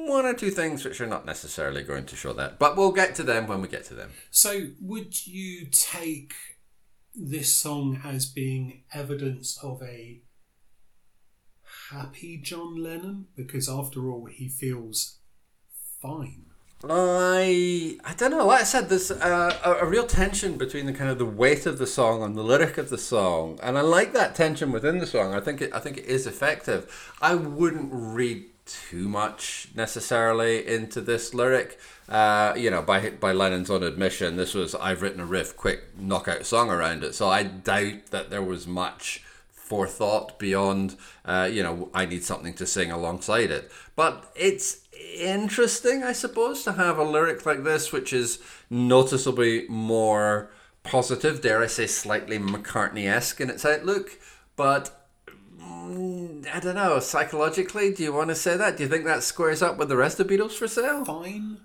one 0.08 0.26
or 0.26 0.34
two 0.34 0.52
things 0.52 0.86
which 0.86 1.02
are 1.02 1.08
not 1.08 1.26
necessarily 1.26 1.84
going 1.84 2.06
to 2.06 2.16
show 2.16 2.34
that. 2.34 2.60
But 2.60 2.78
we'll 2.78 2.92
get 2.92 3.16
to 3.16 3.24
them 3.24 3.48
when 3.48 3.62
we 3.62 3.68
get 3.68 3.86
to 3.86 3.94
them. 3.94 4.12
So, 4.32 4.68
would 4.82 5.28
you 5.28 5.68
take 5.72 6.34
this 7.14 7.56
song 7.56 8.02
as 8.04 8.26
being 8.26 8.84
evidence 8.94 9.58
of 9.64 9.82
a 9.84 10.22
happy 11.92 12.38
John 12.38 12.76
Lennon? 12.82 13.28
Because 13.36 13.70
after 13.70 14.10
all, 14.10 14.26
he 14.26 14.48
feels 14.48 15.20
fine. 16.02 16.46
I 16.84 17.98
I 18.06 18.14
don't 18.14 18.32
know. 18.32 18.46
Like 18.46 18.62
I 18.62 18.66
said, 18.66 18.90
there's 18.90 19.10
a, 19.10 19.60
a, 19.64 19.78
a 19.82 19.86
real 19.86 20.06
tension 20.06 20.58
between 20.58 20.86
the 20.86 20.94
kind 20.94 21.10
of 21.10 21.18
the 21.18 21.26
weight 21.26 21.66
of 21.66 21.80
the 21.80 21.88
song 21.88 22.22
and 22.22 22.36
the 22.36 22.44
lyric 22.44 22.78
of 22.78 22.90
the 22.90 23.00
song, 23.00 23.60
and 23.64 23.78
I 23.78 23.82
like 23.82 24.14
that 24.14 24.36
tension 24.36 24.72
within 24.72 25.00
the 25.00 25.08
song. 25.08 25.34
I 25.34 25.40
think 25.40 25.62
it 25.62 25.74
I 25.74 25.80
think 25.80 25.98
it 25.98 26.06
is 26.06 26.28
effective. 26.28 27.16
I 27.20 27.34
wouldn't 27.34 27.90
read 27.92 28.46
too 28.68 29.08
much 29.08 29.70
necessarily 29.76 30.68
into 30.68 31.02
this 31.02 31.34
lyric. 31.34 31.80
Uh, 32.08 32.54
you 32.56 32.70
know, 32.70 32.84
by 32.84 33.10
by 33.10 33.32
Lennon's 33.32 33.72
own 33.72 33.82
admission, 33.82 34.36
this 34.36 34.54
was 34.54 34.76
I've 34.76 35.02
written 35.02 35.20
a 35.20 35.26
riff, 35.26 35.58
quick 35.58 35.98
knockout 35.98 36.46
song 36.46 36.70
around 36.70 37.04
it. 37.04 37.16
So 37.16 37.28
I 37.28 37.42
doubt 37.42 38.08
that 38.12 38.30
there 38.30 38.44
was 38.44 38.68
much 38.68 39.24
forethought 39.68 40.40
beyond. 40.40 40.96
Uh, 41.26 41.50
you 41.52 41.62
know, 41.62 41.90
I 41.94 42.06
need 42.06 42.24
something 42.24 42.54
to 42.56 42.66
sing 42.66 42.92
alongside 42.92 43.52
it. 43.52 43.72
But 43.96 44.32
it's 44.36 44.88
interesting, 45.18 46.04
I 46.04 46.14
suppose, 46.14 46.64
to 46.64 46.74
have 46.74 46.98
a 46.98 47.04
lyric 47.04 47.46
like 47.46 47.64
this, 47.64 47.92
which 47.92 48.14
is 48.14 48.40
noticeably 48.70 49.66
more 49.68 50.52
positive, 50.84 51.42
dare 51.42 51.62
I 51.62 51.68
say, 51.68 51.88
slightly 51.88 52.40
McCartney 52.40 53.08
esque 53.08 53.42
in 53.42 53.50
its 53.50 53.66
outlook. 53.66 54.12
But 54.56 55.10
mm, 55.62 56.48
I 56.54 56.60
don't 56.60 56.76
know, 56.76 57.00
psychologically, 57.00 57.94
do 57.94 58.04
you 58.04 58.14
want 58.14 58.30
to 58.30 58.36
say 58.36 58.56
that? 58.56 58.78
Do 58.78 58.84
you 58.84 58.90
think 58.90 59.06
that 59.06 59.24
squares 59.24 59.62
up 59.62 59.78
with 59.78 59.90
the 59.90 59.98
rest 59.98 60.20
of 60.20 60.28
Beatles 60.28 60.54
for 60.54 60.68
sale? 60.68 61.04
Fine. 61.04 61.58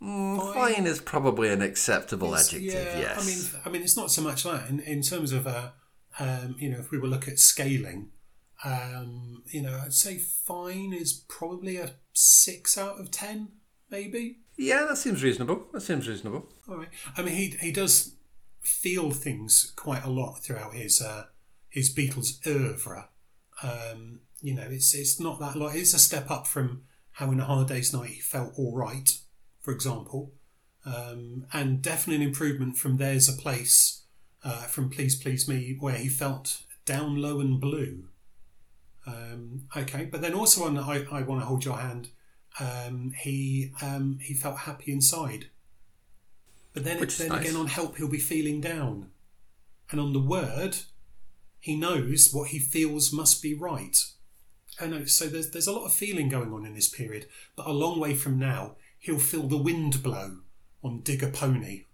Mm, 0.00 0.54
fine 0.54 0.86
is 0.86 1.00
probably 1.00 1.48
an 1.50 1.62
acceptable 1.62 2.28
It's- 2.34 2.48
adjective, 2.48 2.72
yeah, 2.72 2.98
yes. 2.98 3.18
I 3.18 3.26
mean, 3.26 3.62
I 3.66 3.68
mean, 3.70 3.82
it's 3.82 3.96
not 3.96 4.10
so 4.10 4.22
much 4.22 4.42
that 4.44 4.68
in, 4.68 4.80
in 4.80 5.02
terms 5.02 5.32
of, 5.32 5.46
uh, 5.46 5.70
um, 6.18 6.56
you 6.58 6.70
know, 6.70 6.78
if 6.78 6.90
we 6.90 6.98
were 6.98 7.08
look 7.08 7.28
at 7.28 7.38
scaling, 7.38 8.10
um, 8.64 9.42
you 9.46 9.62
know, 9.62 9.80
I'd 9.84 9.94
say 9.94 10.18
fine 10.18 10.92
is 10.92 11.12
probably 11.28 11.76
a 11.76 11.94
six 12.12 12.78
out 12.78 13.00
of 13.00 13.10
ten, 13.10 13.48
maybe. 13.90 14.38
yeah, 14.56 14.84
that 14.88 14.98
seems 14.98 15.22
reasonable. 15.22 15.66
That 15.72 15.80
seems 15.80 16.08
reasonable. 16.08 16.48
All 16.68 16.76
right. 16.76 16.88
I 17.16 17.22
mean, 17.22 17.34
he 17.34 17.56
he 17.60 17.72
does 17.72 18.14
feel 18.60 19.10
things 19.10 19.72
quite 19.74 20.04
a 20.04 20.10
lot 20.10 20.42
throughout 20.42 20.74
his 20.74 21.00
uh, 21.02 21.26
his 21.68 21.92
Beatles 21.94 22.46
oeuvre. 22.46 23.08
Um, 23.62 24.20
you 24.40 24.54
know, 24.54 24.66
it's 24.68 24.94
it's 24.94 25.18
not 25.18 25.40
that 25.40 25.56
lot. 25.56 25.74
It's 25.74 25.94
a 25.94 25.98
step 25.98 26.30
up 26.30 26.46
from 26.46 26.82
how 27.12 27.30
in 27.30 27.40
a 27.40 27.44
hard 27.44 27.68
day's 27.68 27.92
night 27.92 28.10
he 28.10 28.20
felt 28.20 28.52
all 28.56 28.76
right, 28.76 29.18
for 29.60 29.72
example, 29.72 30.32
um, 30.84 31.46
and 31.52 31.82
definitely 31.82 32.22
an 32.22 32.28
improvement 32.28 32.76
from 32.76 32.96
there's 32.96 33.28
a 33.28 33.40
place 33.40 34.01
uh, 34.44 34.62
from 34.64 34.90
Please 34.90 35.14
Please 35.14 35.48
Me 35.48 35.76
where 35.78 35.96
he 35.96 36.08
felt 36.08 36.62
down 36.84 37.20
low 37.20 37.40
and 37.40 37.60
blue. 37.60 38.04
Um, 39.06 39.68
okay, 39.76 40.04
but 40.04 40.20
then 40.20 40.34
also 40.34 40.64
on 40.64 40.78
I, 40.78 41.04
I 41.10 41.22
want 41.22 41.40
to 41.40 41.46
hold 41.46 41.64
your 41.64 41.78
hand. 41.78 42.08
Um, 42.60 43.12
he 43.18 43.72
um, 43.80 44.18
he 44.20 44.34
felt 44.34 44.58
happy 44.58 44.92
inside. 44.92 45.46
But 46.72 46.84
then, 46.84 47.00
Which 47.00 47.18
then 47.18 47.28
nice. 47.28 47.42
again, 47.42 47.56
on 47.56 47.66
help, 47.66 47.96
he'll 47.96 48.08
be 48.08 48.18
feeling 48.18 48.60
down. 48.60 49.10
And 49.90 50.00
on 50.00 50.12
the 50.12 50.20
word, 50.20 50.78
he 51.60 51.76
knows 51.76 52.30
what 52.32 52.48
he 52.48 52.58
feels 52.58 53.12
must 53.12 53.42
be 53.42 53.54
right. 53.54 54.02
I 54.80 54.86
know, 54.86 55.04
so 55.04 55.26
there's, 55.26 55.50
there's 55.50 55.66
a 55.66 55.72
lot 55.72 55.84
of 55.84 55.92
feeling 55.92 56.30
going 56.30 56.52
on 56.52 56.64
in 56.64 56.74
this 56.74 56.88
period, 56.88 57.26
but 57.56 57.66
a 57.66 57.72
long 57.72 58.00
way 58.00 58.14
from 58.14 58.38
now, 58.38 58.76
he'll 58.98 59.18
feel 59.18 59.42
the 59.42 59.58
wind 59.58 60.02
blow 60.02 60.38
on 60.82 61.00
Dig 61.02 61.22
a 61.22 61.28
Pony. 61.28 61.84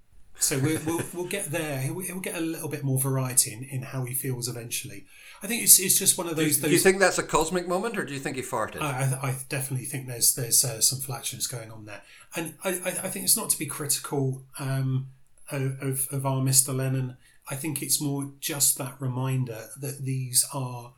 So 0.40 0.58
we'll, 0.58 0.80
we'll, 0.86 1.02
we'll 1.12 1.26
get 1.26 1.46
there. 1.46 1.80
He'll, 1.80 1.98
he'll 2.00 2.20
get 2.20 2.36
a 2.36 2.40
little 2.40 2.68
bit 2.68 2.84
more 2.84 2.98
variety 2.98 3.52
in, 3.52 3.64
in 3.64 3.82
how 3.82 4.04
he 4.04 4.14
feels 4.14 4.48
eventually. 4.48 5.04
I 5.42 5.46
think 5.46 5.62
it's, 5.62 5.78
it's 5.78 5.98
just 5.98 6.16
one 6.18 6.28
of 6.28 6.36
Do 6.36 6.44
those. 6.44 6.58
do 6.58 6.70
you 6.70 6.78
think 6.78 6.98
that's 6.98 7.18
a 7.18 7.22
cosmic 7.22 7.68
moment, 7.68 7.96
or 7.98 8.04
do 8.04 8.12
you 8.12 8.20
think 8.20 8.36
he 8.36 8.42
farted? 8.42 8.80
I, 8.80 9.18
I, 9.22 9.28
I 9.28 9.36
definitely 9.48 9.86
think 9.86 10.06
there's 10.06 10.34
there's 10.34 10.64
uh, 10.64 10.80
some 10.80 11.00
flatulence 11.00 11.46
going 11.46 11.70
on 11.70 11.86
there, 11.86 12.02
and 12.34 12.54
I, 12.64 12.70
I, 12.70 12.88
I 12.88 13.08
think 13.08 13.24
it's 13.24 13.36
not 13.36 13.50
to 13.50 13.58
be 13.58 13.66
critical 13.66 14.42
um, 14.58 15.08
of, 15.50 15.80
of 15.80 16.08
of 16.10 16.26
our 16.26 16.40
Mr. 16.40 16.74
Lennon. 16.74 17.16
I 17.50 17.54
think 17.54 17.82
it's 17.82 18.00
more 18.00 18.32
just 18.40 18.78
that 18.78 19.00
reminder 19.00 19.68
that 19.80 20.04
these 20.04 20.44
are 20.52 20.92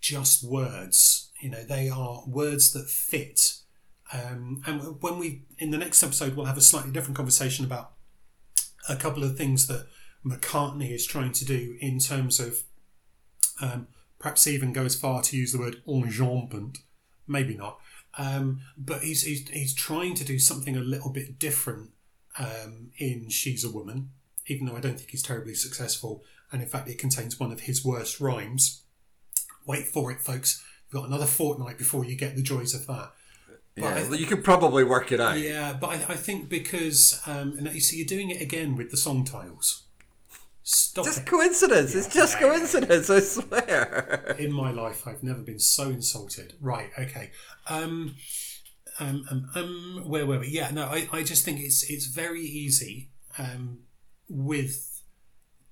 just 0.00 0.44
words. 0.44 1.30
You 1.40 1.50
know, 1.50 1.64
they 1.64 1.88
are 1.88 2.22
words 2.26 2.72
that 2.72 2.88
fit. 2.88 3.54
Um, 4.12 4.62
and 4.66 5.00
when 5.00 5.18
we 5.18 5.42
in 5.58 5.70
the 5.70 5.78
next 5.78 6.02
episode, 6.02 6.36
we'll 6.36 6.46
have 6.46 6.58
a 6.58 6.62
slightly 6.62 6.90
different 6.92 7.16
conversation 7.16 7.64
about 7.64 7.92
a 8.88 8.96
couple 8.96 9.24
of 9.24 9.36
things 9.36 9.66
that 9.66 9.86
McCartney 10.24 10.90
is 10.90 11.06
trying 11.06 11.32
to 11.32 11.44
do 11.44 11.76
in 11.80 11.98
terms 11.98 12.40
of 12.40 12.62
um, 13.60 13.88
perhaps 14.18 14.46
even 14.46 14.72
go 14.72 14.84
as 14.84 14.94
far 14.94 15.22
to 15.22 15.36
use 15.36 15.52
the 15.52 15.58
word 15.58 15.82
enjambment. 15.86 16.78
Maybe 17.26 17.56
not. 17.56 17.78
Um, 18.18 18.60
but 18.76 19.02
he's, 19.02 19.22
he's, 19.22 19.48
he's 19.48 19.74
trying 19.74 20.14
to 20.14 20.24
do 20.24 20.38
something 20.38 20.76
a 20.76 20.80
little 20.80 21.10
bit 21.10 21.38
different 21.38 21.90
um, 22.38 22.90
in 22.98 23.28
She's 23.30 23.64
a 23.64 23.70
Woman, 23.70 24.10
even 24.46 24.66
though 24.66 24.76
I 24.76 24.80
don't 24.80 24.98
think 24.98 25.10
he's 25.10 25.22
terribly 25.22 25.54
successful. 25.54 26.22
And 26.50 26.62
in 26.62 26.68
fact, 26.68 26.88
it 26.88 26.98
contains 26.98 27.40
one 27.40 27.52
of 27.52 27.60
his 27.60 27.84
worst 27.84 28.20
rhymes. 28.20 28.82
Wait 29.66 29.86
for 29.86 30.10
it, 30.10 30.20
folks. 30.20 30.62
You've 30.86 31.00
got 31.00 31.08
another 31.08 31.26
fortnight 31.26 31.78
before 31.78 32.04
you 32.04 32.16
get 32.16 32.36
the 32.36 32.42
joys 32.42 32.74
of 32.74 32.86
that. 32.86 33.12
Yeah, 33.76 34.06
I- 34.10 34.14
you 34.14 34.26
could 34.26 34.44
probably 34.44 34.84
work 34.84 35.12
it 35.12 35.20
out. 35.20 35.38
Yeah, 35.38 35.72
but 35.72 35.90
I, 35.90 35.94
I 35.94 36.16
think 36.16 36.48
because 36.48 37.20
um, 37.26 37.54
and 37.58 37.72
you 37.72 37.80
see, 37.80 37.96
you're 37.96 38.06
doing 38.06 38.30
it 38.30 38.40
again 38.40 38.76
with 38.76 38.90
the 38.90 38.96
song 38.96 39.24
titles. 39.24 39.84
Stop 40.64 41.06
Just 41.06 41.20
it. 41.22 41.26
coincidence. 41.26 41.94
It's 41.94 42.14
just 42.14 42.38
coincidence. 42.38 43.10
I 43.10 43.18
swear. 43.20 44.36
In 44.38 44.52
my 44.52 44.70
life, 44.70 45.08
I've 45.08 45.22
never 45.22 45.40
been 45.40 45.58
so 45.58 45.90
insulted. 45.90 46.54
Right? 46.60 46.90
Okay. 46.96 47.30
Um, 47.68 48.14
um, 49.00 49.24
um, 49.30 49.50
um 49.56 50.02
where 50.06 50.24
were 50.24 50.38
we? 50.38 50.48
Yeah. 50.48 50.70
No, 50.70 50.84
I, 50.84 51.08
I 51.12 51.22
just 51.24 51.44
think 51.44 51.58
it's 51.60 51.82
it's 51.90 52.06
very 52.06 52.42
easy 52.42 53.10
um, 53.38 53.80
with 54.28 55.02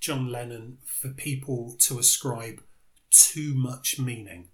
John 0.01 0.33
Lennon 0.33 0.79
for 0.85 1.11
people 1.11 1.77
to 1.81 1.99
ascribe 1.99 2.63
too 3.11 3.55
much 3.55 3.99
meaning 3.99 4.49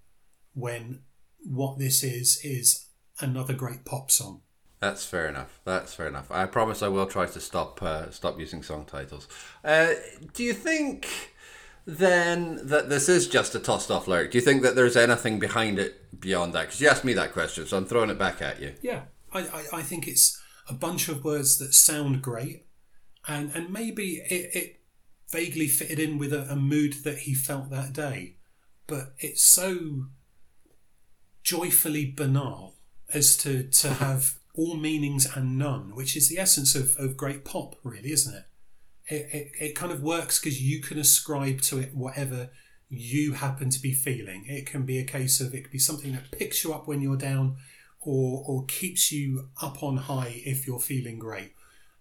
when 0.53 1.01
what 1.43 1.79
this 1.79 2.03
is 2.03 2.39
is 2.43 2.86
another 3.19 3.53
great 3.53 3.85
pop 3.85 4.11
song. 4.11 4.41
That's 4.79 5.05
fair 5.05 5.27
enough. 5.27 5.59
That's 5.65 5.93
fair 5.93 6.07
enough. 6.07 6.29
I 6.31 6.45
promise 6.45 6.83
I 6.83 6.87
will 6.87 7.07
try 7.07 7.25
to 7.25 7.39
stop 7.39 7.81
uh, 7.81 8.11
stop 8.11 8.39
using 8.39 8.61
song 8.61 8.85
titles. 8.85 9.27
Uh, 9.63 9.93
do 10.33 10.43
you 10.43 10.53
think 10.53 11.33
then 11.85 12.59
that 12.67 12.89
this 12.89 13.09
is 13.09 13.27
just 13.27 13.55
a 13.55 13.59
tossed 13.59 13.89
off 13.89 14.07
lyric? 14.07 14.31
Do 14.31 14.37
you 14.37 14.43
think 14.43 14.61
that 14.61 14.75
there's 14.75 14.95
anything 14.95 15.39
behind 15.39 15.79
it 15.79 16.19
beyond 16.19 16.53
that? 16.53 16.67
Because 16.67 16.81
you 16.81 16.89
asked 16.89 17.05
me 17.05 17.13
that 17.13 17.33
question, 17.33 17.65
so 17.65 17.77
I'm 17.77 17.85
throwing 17.85 18.11
it 18.11 18.19
back 18.19 18.41
at 18.41 18.61
you. 18.61 18.73
Yeah, 18.81 19.03
I, 19.33 19.39
I, 19.39 19.63
I 19.73 19.81
think 19.81 20.07
it's 20.07 20.39
a 20.69 20.73
bunch 20.73 21.09
of 21.09 21.23
words 21.23 21.57
that 21.57 21.73
sound 21.73 22.21
great, 22.21 22.67
and 23.27 23.51
and 23.55 23.71
maybe 23.71 24.21
it, 24.29 24.55
it 24.55 24.79
vaguely 25.31 25.67
fitted 25.67 25.99
in 25.99 26.19
with 26.19 26.33
a, 26.33 26.51
a 26.51 26.55
mood 26.55 27.03
that 27.03 27.19
he 27.19 27.33
felt 27.33 27.71
that 27.71 27.93
day, 27.93 28.35
but 28.85 29.13
it's 29.17 29.41
so 29.41 30.05
joyfully 31.43 32.05
banal 32.05 32.76
as 33.13 33.37
to 33.37 33.63
to 33.63 33.93
have 33.95 34.37
all 34.53 34.75
meanings 34.75 35.27
and 35.35 35.57
none, 35.57 35.95
which 35.95 36.17
is 36.17 36.29
the 36.29 36.39
essence 36.39 36.75
of, 36.75 36.95
of 36.97 37.15
great 37.15 37.45
pop, 37.45 37.75
really, 37.83 38.11
isn't 38.11 38.33
it? 38.33 38.45
It, 39.09 39.29
it, 39.31 39.51
it 39.59 39.75
kind 39.75 39.91
of 39.91 40.01
works 40.01 40.39
because 40.39 40.61
you 40.61 40.81
can 40.81 40.97
ascribe 40.97 41.61
to 41.61 41.79
it 41.79 41.93
whatever 41.93 42.49
you 42.89 43.33
happen 43.33 43.69
to 43.69 43.79
be 43.79 43.93
feeling. 43.93 44.45
It 44.47 44.65
can 44.65 44.83
be 44.83 44.97
a 44.97 45.05
case 45.05 45.39
of 45.39 45.53
it 45.53 45.61
could 45.61 45.71
be 45.71 45.79
something 45.79 46.13
that 46.13 46.31
picks 46.31 46.63
you 46.63 46.73
up 46.73 46.87
when 46.87 47.01
you're 47.01 47.17
down, 47.17 47.57
or 48.01 48.43
or 48.45 48.65
keeps 48.65 49.11
you 49.11 49.49
up 49.61 49.83
on 49.83 49.97
high 49.97 50.41
if 50.45 50.65
you're 50.67 50.79
feeling 50.79 51.19
great. 51.19 51.53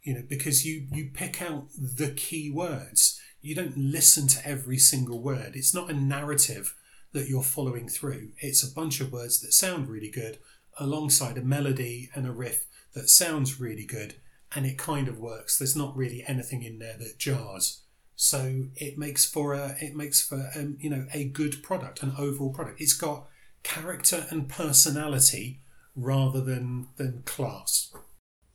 You 0.02 0.14
know, 0.14 0.22
because 0.26 0.64
you 0.64 0.86
you 0.92 1.10
pick 1.12 1.42
out 1.42 1.68
the 1.76 2.10
key 2.10 2.50
words. 2.50 3.20
You 3.42 3.54
don't 3.54 3.76
listen 3.76 4.26
to 4.28 4.48
every 4.48 4.78
single 4.78 5.22
word. 5.22 5.52
It's 5.54 5.74
not 5.74 5.90
a 5.90 5.94
narrative 5.94 6.74
that 7.12 7.28
you're 7.28 7.42
following 7.42 7.88
through. 7.88 8.30
It's 8.38 8.64
a 8.64 8.74
bunch 8.74 9.00
of 9.00 9.12
words 9.12 9.40
that 9.40 9.52
sound 9.52 9.88
really 9.88 10.10
good 10.10 10.38
alongside 10.78 11.38
a 11.38 11.42
melody 11.42 12.10
and 12.14 12.26
a 12.26 12.32
riff 12.32 12.66
that 12.94 13.08
sounds 13.08 13.60
really 13.60 13.84
good 13.84 14.14
and 14.54 14.66
it 14.66 14.78
kind 14.78 15.08
of 15.08 15.18
works. 15.18 15.58
There's 15.58 15.76
not 15.76 15.96
really 15.96 16.24
anything 16.26 16.62
in 16.62 16.78
there 16.78 16.96
that 16.98 17.18
jars. 17.18 17.82
So 18.14 18.68
it 18.76 18.96
makes 18.96 19.26
for 19.26 19.52
a 19.52 19.76
it 19.80 19.94
makes 19.94 20.26
for 20.26 20.50
um, 20.56 20.78
you 20.80 20.88
know 20.88 21.06
a 21.12 21.24
good 21.24 21.62
product, 21.62 22.02
an 22.02 22.14
overall 22.18 22.52
product. 22.52 22.80
It's 22.80 22.94
got 22.94 23.26
character 23.62 24.26
and 24.30 24.48
personality 24.48 25.60
rather 25.94 26.40
than 26.40 26.88
than 26.96 27.22
class. 27.26 27.92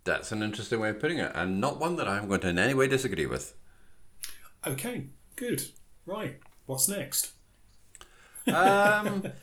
That's 0.04 0.32
an 0.32 0.42
interesting 0.42 0.80
way 0.80 0.90
of 0.90 1.00
putting 1.00 1.20
it, 1.20 1.32
and 1.36 1.62
not 1.62 1.80
one 1.80 1.96
that 1.98 2.08
I'm 2.08 2.28
going 2.28 2.42
to 2.42 2.50
in 2.50 2.58
any 2.58 2.74
way 2.74 2.88
disagree 2.88 3.28
with. 3.28 3.56
Okay, 4.66 5.08
good. 5.36 5.64
Right, 6.08 6.40
what's 6.66 6.90
next? 6.90 7.34
Um, 8.48 9.24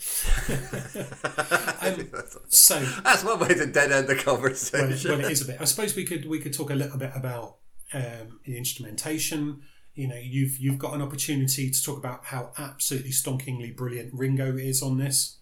Um, 1.80 2.11
so 2.49 2.80
that's 3.05 3.24
one 3.24 3.38
way 3.38 3.49
to 3.49 3.66
dead 3.66 3.92
end 3.92 4.09
the 4.09 4.14
well, 4.14 4.36
conversation. 4.36 5.11
well, 5.11 5.20
it 5.20 5.30
is 5.30 5.42
a 5.42 5.46
bit. 5.46 5.61
I 5.61 5.64
suppose 5.64 5.94
we 5.94 6.05
could 6.05 6.28
we 6.28 6.40
could 6.40 6.53
talk 6.53 6.70
a 6.70 6.74
little 6.74 6.99
bit 6.99 7.12
about 7.14 7.59
um, 7.92 8.40
the 8.44 8.57
instrumentation. 8.57 9.62
You 9.94 10.09
know, 10.09 10.20
you've 10.20 10.59
you've 10.59 10.78
got 10.78 10.94
an 10.94 11.03
opportunity 11.03 11.70
to 11.70 11.82
talk 11.82 11.99
about 11.99 12.26
how 12.26 12.51
absolutely 12.59 13.11
stonkingly 13.11 13.74
brilliant 13.76 14.12
Ringo 14.14 14.57
is 14.57 14.82
on 14.82 14.99
this. 14.99 15.36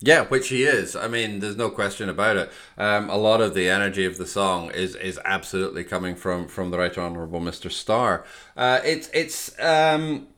Yeah, 0.00 0.26
which 0.26 0.48
he 0.48 0.62
is. 0.62 0.94
I 0.94 1.08
mean, 1.08 1.40
there's 1.40 1.56
no 1.56 1.70
question 1.70 2.08
about 2.08 2.36
it. 2.36 2.52
Um, 2.76 3.10
a 3.10 3.16
lot 3.16 3.40
of 3.40 3.54
the 3.54 3.68
energy 3.68 4.04
of 4.04 4.16
the 4.16 4.26
song 4.26 4.70
is 4.70 4.94
is 4.94 5.18
absolutely 5.24 5.84
coming 5.84 6.14
from 6.14 6.48
from 6.48 6.70
the 6.70 6.78
Right 6.78 6.96
Honourable 6.96 7.40
Mr. 7.40 7.70
Starr. 7.70 8.24
Uh, 8.56 8.80
it's 8.84 9.10
it's 9.12 9.58
um, 9.60 10.28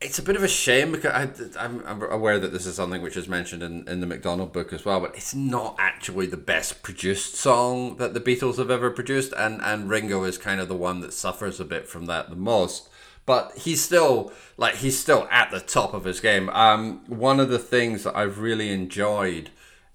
it's 0.00 0.18
a 0.18 0.22
bit 0.22 0.36
of 0.36 0.42
a 0.42 0.48
shame 0.48 0.92
because 0.92 1.12
I, 1.12 1.64
I'm, 1.64 1.82
I'm 1.86 2.02
aware 2.02 2.38
that 2.38 2.52
this 2.52 2.64
is 2.64 2.74
something 2.74 3.02
which 3.02 3.18
is 3.18 3.28
mentioned 3.28 3.62
in, 3.62 3.86
in 3.86 4.00
the 4.00 4.06
MacDonald 4.06 4.52
book 4.52 4.72
as 4.72 4.84
well, 4.84 5.00
but 5.00 5.14
it's 5.14 5.34
not 5.34 5.76
actually 5.78 6.26
the 6.26 6.38
best 6.38 6.82
produced 6.82 7.34
song 7.34 7.96
that 7.96 8.14
the 8.14 8.20
Beatles 8.20 8.56
have 8.56 8.70
ever 8.70 8.90
produced, 8.90 9.34
and, 9.36 9.60
and 9.60 9.90
Ringo 9.90 10.24
is 10.24 10.38
kind 10.38 10.58
of 10.60 10.68
the 10.68 10.76
one 10.76 11.00
that 11.00 11.12
suffers 11.12 11.60
a 11.60 11.66
bit 11.66 11.86
from 11.86 12.06
that 12.06 12.30
the 12.30 12.36
most. 12.36 12.88
But 13.26 13.58
he's 13.58 13.84
still 13.84 14.32
like 14.56 14.76
he's 14.76 14.98
still 14.98 15.28
at 15.30 15.50
the 15.50 15.60
top 15.60 15.92
of 15.92 16.04
his 16.04 16.20
game. 16.20 16.48
Um, 16.48 17.02
one 17.06 17.38
of 17.38 17.50
the 17.50 17.58
things 17.58 18.02
that 18.04 18.16
I've 18.16 18.38
really 18.38 18.70
enjoyed 18.72 19.50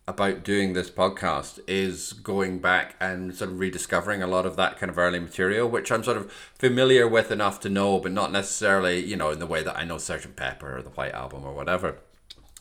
about 0.08 0.44
doing 0.44 0.74
this 0.74 0.90
podcast 0.90 1.60
is 1.68 2.14
going 2.14 2.60
back 2.60 2.96
and 3.00 3.36
sort 3.36 3.50
of 3.50 3.60
rediscovering 3.60 4.22
a 4.22 4.28
lot 4.28 4.46
of 4.46 4.56
that 4.56 4.78
kind 4.78 4.90
of 4.90 5.00
early 5.00 5.20
material, 5.20 5.68
which 5.68 5.92
I'm 5.92 6.04
sort 6.04 6.18
of 6.18 6.32
familiar 6.32 7.08
with 7.08 7.32
enough 7.32 7.60
to 7.62 7.70
know, 7.70 8.00
but 8.00 8.12
not 8.12 8.32
necessarily, 8.32 9.04
you 9.04 9.16
know, 9.16 9.32
in 9.32 9.40
the 9.40 9.48
way 9.48 9.64
that 9.64 9.78
I 9.78 9.84
know 9.84 9.96
Sgt. 9.96 10.36
Pepper 10.36 10.78
or 10.78 10.82
the 10.84 10.92
White 10.92 11.14
Album 11.14 11.44
or 11.44 11.54
whatever. 11.54 11.98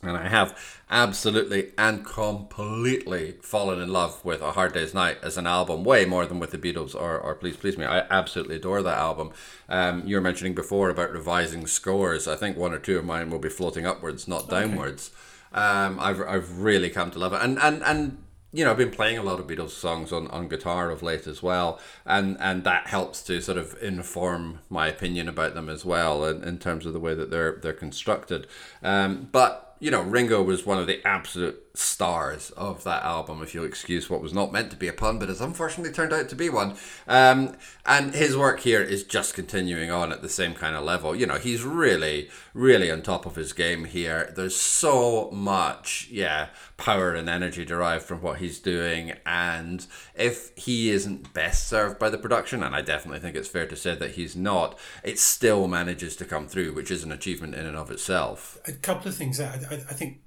And 0.03 0.17
I 0.17 0.29
have 0.29 0.83
absolutely 0.91 1.73
and 1.79 2.05
completely 2.05 3.37
fallen 3.43 3.81
in 3.81 3.91
love 3.91 4.23
with 4.25 4.41
A 4.43 4.53
Hard 4.53 4.73
Day's 4.73 4.95
Night 4.95 5.19
as 5.23 5.37
an 5.39 5.47
album, 5.47 5.85
way 5.85 6.05
more 6.05 6.27
than 6.27 6.39
with 6.39 6.51
the 6.51 6.59
Beatles 6.59 6.95
or, 6.95 7.19
or 7.19 7.35
Please 7.35 7.57
Please 7.57 7.79
Me. 7.79 7.85
I 7.85 8.01
absolutely 8.11 8.57
adore 8.57 8.83
that 8.83 8.99
album. 8.99 9.33
Um, 9.69 10.07
you 10.07 10.17
were 10.17 10.23
mentioning 10.23 10.55
before 10.55 10.91
about 10.91 11.13
revising 11.13 11.67
scores. 11.67 12.29
I 12.29 12.37
think 12.37 12.57
one 12.57 12.73
or 12.73 12.79
two 12.79 12.99
of 12.99 13.05
mine 13.05 13.31
will 13.31 13.39
be 13.39 13.49
floating 13.49 13.87
upwards, 13.87 14.29
not 14.29 14.49
downwards. 14.49 15.11
Um, 15.55 15.99
I've, 16.01 16.21
I've 16.21 16.59
really 16.59 16.91
come 16.91 17.11
to 17.13 17.19
love 17.19 17.33
it. 17.33 17.41
And, 17.41 17.59
and, 17.61 17.83
and 17.83 18.19
you 18.53 18.65
know, 18.65 18.71
I've 18.71 18.77
been 18.77 18.91
playing 18.91 19.19
a 19.19 19.23
lot 19.23 19.41
of 19.41 19.47
Beatles 19.47 19.71
songs 19.71 20.13
on, 20.13 20.29
on 20.29 20.49
guitar 20.49 20.91
of 20.91 21.03
late 21.03 21.27
as 21.27 21.43
well, 21.43 21.81
and, 22.07 22.37
and 22.39 22.63
that 22.65 22.87
helps 22.87 23.23
to 23.23 23.41
sort 23.41 23.59
of 23.59 23.77
inform 23.83 24.61
my 24.69 24.87
opinion 24.87 25.29
about 25.29 25.55
them 25.55 25.69
as 25.69 25.85
well 25.85 26.25
in, 26.25 26.45
in 26.45 26.59
terms 26.59 26.87
of 26.87 26.93
the 26.93 27.01
way 27.01 27.15
that 27.15 27.31
they're 27.31 27.57
they're 27.63 27.73
constructed. 27.73 28.47
Um, 28.83 29.29
but 29.33 29.77
you 29.81 29.91
know, 29.91 30.03
Ringo 30.03 30.41
was 30.43 30.65
one 30.65 30.79
of 30.79 30.87
the 30.87 31.05
absolute 31.07 31.64
stars 31.77 32.51
of 32.51 32.85
that 32.85 33.03
album, 33.03 33.43
if 33.43 33.53
you'll 33.53 33.65
excuse 33.65 34.09
what 34.09 34.23
was 34.23 34.33
not 34.33 34.53
meant 34.53 34.71
to 34.71 34.77
be 34.77 34.87
a 34.87 34.93
pun, 34.93 35.19
but 35.19 35.29
has 35.29 35.41
unfortunately 35.41 35.93
turned 35.93 36.13
out 36.13 36.29
to 36.29 36.37
be 36.37 36.49
one. 36.49 36.77
Um, 37.09 37.57
and 37.85 38.15
his 38.15 38.37
work 38.37 38.61
here 38.61 38.81
is 38.81 39.03
just 39.03 39.35
continuing 39.35 39.91
on 39.91 40.13
at 40.13 40.23
the 40.23 40.29
same 40.29 40.55
kind 40.55 40.77
of 40.77 40.85
level. 40.85 41.17
You 41.17 41.27
know, 41.27 41.37
he's 41.37 41.65
really, 41.65 42.31
really 42.55 42.91
on 42.91 43.03
top 43.03 43.27
of 43.27 43.35
his 43.35 43.53
game 43.53 43.87
here. 43.87 44.33
There's 44.37 44.55
so 44.55 45.31
much, 45.33 46.09
yeah, 46.11 46.49
power 46.77 47.13
and 47.13 47.29
energy 47.29 47.65
derived 47.65 48.05
from 48.05 48.23
what 48.23 48.39
he's 48.39 48.61
doing. 48.61 49.15
And 49.27 49.85
if 50.15 50.57
he 50.57 50.91
isn't 50.91 51.35
best 51.35 51.69
served 51.69 51.99
by 51.99 52.09
the 52.09 52.19
production, 52.19 52.63
and 52.63 52.75
I 52.75 52.83
definitely 52.83 53.21
think 53.21 53.35
it's 53.35 53.49
fair 53.49 53.67
to 53.67 53.77
say 53.77 53.97
that 53.97 54.13
he's 54.13 54.37
not, 54.37 54.79
it 55.03 55.19
still 55.19 55.67
manages 55.67 56.15
to 56.17 56.25
come 56.25 56.47
through, 56.47 56.73
which 56.73 56.93
is 56.93 57.03
an 57.03 57.11
achievement 57.11 57.57
in 57.57 57.67
and 57.67 57.77
of 57.77 57.91
itself. 57.91 58.59
A 58.67 58.73
couple 58.73 59.09
of 59.09 59.17
things. 59.17 59.41
I, 59.41 59.61
I, 59.71 59.75
I 59.75 59.95
think 59.95 60.21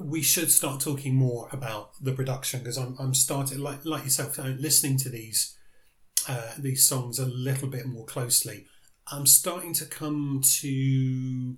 we 0.00 0.22
should 0.22 0.50
start 0.50 0.80
talking 0.80 1.14
more 1.14 1.48
about 1.52 1.92
the 2.00 2.12
production 2.12 2.60
because 2.60 2.78
I'm, 2.78 2.96
I'm 2.98 3.14
starting 3.14 3.58
like 3.58 3.84
like 3.84 4.04
yourself 4.04 4.38
uh, 4.38 4.44
listening 4.44 4.96
to 4.98 5.08
these 5.08 5.56
uh, 6.28 6.52
these 6.58 6.84
songs 6.84 7.18
a 7.18 7.26
little 7.26 7.68
bit 7.68 7.86
more 7.86 8.06
closely. 8.06 8.66
I'm 9.12 9.26
starting 9.26 9.74
to 9.74 9.84
come 9.84 10.40
to 10.44 11.56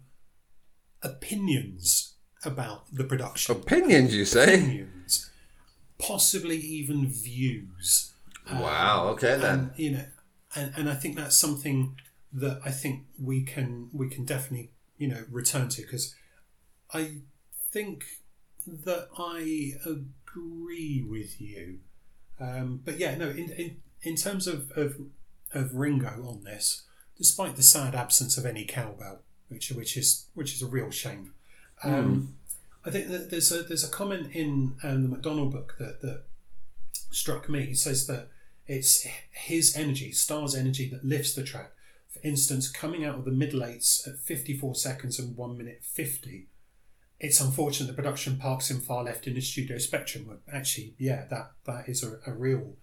opinions 1.02 2.14
about 2.44 2.86
the 2.92 3.04
production. 3.04 3.56
Opinions, 3.56 4.14
you 4.14 4.24
say? 4.24 4.54
Opinions, 4.54 5.30
possibly 5.98 6.56
even 6.56 7.06
views. 7.08 8.12
Wow. 8.50 9.08
Okay 9.10 9.36
then. 9.38 9.58
and 9.58 9.70
you 9.76 9.90
know 9.92 10.04
and, 10.56 10.72
and 10.76 10.90
i 10.90 10.94
think 10.94 11.16
that's 11.16 11.36
something 11.36 11.96
that 12.32 12.60
i 12.64 12.70
think 12.70 13.04
we 13.18 13.42
can 13.42 13.88
we 13.92 14.08
can 14.08 14.24
definitely 14.24 14.70
you 14.98 15.08
know 15.08 15.24
return 15.30 15.68
to 15.68 15.82
because 15.82 16.14
i 16.92 17.18
think 17.70 18.04
that 18.66 19.08
i 19.18 19.72
agree 19.84 21.04
with 21.08 21.40
you 21.40 21.78
um, 22.40 22.80
but 22.84 22.98
yeah 22.98 23.14
no 23.16 23.28
in, 23.28 23.50
in 23.52 23.76
in 24.02 24.16
terms 24.16 24.46
of, 24.46 24.70
of 24.72 24.96
of 25.52 25.74
ringo 25.74 26.24
on 26.26 26.42
this 26.44 26.82
despite 27.16 27.56
the 27.56 27.62
sad 27.62 27.94
absence 27.94 28.36
of 28.36 28.46
any 28.46 28.64
cowbell 28.64 29.20
which 29.48 29.70
which 29.70 29.96
is 29.96 30.26
which 30.34 30.54
is 30.54 30.62
a 30.62 30.66
real 30.66 30.90
shame 30.90 31.32
um, 31.84 32.36
I 32.84 32.90
think 32.90 33.08
that 33.08 33.30
there's 33.30 33.52
a 33.52 33.62
there's 33.62 33.84
a 33.84 33.88
comment 33.88 34.34
in 34.34 34.74
um, 34.82 35.02
the 35.02 35.08
MacDonald 35.08 35.52
book 35.52 35.76
that, 35.78 36.00
that 36.02 36.24
struck 37.10 37.48
me. 37.48 37.66
He 37.66 37.74
says 37.74 38.06
that 38.06 38.28
it's 38.66 39.06
his 39.30 39.76
energy, 39.76 40.12
Starr's 40.12 40.54
energy, 40.54 40.88
that 40.88 41.04
lifts 41.04 41.34
the 41.34 41.44
track. 41.44 41.72
For 42.10 42.20
instance, 42.22 42.68
coming 42.68 43.04
out 43.04 43.16
of 43.16 43.24
the 43.24 43.30
middle 43.30 43.64
eights 43.64 44.06
at 44.06 44.18
54 44.18 44.74
seconds 44.74 45.18
and 45.18 45.36
1 45.36 45.56
minute 45.56 45.80
50. 45.82 46.46
It's 47.22 47.40
unfortunate 47.40 47.86
the 47.86 47.94
production 47.94 48.36
parks 48.36 48.70
him 48.70 48.80
far 48.80 49.04
left 49.04 49.26
in 49.26 49.34
the 49.34 49.40
studio 49.40 49.78
spectrum. 49.78 50.26
But 50.28 50.54
actually, 50.54 50.96
yeah, 50.98 51.24
that, 51.30 51.52
that 51.64 51.88
is 51.88 52.02
a, 52.02 52.18
a 52.30 52.34
real 52.34 52.74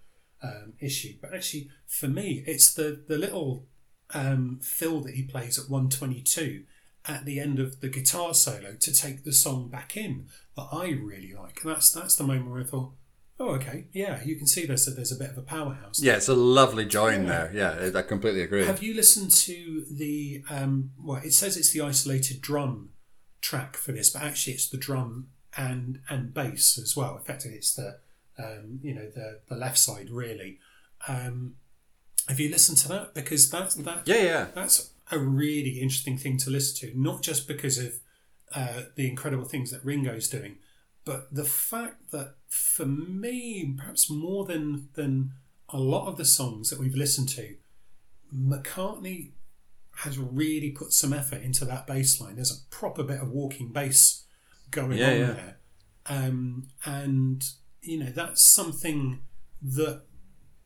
um, 0.42 0.72
issue. 0.80 1.14
But 1.20 1.34
actually, 1.34 1.68
for 1.86 2.08
me, 2.08 2.42
it's 2.46 2.72
the, 2.72 3.04
the 3.06 3.18
little 3.18 3.66
um, 4.14 4.58
fill 4.62 5.00
that 5.02 5.14
he 5.14 5.22
plays 5.22 5.58
at 5.58 5.70
122 5.70 6.64
at 7.06 7.24
the 7.24 7.38
end 7.38 7.58
of 7.58 7.80
the 7.80 7.88
guitar 7.88 8.34
solo 8.34 8.74
to 8.80 8.92
take 8.92 9.24
the 9.24 9.32
song 9.32 9.68
back 9.68 9.96
in 9.96 10.26
that 10.56 10.68
I 10.72 10.88
really 10.88 11.34
like. 11.34 11.60
And 11.62 11.74
that's 11.74 11.90
that's 11.90 12.16
the 12.16 12.24
moment 12.24 12.50
where 12.50 12.60
I 12.60 12.64
thought, 12.64 12.92
oh, 13.38 13.50
okay, 13.50 13.86
yeah, 13.92 14.22
you 14.24 14.36
can 14.36 14.46
see 14.46 14.66
there's 14.66 14.86
a, 14.86 14.90
there's 14.90 15.12
a 15.12 15.16
bit 15.16 15.30
of 15.30 15.38
a 15.38 15.42
powerhouse. 15.42 16.02
Yeah, 16.02 16.16
it's 16.16 16.28
a 16.28 16.34
lovely 16.34 16.84
join 16.84 17.26
there. 17.26 17.50
Yeah, 17.54 17.90
I 17.94 18.02
completely 18.02 18.42
agree. 18.42 18.64
Have 18.64 18.82
you 18.82 18.94
listened 18.94 19.30
to 19.32 19.84
the 19.90 20.44
um, 20.50 20.92
well? 20.98 21.20
It 21.22 21.32
says 21.32 21.56
it's 21.56 21.72
the 21.72 21.80
isolated 21.80 22.40
drum 22.40 22.90
track 23.40 23.76
for 23.76 23.92
this, 23.92 24.10
but 24.10 24.22
actually 24.22 24.54
it's 24.54 24.68
the 24.68 24.76
drum 24.76 25.28
and 25.56 26.00
and 26.08 26.32
bass 26.32 26.78
as 26.78 26.96
well. 26.96 27.16
Effectively, 27.16 27.58
it's 27.58 27.74
the 27.74 27.98
um, 28.38 28.80
you 28.82 28.94
know 28.94 29.08
the 29.08 29.40
the 29.48 29.56
left 29.56 29.78
side 29.78 30.10
really. 30.10 30.58
Um, 31.08 31.56
have 32.28 32.38
you 32.38 32.50
listened 32.50 32.78
to 32.78 32.88
that? 32.88 33.14
Because 33.14 33.50
that's 33.50 33.74
that 33.76 34.02
yeah, 34.06 34.22
yeah. 34.22 34.46
that's 34.54 34.92
a 35.10 35.18
really 35.18 35.80
interesting 35.80 36.16
thing 36.16 36.36
to 36.38 36.50
listen 36.50 36.88
to, 36.88 36.98
not 36.98 37.22
just 37.22 37.48
because 37.48 37.78
of 37.78 37.94
uh, 38.54 38.82
the 38.94 39.08
incredible 39.08 39.44
things 39.44 39.70
that 39.70 39.84
Ringo's 39.84 40.28
doing, 40.28 40.56
but 41.04 41.34
the 41.34 41.44
fact 41.44 42.10
that 42.12 42.34
for 42.48 42.86
me, 42.86 43.74
perhaps 43.76 44.10
more 44.10 44.44
than 44.44 44.88
than 44.94 45.32
a 45.68 45.78
lot 45.78 46.06
of 46.06 46.16
the 46.16 46.24
songs 46.24 46.70
that 46.70 46.78
we've 46.78 46.96
listened 46.96 47.28
to, 47.30 47.56
McCartney 48.34 49.30
has 50.00 50.18
really 50.18 50.70
put 50.70 50.92
some 50.92 51.12
effort 51.12 51.42
into 51.42 51.64
that 51.66 51.86
bass 51.86 52.20
line. 52.20 52.36
There's 52.36 52.50
a 52.52 52.74
proper 52.74 53.02
bit 53.02 53.20
of 53.20 53.30
walking 53.30 53.72
bass 53.72 54.24
going 54.70 54.98
Yeah, 54.98 55.10
on 55.10 55.18
yeah. 55.18 55.32
there, 55.32 55.56
um, 56.06 56.68
and 56.84 57.44
you 57.82 57.98
know 57.98 58.10
that's 58.10 58.42
something 58.42 59.20
that 59.62 60.02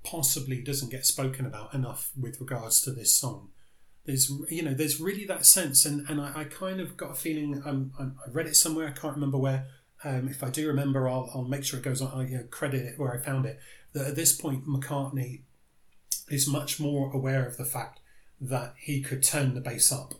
possibly 0.04 0.62
doesn't 0.62 0.90
get 0.90 1.06
spoken 1.06 1.46
about 1.46 1.74
enough 1.74 2.10
with 2.20 2.40
regards 2.40 2.80
to 2.82 2.90
this 2.92 3.14
song. 3.14 3.48
There's 4.06 4.30
you 4.50 4.62
know 4.62 4.74
there's 4.74 5.00
really 5.00 5.24
that 5.26 5.46
sense, 5.46 5.84
and 5.84 6.08
and 6.08 6.20
I, 6.20 6.32
I 6.42 6.44
kind 6.44 6.80
of 6.80 6.96
got 6.96 7.12
a 7.12 7.14
feeling. 7.14 7.62
Um, 7.64 7.92
I, 7.98 8.04
I 8.04 8.30
read 8.30 8.46
it 8.46 8.56
somewhere. 8.56 8.86
I 8.88 8.92
can't 8.92 9.14
remember 9.14 9.38
where. 9.38 9.66
Um, 10.04 10.28
if 10.28 10.42
I 10.44 10.50
do 10.50 10.66
remember, 10.68 11.08
I'll, 11.08 11.30
I'll 11.34 11.44
make 11.44 11.64
sure 11.64 11.78
it 11.80 11.82
goes 11.84 12.02
on. 12.02 12.12
I 12.12 12.28
you 12.28 12.36
know, 12.36 12.44
credit 12.50 12.82
it 12.84 12.98
where 12.98 13.14
I 13.14 13.18
found 13.18 13.46
it. 13.46 13.58
That 13.94 14.08
at 14.08 14.16
this 14.16 14.32
point, 14.38 14.66
McCartney 14.66 15.42
is 16.28 16.46
much 16.46 16.78
more 16.78 17.10
aware 17.12 17.46
of 17.46 17.56
the 17.56 17.64
fact 17.64 18.00
that 18.40 18.74
he 18.78 19.00
could 19.00 19.22
turn 19.22 19.54
the 19.54 19.60
bass 19.60 19.92
up, 19.92 20.14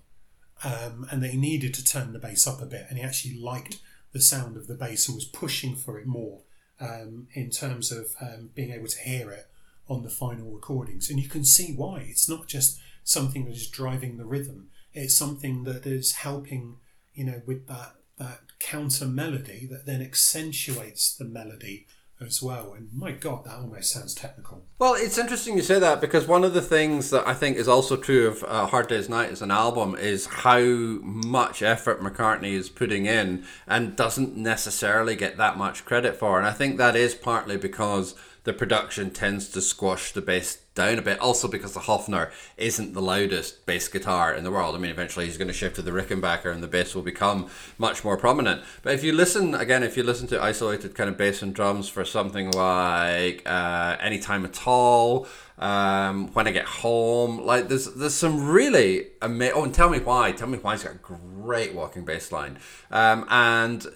um, 0.63 1.07
and 1.11 1.23
that 1.23 1.31
he 1.31 1.39
needed 1.39 1.75
to 1.75 1.85
turn 1.85 2.13
the 2.13 2.19
bass 2.19 2.47
up 2.47 2.61
a 2.61 2.67
bit, 2.67 2.87
and 2.89 2.99
he 2.99 3.05
actually 3.05 3.39
liked 3.39 3.81
the 4.13 4.21
sound 4.21 4.57
of 4.57 4.67
the 4.67 4.75
bass 4.75 5.09
and 5.09 5.15
was 5.15 5.25
pushing 5.25 5.75
for 5.75 5.99
it 5.99 6.07
more 6.07 6.41
um, 6.81 7.27
in 7.35 7.51
terms 7.51 7.91
of 7.91 8.15
um, 8.21 8.51
being 8.55 8.71
able 8.71 8.87
to 8.87 9.01
hear 9.01 9.31
it 9.31 9.49
on 9.89 10.03
the 10.03 10.11
final 10.11 10.51
recordings. 10.51 11.11
And 11.11 11.21
you 11.21 11.29
can 11.29 11.45
see 11.45 11.75
why. 11.75 12.07
It's 12.09 12.29
not 12.29 12.47
just 12.47 12.81
something 13.03 13.45
that 13.45 13.55
is 13.55 13.69
driving 13.69 14.17
the 14.17 14.25
rhythm, 14.25 14.71
it's 14.93 15.15
something 15.15 15.65
that 15.65 15.85
is 15.87 16.13
helping, 16.13 16.77
you 17.13 17.25
know, 17.25 17.43
with 17.45 17.67
that, 17.67 17.97
that 18.19 18.41
counter 18.61 19.07
melody 19.07 19.67
that 19.71 19.87
then 19.87 20.01
accentuates 20.01 21.15
the 21.15 21.25
melody 21.25 21.87
as 22.21 22.43
well. 22.43 22.73
And 22.73 22.89
my 22.93 23.13
God, 23.13 23.45
that 23.45 23.57
almost 23.57 23.93
sounds 23.93 24.15
technical. 24.15 24.65
Well, 24.79 24.95
it's 24.95 25.19
interesting 25.19 25.57
you 25.57 25.63
say 25.63 25.79
that 25.79 26.01
because 26.01 26.27
one 26.27 26.45
of 26.45 26.55
the 26.55 26.63
things 26.63 27.11
that 27.11 27.27
I 27.27 27.35
think 27.35 27.57
is 27.57 27.69
also 27.69 27.97
true 27.97 28.29
of 28.29 28.45
uh, 28.45 28.67
Hard 28.67 28.89
Day's 28.89 29.09
Night 29.09 29.31
as 29.31 29.43
an 29.43 29.51
album 29.51 29.95
is 29.97 30.27
how 30.27 30.61
much 30.61 31.63
effort 31.63 32.01
McCartney 32.01 32.53
is 32.53 32.69
putting 32.69 33.07
in 33.07 33.45
and 33.67 33.97
doesn't 33.97 34.37
necessarily 34.37 35.17
get 35.17 35.37
that 35.37 35.59
much 35.59 35.85
credit 35.85 36.17
for. 36.17 36.39
And 36.39 36.47
I 36.47 36.53
think 36.53 36.77
that 36.77 36.97
is 36.97 37.15
partly 37.15 37.57
because 37.57 38.15
the 38.45 38.53
production 38.53 39.11
tends 39.11 39.49
to 39.49 39.61
squash 39.61 40.13
the 40.13 40.21
bass 40.21 40.59
down 40.75 40.99
a 40.99 41.03
bit. 41.03 41.19
Also 41.19 41.49
because 41.49 41.73
the 41.73 41.81
Hofner 41.81 42.31
isn't 42.57 42.93
the 42.93 43.01
loudest 43.01 43.65
bass 43.65 43.89
guitar 43.89 44.35
in 44.35 44.45
the 44.45 44.51
world. 44.51 44.75
I 44.75 44.79
mean, 44.79 44.91
eventually 44.91 45.27
he's 45.27 45.39
going 45.39 45.49
to 45.49 45.55
shift 45.55 45.77
to 45.77 45.83
the 45.83 45.91
Rickenbacker 45.91 46.53
and 46.53 46.63
the 46.63 46.69
bass 46.69 46.95
will 46.95 47.03
become 47.03 47.49
much 47.79 48.05
more 48.05 48.17
prominent. 48.17 48.63
But 48.83 48.95
if 48.95 49.03
you 49.03 49.13
listen 49.13 49.55
again, 49.55 49.83
if 49.83 49.97
you 49.97 50.03
listen 50.03 50.27
to 50.29 50.43
isolated 50.43 50.95
kind 50.95 51.09
of 51.09 51.17
bass 51.17 51.43
and 51.43 51.55
drums 51.55 51.89
for 51.89 52.05
something 52.05 52.51
like 52.51 53.43
uh, 53.47 53.97
Anytime 54.01 54.45
at 54.45 54.67
All, 54.67 55.27
um, 55.59 56.33
When 56.35 56.47
I 56.47 56.51
Get 56.51 56.67
Home, 56.67 57.45
like 57.47 57.69
there's 57.69 57.95
there's 57.95 58.15
some 58.15 58.49
really 58.49 59.07
amazing. 59.23 59.55
Oh, 59.57 59.65
and 59.65 59.75
tell 59.75 59.89
me 59.89 60.01
why. 60.01 60.33
Tell 60.33 60.49
me 60.49 60.59
why 60.59 60.73
he's 60.73 60.83
got 60.85 60.95
a 60.95 60.99
great 60.99 61.75
walking 61.75 62.05
bass 62.05 62.33
line. 62.33 62.59
Um, 62.91 63.25
and 63.31 63.87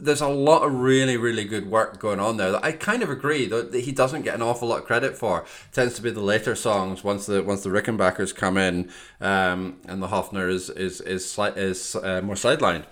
there's 0.00 0.20
a 0.20 0.28
lot 0.28 0.62
of 0.62 0.74
really, 0.74 1.16
really 1.16 1.44
good 1.44 1.70
work 1.70 1.98
going 1.98 2.20
on 2.20 2.36
there 2.36 2.52
that 2.52 2.64
I 2.64 2.72
kind 2.72 3.02
of 3.02 3.10
agree 3.10 3.46
that 3.46 3.74
he 3.74 3.92
doesn't 3.92 4.22
get 4.22 4.34
an 4.34 4.42
awful 4.42 4.68
lot 4.68 4.78
of 4.78 4.84
credit 4.84 5.16
for. 5.16 5.40
It 5.40 5.72
tends 5.72 5.94
to 5.94 6.02
be 6.02 6.10
the 6.10 6.20
later 6.20 6.54
songs 6.54 7.04
once 7.04 7.26
the 7.26 7.42
once 7.42 7.62
the 7.62 7.70
Rickenbackers 7.70 8.34
come 8.34 8.56
in, 8.56 8.90
um, 9.20 9.78
and 9.86 10.02
the 10.02 10.08
Hofner 10.08 10.48
is 10.50 10.70
is 10.70 11.00
is 11.00 11.38
is, 11.38 11.56
is 11.56 11.96
uh, 11.96 12.20
more 12.22 12.36
sidelined 12.36 12.84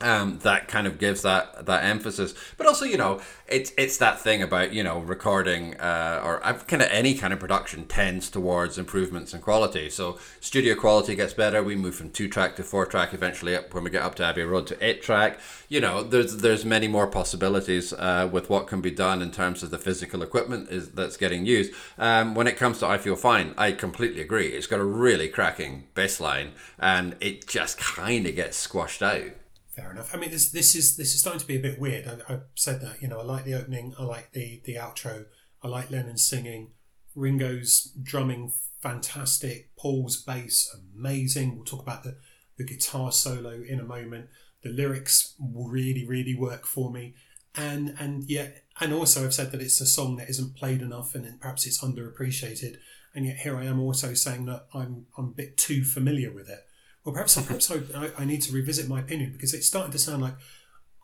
um, 0.00 0.38
that 0.40 0.68
kind 0.68 0.86
of 0.86 0.98
gives 0.98 1.22
that 1.22 1.66
that 1.66 1.84
emphasis. 1.84 2.34
But 2.56 2.66
also, 2.66 2.84
you 2.84 2.96
know, 2.96 3.20
it's 3.46 3.72
it's 3.76 3.98
that 3.98 4.20
thing 4.20 4.42
about 4.42 4.72
you 4.72 4.82
know 4.82 4.98
recording 4.98 5.78
uh, 5.78 6.22
or 6.24 6.40
kind 6.40 6.82
of 6.82 6.88
any 6.90 7.14
kind 7.14 7.32
of 7.32 7.40
production 7.40 7.86
tends 7.86 8.30
towards 8.30 8.78
improvements 8.78 9.34
in 9.34 9.40
quality. 9.40 9.90
So 9.90 10.18
studio 10.40 10.74
quality 10.74 11.14
gets 11.14 11.34
better. 11.34 11.62
We 11.62 11.76
move 11.76 11.94
from 11.94 12.10
two 12.10 12.28
track 12.28 12.56
to 12.56 12.62
four 12.62 12.86
track. 12.86 13.12
Eventually, 13.12 13.54
up 13.54 13.74
when 13.74 13.84
we 13.84 13.90
get 13.90 14.02
up 14.02 14.14
to 14.16 14.24
Abbey 14.24 14.42
Road 14.42 14.66
to 14.68 14.84
eight 14.84 15.02
track. 15.02 15.38
You 15.68 15.80
know, 15.80 16.02
there's 16.02 16.38
there's 16.38 16.64
many 16.64 16.88
more 16.88 17.06
possibilities 17.06 17.92
uh, 17.92 18.28
with 18.30 18.48
what 18.48 18.66
can 18.66 18.80
be 18.80 18.90
done 18.90 19.20
in 19.20 19.30
terms 19.30 19.62
of 19.62 19.70
the 19.70 19.78
physical 19.78 20.22
equipment 20.22 20.70
is 20.70 20.92
that's 20.92 21.16
getting 21.16 21.44
used. 21.44 21.72
Um, 21.98 22.34
when 22.34 22.46
it 22.46 22.56
comes 22.56 22.78
to 22.78 22.86
I 22.86 22.96
Feel 22.98 23.16
Fine, 23.16 23.54
I 23.58 23.72
completely 23.72 24.22
agree. 24.22 24.48
It's 24.48 24.66
got 24.66 24.80
a 24.80 24.84
really 24.84 25.28
cracking 25.28 25.84
bass 25.94 26.20
line, 26.20 26.52
and 26.78 27.16
it 27.20 27.46
just 27.46 27.78
kind 27.78 28.26
of 28.26 28.34
gets 28.34 28.56
squashed 28.56 29.02
out 29.02 29.32
fair 29.80 29.90
enough. 29.90 30.14
I 30.14 30.18
mean, 30.18 30.30
this 30.30 30.50
this 30.50 30.74
is 30.74 30.96
this 30.96 31.14
is 31.14 31.20
starting 31.20 31.40
to 31.40 31.46
be 31.46 31.56
a 31.56 31.60
bit 31.60 31.80
weird. 31.80 32.06
I, 32.06 32.34
I 32.34 32.38
said 32.54 32.80
that 32.82 33.00
you 33.00 33.08
know 33.08 33.20
I 33.20 33.24
like 33.24 33.44
the 33.44 33.54
opening, 33.54 33.94
I 33.98 34.04
like 34.04 34.32
the 34.32 34.60
the 34.64 34.74
outro, 34.74 35.26
I 35.62 35.68
like 35.68 35.90
Lennon 35.90 36.18
singing, 36.18 36.72
Ringo's 37.14 37.92
drumming 38.02 38.52
fantastic, 38.80 39.76
Paul's 39.76 40.22
bass 40.22 40.74
amazing. 40.94 41.56
We'll 41.56 41.64
talk 41.64 41.82
about 41.82 42.04
the 42.04 42.18
the 42.58 42.64
guitar 42.64 43.12
solo 43.12 43.62
in 43.66 43.80
a 43.80 43.84
moment. 43.84 44.28
The 44.62 44.70
lyrics 44.70 45.34
really 45.40 46.06
really 46.06 46.34
work 46.34 46.66
for 46.66 46.90
me, 46.90 47.14
and 47.56 47.94
and 47.98 48.24
yet 48.28 48.64
and 48.80 48.92
also 48.92 49.24
I've 49.24 49.34
said 49.34 49.52
that 49.52 49.62
it's 49.62 49.80
a 49.80 49.86
song 49.86 50.16
that 50.16 50.28
isn't 50.28 50.56
played 50.56 50.82
enough 50.82 51.14
and 51.14 51.40
perhaps 51.40 51.66
it's 51.66 51.82
underappreciated. 51.82 52.76
And 53.12 53.26
yet 53.26 53.38
here 53.38 53.56
I 53.56 53.64
am 53.64 53.80
also 53.80 54.14
saying 54.14 54.46
that 54.46 54.66
I'm 54.74 55.06
I'm 55.16 55.26
a 55.26 55.34
bit 55.34 55.56
too 55.56 55.84
familiar 55.84 56.32
with 56.32 56.48
it. 56.48 56.60
Well, 57.04 57.14
perhaps, 57.14 57.40
perhaps 57.40 57.70
I, 57.70 58.10
I 58.18 58.24
need 58.24 58.42
to 58.42 58.52
revisit 58.52 58.88
my 58.88 59.00
opinion 59.00 59.32
because 59.32 59.54
it's 59.54 59.66
starting 59.66 59.92
to 59.92 59.98
sound 59.98 60.22
like 60.22 60.34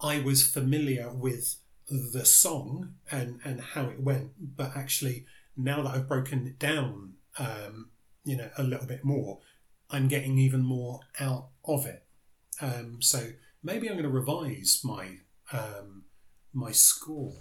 I 0.01 0.21
was 0.21 0.47
familiar 0.47 1.11
with 1.11 1.57
the 1.89 2.25
song 2.25 2.95
and, 3.11 3.41
and 3.45 3.61
how 3.61 3.87
it 3.87 4.01
went, 4.01 4.57
but 4.57 4.77
actually 4.77 5.25
now 5.57 5.83
that 5.83 5.95
I've 5.95 6.09
broken 6.09 6.47
it 6.47 6.59
down, 6.59 7.15
um, 7.39 7.91
you 8.25 8.37
know, 8.37 8.51
a 8.59 8.63
little 8.63 8.87
bit 8.87 9.05
more, 9.05 9.39
I'm 9.91 10.09
getting 10.09 10.39
even 10.39 10.63
more 10.63 11.01
out 11.21 11.49
of 11.65 11.87
it. 11.87 12.05
Um, 12.61 13.01
so 13.01 13.29
maybe 13.63 13.89
I'm 13.89 13.95
going 13.95 14.05
to 14.05 14.11
revise 14.11 14.81
my 14.85 15.19
um, 15.53 16.05
my 16.53 16.73
score. 16.73 17.35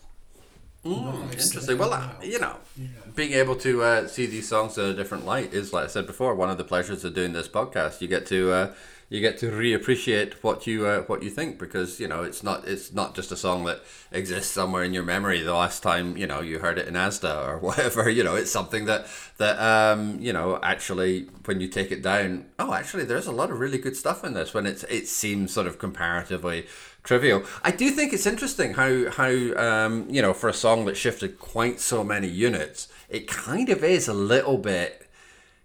Mm, 0.86 1.32
interesting. 1.32 1.78
Well, 1.80 1.94
uh, 1.94 2.10
you 2.22 2.40
know, 2.40 2.58
yeah. 2.78 2.88
being 3.16 3.34
able 3.34 3.56
to 3.56 3.82
uh, 3.82 4.08
see 4.08 4.28
these 4.28 4.48
songs 4.48 4.78
in 4.78 4.86
a 4.86 4.94
different 4.94 5.26
light 5.26 5.52
is, 5.52 5.74
like 5.74 5.86
I 5.86 5.88
said 5.88 6.06
before, 6.06 6.36
one 6.36 6.52
of 6.52 6.60
the 6.60 6.64
pleasures 6.64 7.04
of 7.04 7.16
doing 7.16 7.34
this 7.34 7.48
podcast. 7.48 8.02
You 8.02 8.08
get 8.08 8.28
to 8.28 8.52
uh, 8.52 8.74
you 9.10 9.20
get 9.20 9.40
to 9.40 9.52
reappreciate 9.52 10.34
what 10.44 10.68
you 10.68 10.86
uh, 10.86 11.02
what 11.02 11.24
you 11.24 11.32
think 11.32 11.58
because 11.58 12.00
you 12.00 12.08
know 12.08 12.22
it's 12.22 12.44
not 12.44 12.68
it's 12.68 12.94
not 12.94 13.16
just 13.16 13.32
a 13.32 13.38
song 13.38 13.64
that 13.66 13.82
exists 14.12 14.52
somewhere 14.52 14.84
in 14.84 14.94
your 14.94 15.02
memory. 15.04 15.42
The 15.42 15.54
last 15.54 15.82
time 15.82 16.18
you 16.18 16.28
know 16.28 16.42
you 16.42 16.60
heard 16.60 16.78
it 16.78 16.88
in 16.88 16.94
Asda 16.94 17.48
or 17.48 17.58
whatever, 17.68 18.08
you 18.08 18.24
know, 18.24 18.36
it's 18.36 18.52
something 18.52 18.86
that 18.86 19.08
that 19.38 19.60
um, 19.60 20.20
you 20.20 20.34
know 20.34 20.60
actually 20.62 21.30
when 21.46 21.62
you 21.62 21.68
take 21.68 21.92
it 21.92 22.04
down, 22.04 22.46
oh, 22.60 22.74
actually, 22.74 23.06
there's 23.06 23.28
a 23.28 23.32
lot 23.32 23.50
of 23.50 23.60
really 23.60 23.80
good 23.80 23.96
stuff 23.96 24.24
in 24.24 24.34
this. 24.34 24.54
When 24.54 24.68
it's 24.68 24.84
it 24.84 25.08
seems 25.08 25.52
sort 25.52 25.66
of 25.66 25.80
comparatively 25.80 26.68
trivial. 27.06 27.44
I 27.64 27.72
do 27.72 27.92
think 27.92 28.14
it's 28.14 28.26
interesting 28.26 28.74
how 28.74 29.10
how 29.12 29.30
um, 29.30 30.08
you 30.10 30.22
know 30.22 30.34
for 30.34 30.50
a 30.50 30.54
song 30.54 30.86
that 30.86 30.98
shifted 30.98 31.40
quite 31.40 31.80
so 31.80 32.04
many 32.04 32.28
units, 32.28 32.88
it 33.10 33.28
kind 33.28 33.70
of 33.70 33.84
is 33.84 34.08
a 34.08 34.14
little 34.14 34.58
bit 34.58 35.06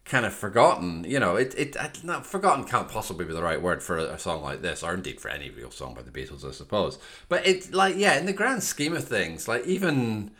kind 0.04 0.26
of 0.26 0.34
forgotten. 0.34 1.04
You 1.04 1.20
know, 1.20 1.36
it 1.36 1.54
it 1.56 1.76
not 2.04 2.26
forgotten 2.26 2.64
can't 2.64 2.88
possibly 2.88 3.24
be 3.24 3.32
the 3.32 3.42
right 3.42 3.62
word 3.62 3.82
for 3.82 3.96
a, 3.96 4.14
a, 4.14 4.18
song 4.18 4.42
like 4.42 4.60
this, 4.60 4.82
or 4.82 4.94
indeed 4.94 5.20
for 5.20 5.28
any 5.28 5.50
real 5.50 5.70
song 5.70 5.94
by 5.94 6.02
the 6.02 6.10
Beatles, 6.10 6.46
I 6.46 6.50
suppose. 6.50 6.98
But 7.28 7.46
it 7.46 7.72
like 7.72 7.96
yeah, 7.96 8.18
in 8.18 8.26
the 8.26 8.32
grand 8.32 8.62
scheme 8.62 8.94
of 8.94 9.06
things, 9.06 9.48
like 9.48 9.66
even. 9.66 10.32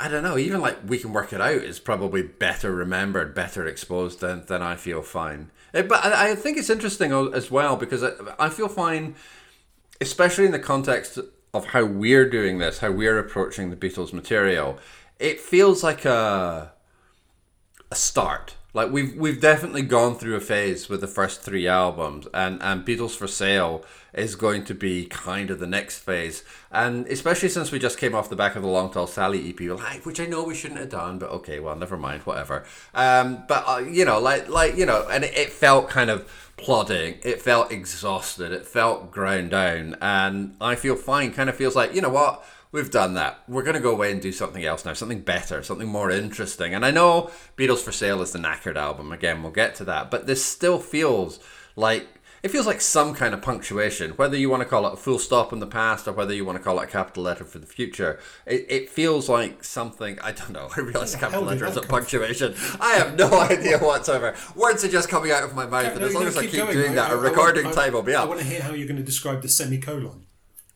I 0.00 0.06
don't 0.06 0.22
know, 0.22 0.38
even 0.38 0.60
like 0.60 0.78
We 0.86 1.00
Can 1.00 1.12
Work 1.12 1.32
It 1.32 1.40
Out 1.40 1.50
is 1.50 1.80
probably 1.80 2.22
better 2.22 2.72
remembered, 2.72 3.34
better 3.34 3.66
exposed 3.66 4.20
than, 4.20 4.46
than 4.46 4.62
I 4.62 4.76
Feel 4.76 5.02
Fine. 5.02 5.50
Eh, 5.74 5.82
but 5.82 6.04
I, 6.04 6.36
think 6.36 6.56
it's 6.56 6.70
interesting 6.70 7.10
as 7.34 7.50
well 7.50 7.74
because 7.74 8.04
I, 8.04 8.12
I 8.38 8.48
Feel 8.48 8.68
Fine 8.68 9.16
especially 10.00 10.46
in 10.46 10.52
the 10.52 10.58
context 10.58 11.18
of 11.54 11.66
how 11.66 11.84
we're 11.84 12.28
doing 12.28 12.58
this, 12.58 12.78
how 12.78 12.90
we're 12.90 13.18
approaching 13.18 13.70
the 13.70 13.76
Beatles 13.76 14.12
material, 14.12 14.78
it 15.18 15.40
feels 15.40 15.82
like 15.82 16.04
a 16.04 16.72
a 17.90 17.94
start. 17.94 18.56
Like 18.78 18.92
we've 18.92 19.16
we've 19.16 19.40
definitely 19.40 19.82
gone 19.82 20.14
through 20.14 20.36
a 20.36 20.40
phase 20.40 20.88
with 20.88 21.00
the 21.00 21.08
first 21.08 21.42
three 21.42 21.66
albums, 21.66 22.28
and 22.32 22.62
and 22.62 22.86
Beatles 22.86 23.16
for 23.16 23.26
Sale 23.26 23.84
is 24.14 24.36
going 24.36 24.64
to 24.66 24.74
be 24.74 25.06
kind 25.06 25.50
of 25.50 25.58
the 25.58 25.66
next 25.66 25.98
phase, 25.98 26.44
and 26.70 27.04
especially 27.08 27.48
since 27.48 27.72
we 27.72 27.80
just 27.80 27.98
came 27.98 28.14
off 28.14 28.30
the 28.30 28.36
back 28.36 28.54
of 28.54 28.62
the 28.62 28.68
Long 28.68 28.92
Tall 28.92 29.08
Sally 29.08 29.48
EP, 29.48 29.60
like 29.76 30.06
which 30.06 30.20
I 30.20 30.26
know 30.26 30.44
we 30.44 30.54
shouldn't 30.54 30.78
have 30.78 30.90
done, 30.90 31.18
but 31.18 31.28
okay, 31.30 31.58
well, 31.58 31.74
never 31.74 31.96
mind, 31.96 32.22
whatever. 32.22 32.64
Um, 32.94 33.42
but 33.48 33.64
uh, 33.66 33.78
you 33.78 34.04
know, 34.04 34.20
like 34.20 34.48
like 34.48 34.76
you 34.76 34.86
know, 34.86 35.08
and 35.10 35.24
it, 35.24 35.36
it 35.36 35.50
felt 35.50 35.88
kind 35.88 36.08
of 36.08 36.30
plodding. 36.56 37.18
It 37.22 37.42
felt 37.42 37.72
exhausted. 37.72 38.52
It 38.52 38.64
felt 38.64 39.10
ground 39.10 39.50
down. 39.50 39.96
And 40.00 40.54
I 40.60 40.74
feel 40.74 40.94
fine. 40.96 41.32
Kind 41.32 41.48
of 41.48 41.56
feels 41.56 41.74
like, 41.74 41.94
you 41.94 42.02
know 42.02 42.10
what? 42.10 42.44
We've 42.70 42.90
done 42.90 43.14
that. 43.14 43.42
We're 43.48 43.62
going 43.62 43.76
to 43.76 43.80
go 43.80 43.92
away 43.92 44.12
and 44.12 44.20
do 44.20 44.32
something 44.32 44.64
else 44.64 44.84
now, 44.84 44.92
something 44.92 45.20
better, 45.20 45.62
something 45.62 45.88
more 45.88 46.10
interesting. 46.10 46.74
And 46.74 46.84
I 46.84 46.90
know 46.90 47.30
Beatles 47.56 47.78
for 47.78 47.92
Sale 47.92 48.20
is 48.22 48.32
the 48.32 48.38
knackered 48.38 48.76
album. 48.76 49.10
Again, 49.10 49.42
we'll 49.42 49.52
get 49.52 49.74
to 49.76 49.84
that. 49.86 50.10
But 50.10 50.26
this 50.26 50.44
still 50.44 50.78
feels 50.78 51.40
like 51.76 52.06
it 52.42 52.50
feels 52.50 52.66
like 52.66 52.80
some 52.80 53.14
kind 53.14 53.34
of 53.34 53.42
punctuation, 53.42 54.12
whether 54.12 54.36
you 54.36 54.48
want 54.48 54.62
to 54.62 54.68
call 54.68 54.86
it 54.86 54.92
a 54.92 54.96
full 54.96 55.18
stop 55.18 55.52
in 55.52 55.58
the 55.58 55.66
past 55.66 56.06
or 56.06 56.12
whether 56.12 56.32
you 56.32 56.44
want 56.44 56.56
to 56.56 56.62
call 56.62 56.78
it 56.78 56.84
a 56.84 56.86
capital 56.86 57.24
letter 57.24 57.44
for 57.44 57.58
the 57.58 57.66
future. 57.66 58.20
It, 58.46 58.66
it 58.68 58.90
feels 58.90 59.28
like 59.28 59.64
something, 59.64 60.18
I 60.20 60.32
don't 60.32 60.50
know, 60.50 60.68
I 60.76 60.80
realize 60.80 61.16
capital 61.16 61.44
letter 61.44 61.66
is 61.66 61.76
a 61.76 61.82
punctuation. 61.82 62.54
I 62.80 62.92
have 62.92 63.16
no 63.16 63.40
idea 63.40 63.78
whatsoever. 63.78 64.36
Words 64.54 64.84
are 64.84 64.88
just 64.88 65.08
coming 65.08 65.32
out 65.32 65.42
of 65.42 65.54
my 65.54 65.66
mouth, 65.66 65.96
and 65.96 66.04
as 66.04 66.14
long 66.14 66.24
as 66.24 66.36
I 66.36 66.46
keep 66.46 66.60
going. 66.60 66.74
doing 66.74 66.94
that, 66.94 67.12
a 67.12 67.16
recording 67.16 67.66
I, 67.66 67.72
time 67.72 67.94
will 67.94 68.02
be 68.02 68.14
up. 68.14 68.26
I 68.26 68.28
want 68.28 68.40
to 68.40 68.46
hear 68.46 68.62
how 68.62 68.72
you're 68.72 68.86
going 68.86 68.98
to 68.98 69.02
describe 69.02 69.42
the 69.42 69.48
semicolon. 69.48 70.27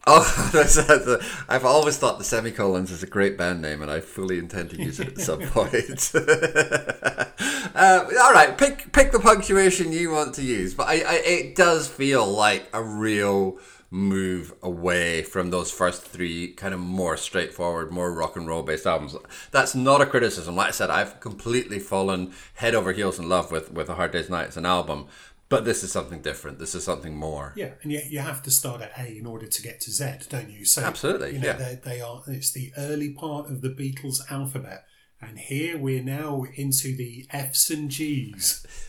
Oh, 0.05 1.21
I've 1.49 1.65
always 1.65 1.97
thought 1.97 2.19
the 2.19 2.25
semicolons 2.25 2.91
is 2.91 3.05
a 3.05 3.07
great 3.07 3.39
band 3.39 3.63
name, 3.63 3.83
and 3.83 3.91
I 3.91 4.01
fully 4.01 4.39
intend 4.39 4.71
to 4.71 4.83
use 4.83 4.99
it 4.99 5.09
at 5.09 5.19
some 5.19 5.41
point. 5.43 6.11
uh, 7.75 8.05
all 8.21 8.33
right, 8.33 8.55
pick 8.59 8.91
pick 8.93 9.13
the 9.13 9.21
punctuation 9.21 9.93
you 9.93 10.11
want 10.11 10.35
to 10.35 10.43
use, 10.43 10.75
but 10.75 10.89
I, 10.89 10.95
I, 10.95 11.23
it 11.25 11.55
does 11.55 11.87
feel 11.87 12.27
like 12.27 12.69
a 12.73 12.83
real 12.83 13.59
move 13.93 14.55
away 14.63 15.23
from 15.23 15.51
those 15.51 15.71
first 15.71 16.03
three 16.03 16.49
kind 16.55 16.73
of 16.75 16.81
more 16.81 17.17
straightforward, 17.17 17.93
more 17.93 18.11
rock 18.13 18.35
and 18.37 18.49
roll 18.49 18.63
based 18.63 18.87
albums. 18.87 19.15
That's 19.53 19.75
not 19.75 20.01
a 20.01 20.07
criticism. 20.07 20.57
Like 20.57 20.69
I 20.69 20.73
said, 20.73 20.91
I've 20.91 21.21
completely 21.21 21.79
fallen 21.79 22.33
head 22.55 22.75
over 22.75 22.93
heels 22.93 23.21
in 23.21 23.29
love 23.29 23.53
with 23.53 23.71
with 23.71 23.89
A 23.89 23.95
Hard 23.95 24.11
Day's 24.11 24.31
Night 24.31 24.49
as 24.49 24.57
an 24.57 24.67
album 24.67 25.07
But 25.53 25.65
this 25.67 25.85
is 25.85 25.93
something 25.93 26.23
different. 26.23 26.59
This 26.59 26.75
is 26.75 26.83
something 26.83 27.15
more. 27.15 27.53
Yeah, 27.57 27.73
and 27.83 27.93
yet 27.93 28.11
you 28.11 28.21
have 28.21 28.43
to 28.45 28.51
start 28.51 28.81
at 28.81 28.93
A 28.99 29.19
in 29.19 29.27
order 29.27 29.47
to 29.47 29.63
get 29.63 29.81
to 29.83 29.91
Z, 29.91 30.27
don't 30.31 30.51
you? 30.51 30.65
So 30.65 30.83
Absolutely, 30.83 31.35
you 31.35 31.41
know, 31.41 31.49
yeah. 31.49 31.53
they, 31.53 31.81
they 31.85 32.01
are. 32.01 32.23
It's 32.27 32.53
the 32.53 32.73
early 32.79 33.11
part 33.11 33.51
of 33.51 33.61
the 33.61 33.69
Beatles 33.69 34.21
alphabet, 34.31 34.85
and 35.21 35.39
here 35.39 35.77
we're 35.77 36.03
now 36.03 36.47
into 36.55 36.97
the 36.97 37.27
F's 37.31 37.71
and 37.71 37.91
G's. 37.91 38.67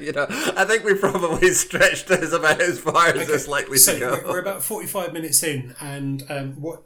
you 0.00 0.12
know, 0.12 0.26
I 0.28 0.64
think 0.64 0.82
we 0.82 0.94
probably 0.94 1.50
stretched 1.54 2.08
this 2.08 2.32
about 2.32 2.60
as 2.60 2.80
far 2.80 3.08
as 3.08 3.28
it's 3.28 3.48
likely 3.48 3.78
so 3.78 3.94
to 3.94 4.00
go. 4.00 4.10
we're, 4.10 4.32
we're 4.32 4.40
about 4.40 4.62
forty-five 4.62 5.12
minutes 5.12 5.42
in, 5.44 5.76
and 5.80 6.24
um, 6.28 6.60
what? 6.60 6.82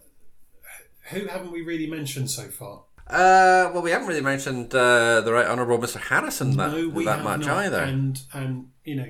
Who 1.11 1.27
haven't 1.27 1.51
we 1.51 1.63
really 1.63 1.89
mentioned 1.89 2.31
so 2.31 2.45
far? 2.45 2.85
Uh, 3.07 3.71
well, 3.73 3.83
we 3.83 3.91
haven't 3.91 4.09
really 4.09 4.21
mentioned 4.21 4.75
uh, 4.75 5.21
the 5.21 5.33
Right 5.33 5.47
Honourable 5.47 5.79
Mr. 5.79 6.01
Harrison 6.01 6.57
that, 6.57 6.73
no, 6.73 6.89
we 6.89 7.05
that 7.05 7.25
much 7.25 7.47
not. 7.47 7.59
either. 7.59 7.81
And 7.81 8.23
and 8.33 8.69
you 8.85 8.95
know, 8.95 9.09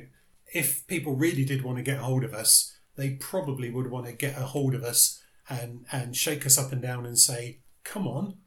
if 0.53 0.87
people 0.87 1.15
really 1.15 1.45
did 1.45 1.63
want 1.63 1.79
to 1.79 1.83
get 1.83 1.99
a 1.99 2.03
hold 2.03 2.25
of 2.25 2.35
us, 2.35 2.77
they 2.97 3.11
probably 3.11 3.71
would 3.71 3.91
want 3.91 4.07
to 4.07 4.13
get 4.13 4.37
a 4.37 4.47
hold 4.47 4.75
of 4.75 4.83
us 4.83 5.23
and 5.49 5.85
and 5.93 6.17
shake 6.17 6.47
us 6.47 6.59
up 6.59 6.73
and 6.73 6.83
down 6.83 7.07
and 7.07 7.19
say, 7.19 7.61
"Come 7.85 8.07
on, 8.09 8.39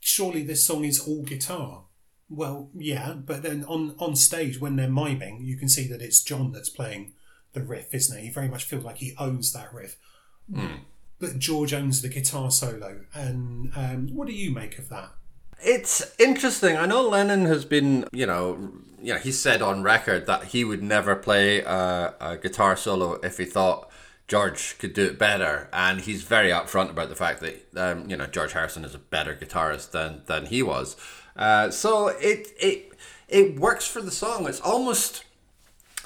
surely 0.00 0.42
this 0.42 0.64
song 0.64 0.84
is 0.84 1.00
all 1.00 1.22
guitar." 1.22 1.84
Well, 2.30 2.70
yeah, 2.74 3.14
but 3.14 3.42
then 3.42 3.64
on 3.64 3.94
on 3.98 4.16
stage 4.16 4.60
when 4.60 4.76
they're 4.76 4.90
miming, 4.90 5.42
you 5.42 5.56
can 5.56 5.68
see 5.68 5.86
that 5.88 6.02
it's 6.02 6.22
John 6.22 6.52
that's 6.52 6.68
playing 6.68 7.12
the 7.52 7.62
riff, 7.62 7.94
isn't 7.94 8.16
it? 8.18 8.22
He 8.22 8.30
very 8.30 8.48
much 8.48 8.64
feels 8.64 8.84
like 8.84 8.98
he 8.98 9.14
owns 9.18 9.52
that 9.52 9.72
riff. 9.72 9.96
But 11.20 11.38
George 11.38 11.74
owns 11.74 12.00
the 12.02 12.08
guitar 12.08 12.50
solo, 12.50 13.00
and 13.12 13.72
um, 13.74 14.08
what 14.14 14.28
do 14.28 14.32
you 14.34 14.52
make 14.52 14.78
of 14.78 14.88
that? 14.88 15.10
It's 15.60 16.14
interesting. 16.18 16.76
I 16.76 16.86
know 16.86 17.02
Lennon 17.02 17.46
has 17.46 17.64
been, 17.64 18.06
you 18.12 18.26
know, 18.26 18.70
you 19.02 19.14
know, 19.14 19.18
he 19.18 19.32
said 19.32 19.60
on 19.60 19.82
record 19.82 20.26
that 20.26 20.44
he 20.44 20.64
would 20.64 20.82
never 20.82 21.16
play 21.16 21.60
a, 21.62 22.14
a 22.20 22.36
guitar 22.36 22.76
solo 22.76 23.14
if 23.14 23.38
he 23.38 23.44
thought 23.44 23.90
George 24.28 24.78
could 24.78 24.92
do 24.94 25.06
it 25.06 25.18
better, 25.18 25.68
and 25.72 26.02
he's 26.02 26.22
very 26.22 26.50
upfront 26.50 26.90
about 26.90 27.08
the 27.08 27.16
fact 27.16 27.40
that, 27.40 27.66
um, 27.76 28.08
you 28.08 28.16
know, 28.16 28.26
George 28.26 28.52
Harrison 28.52 28.84
is 28.84 28.94
a 28.94 28.98
better 28.98 29.34
guitarist 29.34 29.90
than 29.90 30.22
than 30.26 30.46
he 30.46 30.62
was. 30.62 30.94
Uh, 31.34 31.70
so 31.70 32.08
it 32.08 32.48
it 32.60 32.92
it 33.28 33.58
works 33.58 33.88
for 33.88 34.00
the 34.00 34.12
song. 34.12 34.46
It's 34.46 34.60
almost. 34.60 35.24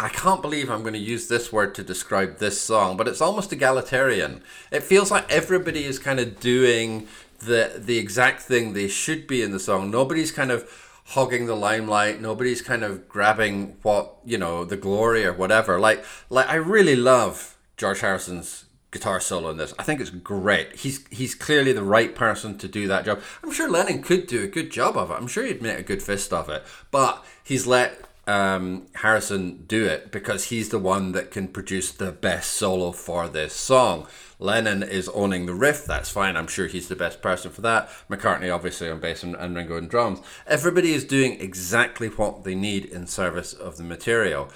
I 0.02 0.08
can't 0.08 0.42
believe 0.42 0.68
I'm 0.68 0.82
going 0.82 0.94
to 0.94 0.98
use 0.98 1.28
this 1.28 1.52
word 1.52 1.76
to 1.76 1.84
describe 1.84 2.38
this 2.38 2.60
song, 2.60 2.96
but 2.96 3.06
it's 3.06 3.20
almost 3.20 3.52
egalitarian. 3.52 4.42
It 4.72 4.82
feels 4.82 5.12
like 5.12 5.30
everybody 5.30 5.84
is 5.84 6.00
kind 6.00 6.18
of 6.18 6.40
doing 6.40 7.06
the 7.38 7.74
the 7.76 7.98
exact 7.98 8.42
thing 8.42 8.72
they 8.72 8.88
should 8.88 9.28
be 9.28 9.42
in 9.42 9.52
the 9.52 9.60
song. 9.60 9.90
Nobody's 9.90 10.32
kind 10.32 10.50
of 10.50 10.68
hogging 11.06 11.46
the 11.46 11.54
limelight. 11.54 12.20
Nobody's 12.20 12.62
kind 12.62 12.82
of 12.82 13.08
grabbing 13.08 13.76
what 13.82 14.16
you 14.24 14.38
know 14.38 14.64
the 14.64 14.76
glory 14.76 15.24
or 15.24 15.32
whatever. 15.32 15.78
Like 15.78 16.04
like 16.30 16.48
I 16.48 16.56
really 16.56 16.96
love 16.96 17.56
George 17.76 18.00
Harrison's 18.00 18.64
guitar 18.90 19.20
solo 19.20 19.50
in 19.50 19.56
this. 19.56 19.72
I 19.78 19.84
think 19.84 20.00
it's 20.00 20.10
great. 20.10 20.74
He's 20.76 21.06
he's 21.10 21.36
clearly 21.36 21.72
the 21.72 21.84
right 21.84 22.12
person 22.14 22.58
to 22.58 22.66
do 22.66 22.88
that 22.88 23.04
job. 23.04 23.20
I'm 23.42 23.52
sure 23.52 23.70
Lennon 23.70 24.02
could 24.02 24.26
do 24.26 24.42
a 24.42 24.48
good 24.48 24.72
job 24.72 24.96
of 24.96 25.12
it. 25.12 25.14
I'm 25.14 25.28
sure 25.28 25.44
he'd 25.44 25.62
make 25.62 25.78
a 25.78 25.82
good 25.82 26.02
fist 26.02 26.32
of 26.32 26.48
it. 26.48 26.64
But 26.90 27.24
he's 27.44 27.66
let 27.66 28.02
um, 28.26 28.86
Harrison 28.94 29.64
do 29.66 29.84
it 29.84 30.12
because 30.12 30.44
he's 30.44 30.68
the 30.68 30.78
one 30.78 31.12
that 31.12 31.30
can 31.30 31.48
produce 31.48 31.90
the 31.90 32.12
best 32.12 32.52
solo 32.52 32.92
for 32.92 33.28
this 33.28 33.52
song. 33.52 34.06
Lennon 34.38 34.82
is 34.82 35.08
owning 35.10 35.46
the 35.46 35.54
riff, 35.54 35.84
that's 35.84 36.10
fine. 36.10 36.36
I'm 36.36 36.46
sure 36.46 36.66
he's 36.66 36.88
the 36.88 36.96
best 36.96 37.22
person 37.22 37.50
for 37.50 37.60
that. 37.62 37.88
McCartney, 38.08 38.52
obviously, 38.54 38.90
on 38.90 39.00
bass 39.00 39.22
and, 39.22 39.34
and 39.36 39.54
Ringo 39.56 39.76
on 39.76 39.88
drums. 39.88 40.20
Everybody 40.46 40.92
is 40.92 41.04
doing 41.04 41.40
exactly 41.40 42.08
what 42.08 42.44
they 42.44 42.54
need 42.54 42.84
in 42.84 43.06
service 43.06 43.52
of 43.52 43.76
the 43.76 43.84
material. 43.84 44.48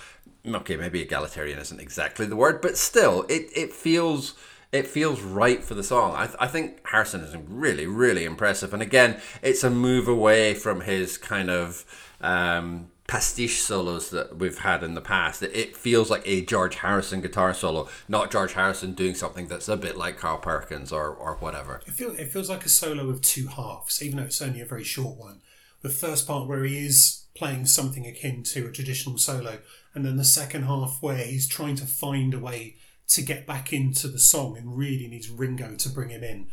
Okay, 0.47 0.77
maybe 0.77 1.03
egalitarian 1.03 1.59
isn't 1.59 1.81
exactly 1.81 2.27
the 2.27 2.37
word, 2.37 2.61
but 2.61 2.77
still, 2.77 3.23
it, 3.29 3.49
it 3.55 3.73
feels 3.73 4.35
it 4.73 4.87
feels 4.87 5.21
right 5.23 5.63
for 5.63 5.75
the 5.75 5.85
song. 5.85 6.15
I, 6.17 6.27
th- 6.27 6.37
I 6.41 6.49
think 6.49 6.87
Harrison 6.89 7.21
is 7.23 7.37
really, 7.49 7.87
really 7.87 8.25
impressive. 8.25 8.75
And 8.75 8.83
again, 8.83 9.21
it's 9.41 9.63
a 9.63 9.71
move 9.71 10.09
away 10.09 10.55
from 10.55 10.81
his 10.81 11.19
kind 11.19 11.51
of 11.51 11.85
um, 12.21 12.91
pastiche 13.07 13.61
solos 13.61 14.11
that 14.11 14.37
we've 14.39 14.59
had 14.59 14.83
in 14.83 14.95
the 14.95 15.01
past. 15.01 15.43
It, 15.43 15.77
feels 15.77 16.11
like 16.11 16.23
a 16.27 16.41
George 16.41 16.77
Harrison 16.77 17.21
guitar 17.21 17.55
solo, 17.55 17.89
not 18.09 18.31
George 18.31 18.55
Harrison 18.55 18.93
doing 18.93 19.15
something 19.15 19.47
that's 19.47 19.69
a 19.69 19.77
bit 19.77 19.97
like 19.97 20.19
Carl 20.19 20.39
Perkins 20.39 20.91
or, 20.93 21.11
or 21.11 21.37
whatever. 21.37 21.81
It 21.87 21.93
feels 21.93 22.19
it 22.19 22.33
feels 22.33 22.49
like 22.49 22.65
a 22.65 22.69
solo 22.69 23.09
of 23.09 23.21
two 23.21 23.47
halves, 23.47 24.03
even 24.03 24.19
though 24.19 24.25
it's 24.25 24.43
only 24.43 24.61
a 24.61 24.67
very 24.67 24.85
short 24.85 25.17
one. 25.17 25.43
The 25.83 25.89
first 25.89 26.27
part 26.27 26.49
where 26.49 26.65
he 26.65 26.85
is 26.85 27.27
playing 27.35 27.67
something 27.67 28.07
akin 28.07 28.43
to 28.43 28.67
a 28.67 28.73
traditional 28.73 29.19
solo, 29.19 29.59
and 29.95 30.05
then 30.05 30.17
the 30.17 30.25
second 30.25 30.65
half 30.65 30.99
where 31.01 31.19
he's 31.19 31.47
trying 31.47 31.77
to 31.77 31.87
find 31.87 32.35
a 32.35 32.41
way 32.41 32.77
to 33.09 33.23
get 33.23 33.47
back 33.47 33.73
into 33.73 34.09
the 34.09 34.19
song 34.19 34.57
and 34.57 34.77
really 34.77 35.07
needs 35.07 35.31
Ringo 35.31 35.77
to 35.77 35.89
bring 35.89 36.09
him 36.09 36.25
in. 36.25 36.49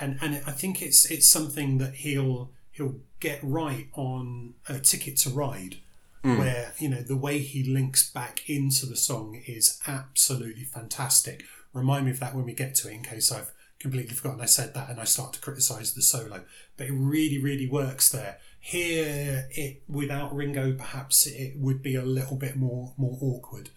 And 0.00 0.18
and 0.20 0.42
I 0.46 0.52
think 0.52 0.82
it's 0.82 1.10
it's 1.10 1.26
something 1.26 1.78
that 1.78 1.96
he'll 1.96 2.50
he'll 2.72 2.96
get 3.20 3.38
right 3.42 3.88
on 3.92 4.54
a 4.68 4.78
Ticket 4.80 5.16
to 5.18 5.30
Ride, 5.30 5.76
Mm. 6.24 6.38
where 6.38 6.72
you 6.78 6.88
know 6.88 7.02
the 7.02 7.16
way 7.16 7.40
he 7.40 7.64
links 7.64 8.08
back 8.08 8.48
into 8.48 8.86
the 8.86 8.96
song 8.96 9.42
is 9.46 9.80
absolutely 9.88 10.62
fantastic. 10.62 11.42
Remind 11.72 12.04
me 12.04 12.12
of 12.12 12.20
that 12.20 12.34
when 12.34 12.44
we 12.44 12.52
get 12.52 12.76
to 12.76 12.88
it, 12.88 12.94
in 12.94 13.02
case 13.02 13.32
I've 13.32 13.52
completely 13.80 14.14
forgotten 14.14 14.40
I 14.40 14.46
said 14.46 14.72
that 14.74 14.88
and 14.88 15.00
I 15.00 15.04
start 15.04 15.32
to 15.32 15.40
criticise 15.40 15.94
the 15.94 16.02
solo. 16.02 16.44
But 16.76 16.86
it 16.86 16.92
really, 16.92 17.38
really 17.42 17.68
works 17.68 18.08
there. 18.08 18.38
Here, 18.60 19.48
it 19.50 19.82
without 19.88 20.32
Ringo, 20.32 20.74
perhaps 20.74 21.26
it 21.26 21.54
would 21.58 21.82
be 21.82 21.96
a 21.96 22.04
little 22.04 22.36
bit 22.36 22.54
more 22.54 22.94
more 22.96 23.18
awkward. 23.20 23.70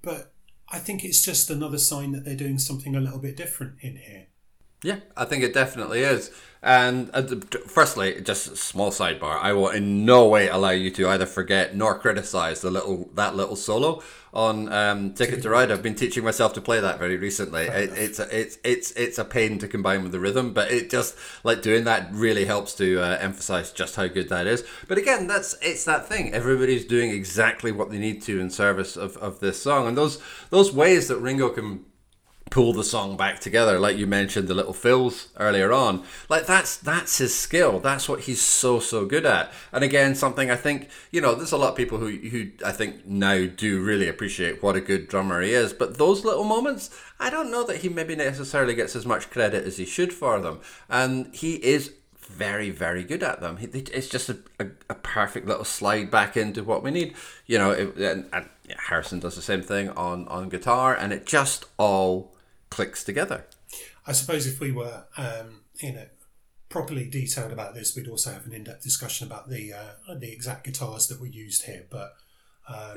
But 0.00 0.32
I 0.68 0.78
think 0.78 1.04
it's 1.04 1.22
just 1.22 1.50
another 1.50 1.78
sign 1.78 2.12
that 2.12 2.24
they're 2.24 2.36
doing 2.36 2.58
something 2.58 2.94
a 2.94 3.00
little 3.00 3.18
bit 3.18 3.36
different 3.36 3.74
in 3.80 3.96
here. 3.96 4.26
Yeah, 4.82 4.98
I 5.16 5.24
think 5.24 5.42
it 5.42 5.52
definitely 5.52 6.00
is. 6.00 6.30
And 6.62 7.10
uh, 7.14 7.22
firstly, 7.66 8.20
just 8.20 8.48
a 8.48 8.56
small 8.56 8.90
sidebar. 8.90 9.38
I 9.40 9.52
will 9.52 9.68
in 9.68 10.04
no 10.04 10.26
way 10.28 10.48
allow 10.48 10.70
you 10.70 10.90
to 10.92 11.08
either 11.08 11.26
forget 11.26 11.76
nor 11.76 11.96
criticize 11.96 12.60
the 12.62 12.70
little 12.70 13.08
that 13.14 13.36
little 13.36 13.54
solo 13.54 14.02
on 14.34 14.70
um, 14.72 15.14
Ticket 15.14 15.40
to 15.42 15.50
Ride. 15.50 15.70
I've 15.70 15.84
been 15.84 15.94
teaching 15.94 16.24
myself 16.24 16.52
to 16.54 16.60
play 16.60 16.80
that 16.80 16.98
very 16.98 17.16
recently. 17.16 17.62
It, 17.62 17.90
it's 17.96 18.18
a, 18.18 18.40
it's 18.40 18.58
it's 18.64 18.90
it's 18.92 19.18
a 19.18 19.24
pain 19.24 19.58
to 19.58 19.68
combine 19.68 20.02
with 20.02 20.10
the 20.10 20.18
rhythm, 20.18 20.52
but 20.52 20.70
it 20.72 20.90
just 20.90 21.16
like 21.44 21.62
doing 21.62 21.84
that 21.84 22.08
really 22.12 22.44
helps 22.44 22.74
to 22.74 23.00
uh, 23.00 23.18
emphasize 23.20 23.70
just 23.70 23.94
how 23.94 24.08
good 24.08 24.28
that 24.28 24.48
is. 24.48 24.64
But 24.88 24.98
again, 24.98 25.28
that's 25.28 25.56
it's 25.62 25.84
that 25.84 26.08
thing. 26.08 26.34
Everybody's 26.34 26.84
doing 26.84 27.10
exactly 27.10 27.70
what 27.70 27.90
they 27.90 27.98
need 27.98 28.20
to 28.22 28.40
in 28.40 28.50
service 28.50 28.96
of, 28.96 29.16
of 29.18 29.38
this 29.38 29.62
song, 29.62 29.86
and 29.86 29.96
those 29.96 30.20
those 30.50 30.72
ways 30.72 31.06
that 31.06 31.18
Ringo 31.18 31.50
can 31.50 31.84
pull 32.50 32.72
the 32.72 32.84
song 32.84 33.16
back 33.16 33.40
together 33.40 33.78
like 33.78 33.96
you 33.96 34.06
mentioned 34.06 34.48
the 34.48 34.54
little 34.54 34.72
fills 34.72 35.28
earlier 35.38 35.72
on. 35.72 36.02
Like 36.28 36.46
that's 36.46 36.76
that's 36.76 37.18
his 37.18 37.36
skill. 37.36 37.80
That's 37.80 38.08
what 38.08 38.20
he's 38.20 38.42
so 38.42 38.80
so 38.80 39.04
good 39.04 39.26
at. 39.26 39.52
And 39.72 39.84
again 39.84 40.14
something 40.14 40.50
i 40.50 40.56
think 40.56 40.88
you 41.10 41.20
know 41.20 41.34
there's 41.34 41.52
a 41.52 41.56
lot 41.56 41.70
of 41.70 41.76
people 41.76 41.98
who 41.98 42.08
who 42.10 42.50
i 42.64 42.72
think 42.72 43.06
now 43.06 43.46
do 43.46 43.82
really 43.82 44.08
appreciate 44.08 44.62
what 44.62 44.76
a 44.76 44.80
good 44.80 45.08
drummer 45.08 45.40
he 45.42 45.52
is. 45.52 45.72
But 45.72 45.98
those 45.98 46.24
little 46.24 46.44
moments 46.44 46.90
i 47.20 47.30
don't 47.30 47.50
know 47.50 47.64
that 47.64 47.78
he 47.78 47.88
maybe 47.88 48.16
necessarily 48.16 48.74
gets 48.74 48.96
as 48.96 49.06
much 49.06 49.30
credit 49.30 49.64
as 49.64 49.76
he 49.76 49.84
should 49.84 50.12
for 50.12 50.40
them. 50.40 50.60
And 50.88 51.34
he 51.34 51.54
is 51.56 51.94
very 52.28 52.70
very 52.70 53.04
good 53.04 53.22
at 53.22 53.40
them. 53.40 53.58
It's 53.60 54.08
just 54.08 54.28
a, 54.28 54.38
a, 54.60 54.66
a 54.90 54.94
perfect 54.94 55.46
little 55.46 55.64
slide 55.64 56.10
back 56.10 56.36
into 56.36 56.62
what 56.62 56.82
we 56.82 56.90
need. 56.90 57.14
You 57.46 57.58
know 57.58 57.70
it, 57.70 57.96
and, 57.96 58.28
and 58.32 58.48
harrison 58.88 59.18
does 59.18 59.34
the 59.34 59.42
same 59.42 59.62
thing 59.62 59.88
on 59.90 60.28
on 60.28 60.48
guitar 60.48 60.94
and 60.94 61.12
it 61.12 61.24
just 61.24 61.64
all 61.78 62.34
clicks 62.70 63.04
together 63.04 63.44
I 64.08 64.12
suppose 64.12 64.46
if 64.46 64.58
we 64.58 64.72
were, 64.72 65.04
um, 65.18 65.60
you 65.80 65.92
know, 65.92 66.06
properly 66.70 67.08
detailed 67.08 67.52
about 67.52 67.74
this, 67.74 67.94
we'd 67.94 68.08
also 68.08 68.32
have 68.32 68.46
an 68.46 68.54
in-depth 68.54 68.82
discussion 68.82 69.26
about 69.26 69.50
the 69.50 69.74
uh, 69.74 70.14
the 70.14 70.32
exact 70.32 70.64
guitars 70.64 71.08
that 71.08 71.20
were 71.20 71.26
used 71.26 71.64
here. 71.64 71.84
But 71.90 72.14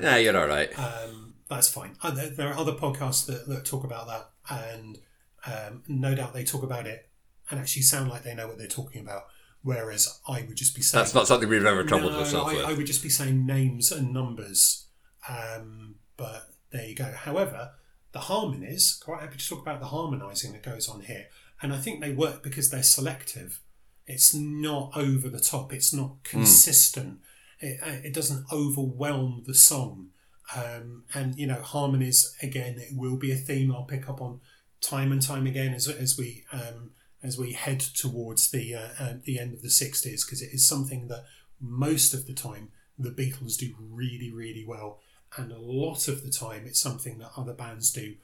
yeah 0.00 0.16
you're 0.16 0.38
all 0.38 0.46
right 0.46 0.70
um, 0.78 1.34
that's 1.48 1.68
fine. 1.68 1.96
Uh, 2.02 2.10
there, 2.10 2.30
there 2.30 2.48
are 2.48 2.58
other 2.58 2.72
podcasts 2.72 3.26
that, 3.26 3.46
that 3.46 3.66
talk 3.66 3.84
about 3.84 4.06
that, 4.06 4.30
and 4.50 4.98
um, 5.46 5.82
no 5.86 6.14
doubt 6.14 6.32
they 6.32 6.44
talk 6.44 6.62
about 6.62 6.86
it 6.86 7.08
and 7.50 7.60
actually 7.60 7.82
sound 7.82 8.08
like 8.08 8.22
they 8.22 8.34
know 8.34 8.48
what 8.48 8.56
they're 8.56 8.66
talking 8.66 9.02
about. 9.02 9.24
Whereas 9.62 10.18
I 10.26 10.42
would 10.48 10.56
just 10.56 10.74
be 10.74 10.82
saying 10.82 11.02
that's 11.02 11.14
not 11.14 11.26
something 11.26 11.48
we've 11.48 11.64
ever 11.64 11.84
troubled 11.84 12.12
no, 12.12 12.20
ourselves 12.20 12.52
I, 12.52 12.56
with 12.56 12.64
I 12.64 12.72
would 12.72 12.86
just 12.86 13.02
be 13.02 13.10
saying 13.10 13.44
names 13.44 13.92
and 13.92 14.12
numbers. 14.12 14.86
Um, 15.28 15.96
but 16.16 16.48
there 16.72 16.86
you 16.86 16.94
go. 16.94 17.04
However, 17.04 17.72
the 18.12 18.20
harmonies, 18.20 19.00
quite 19.02 19.22
happy 19.22 19.38
to 19.38 19.48
talk 19.48 19.62
about 19.62 19.80
the 19.80 19.86
harmonising 19.86 20.52
that 20.52 20.62
goes 20.62 20.88
on 20.88 21.02
here. 21.02 21.26
And 21.60 21.72
I 21.72 21.78
think 21.78 22.00
they 22.00 22.12
work 22.12 22.42
because 22.42 22.70
they're 22.70 22.82
selective. 22.82 23.60
It's 24.06 24.34
not 24.34 24.92
over 24.96 25.28
the 25.28 25.40
top, 25.40 25.72
it's 25.72 25.92
not 25.92 26.22
consistent, 26.24 27.20
it, 27.60 27.80
uh, 27.82 28.06
it 28.06 28.12
doesn't 28.12 28.46
overwhelm 28.52 29.44
the 29.46 29.54
song. 29.54 30.08
Um, 30.54 31.04
and, 31.14 31.38
you 31.38 31.46
know, 31.46 31.62
harmonies, 31.62 32.36
again, 32.42 32.74
it 32.78 32.94
will 32.94 33.16
be 33.16 33.32
a 33.32 33.36
theme 33.36 33.72
I'll 33.72 33.84
pick 33.84 34.08
up 34.08 34.20
on 34.20 34.40
time 34.80 35.12
and 35.12 35.22
time 35.22 35.46
again 35.46 35.72
as, 35.72 35.88
as 35.88 36.18
we. 36.18 36.44
Um, 36.52 36.90
as 37.24 37.38
we 37.38 37.52
head 37.52 37.78
towards 37.78 38.50
the 38.50 38.74
uh, 38.74 38.88
uh, 38.98 39.12
the 39.24 39.38
end 39.38 39.54
of 39.54 39.62
the 39.62 39.68
60s, 39.68 40.26
because 40.26 40.42
it 40.42 40.50
is 40.52 40.66
something 40.66 41.06
that 41.08 41.24
most 41.60 42.12
of 42.12 42.26
the 42.26 42.32
time 42.32 42.70
the 42.98 43.10
Beatles 43.10 43.56
do 43.56 43.74
really, 43.78 44.30
really 44.30 44.64
well. 44.66 44.98
And 45.36 45.50
a 45.50 45.58
lot 45.58 46.08
of 46.08 46.22
the 46.22 46.30
time, 46.30 46.64
it's 46.66 46.80
something 46.80 47.18
that 47.18 47.32
other 47.36 47.54
bands 47.54 47.90
do 47.90 48.14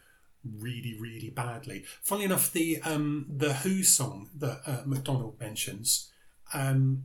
really, 0.45 0.97
really 0.99 1.31
badly. 1.31 1.85
Funnily 2.03 2.27
enough, 2.27 2.53
the 2.53 2.81
um, 2.83 3.27
the 3.29 3.55
Who 3.55 3.83
song 3.83 4.31
that 4.37 4.61
uh, 4.67 4.83
MacDonald 4.85 5.41
mentions, 5.41 6.11
um, 6.53 7.05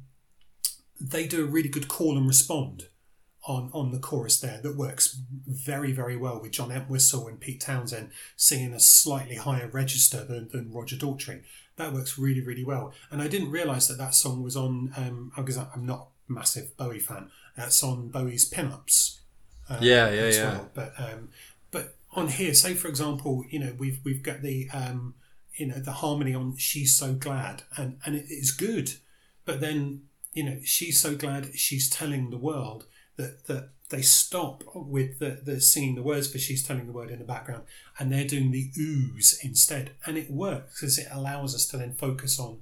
they 1.00 1.28
do 1.28 1.44
a 1.44 1.48
really 1.48 1.70
good 1.70 1.88
call 1.88 2.18
and 2.18 2.28
respond 2.28 2.88
on 3.46 3.70
on 3.74 3.92
the 3.92 4.00
chorus 4.00 4.40
there 4.40 4.62
that 4.62 4.78
works 4.78 5.20
very 5.46 5.92
very 5.92 6.16
well 6.16 6.42
with 6.42 6.52
John 6.52 6.72
Entwistle 6.72 7.28
and 7.28 7.40
Pete 7.40 7.60
Townshend 7.60 8.12
singing 8.38 8.74
a 8.74 8.80
slightly 8.80 9.36
higher 9.36 9.68
register 9.68 10.24
than, 10.24 10.50
than 10.50 10.72
Roger 10.72 10.96
Daltrey. 10.96 11.44
That 11.76 11.94
works 11.94 12.18
really 12.18 12.42
really 12.42 12.64
well. 12.64 12.94
And 13.12 13.22
I 13.22 13.28
didn't 13.28 13.52
realise 13.52 13.88
that 13.88 13.98
that 13.98 14.16
song 14.16 14.44
was 14.44 14.56
on 14.56 14.94
um, 14.96 15.32
because 15.36 15.58
I'm 15.58 15.86
not 15.86 16.10
a 16.30 16.32
massive 16.32 16.76
Bowie 16.78 17.00
fan. 17.00 17.30
That's 17.58 17.84
on 17.84 18.10
Bowie's 18.10 18.50
Pinups. 18.50 19.20
Um, 19.70 19.78
yeah, 19.82 20.10
yeah, 20.12 20.30
yeah. 20.30 20.52
Well. 20.52 20.70
But 20.74 20.94
um, 20.98 21.30
but 21.72 21.96
on 22.12 22.28
here, 22.30 22.54
say 22.54 22.74
for 22.74 22.88
example, 22.88 23.44
you 23.50 23.60
know 23.60 23.74
we've 23.78 24.00
we've 24.04 24.24
got 24.24 24.42
the 24.42 24.70
um, 24.74 25.16
you 25.56 25.68
know 25.68 25.80
the 25.80 25.92
harmony 25.94 26.34
on 26.36 26.56
"She's 26.58 26.96
So 26.96 27.14
Glad" 27.14 27.64
and 27.78 28.00
and 28.06 28.16
it 28.16 28.26
is 28.30 28.52
good, 28.52 28.94
but 29.46 29.62
then 29.62 30.04
you 30.34 30.44
know 30.44 30.58
she's 30.64 31.00
so 31.00 31.16
glad 31.16 31.56
she's 31.56 31.90
telling 31.90 32.30
the 32.30 32.38
world 32.38 32.86
that 33.16 33.46
that 33.46 33.70
they 33.90 34.02
stop 34.02 34.64
with 34.74 35.20
the, 35.20 35.42
the 35.44 35.62
singing 35.62 35.96
the 35.96 36.02
words 36.02 36.32
for 36.32 36.40
she's 36.40 36.64
telling 36.64 36.88
the 36.88 36.92
word 36.92 37.12
in 37.12 37.20
the 37.20 37.26
background 37.26 37.64
and 38.00 38.12
they're 38.12 38.26
doing 38.26 38.50
the 38.52 38.72
oohs 38.72 39.36
instead 39.44 39.92
and 40.06 40.18
it 40.18 40.32
works 40.32 40.74
because 40.74 40.98
it 40.98 41.08
allows 41.12 41.54
us 41.54 41.68
to 41.68 41.78
then 41.78 41.94
focus 41.94 42.40
on 42.40 42.58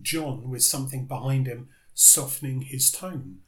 john 0.00 0.48
with 0.48 0.62
something 0.62 1.04
behind 1.06 1.46
him 1.46 1.68
softening 1.94 2.60
his 2.60 2.92
tone 2.92 3.38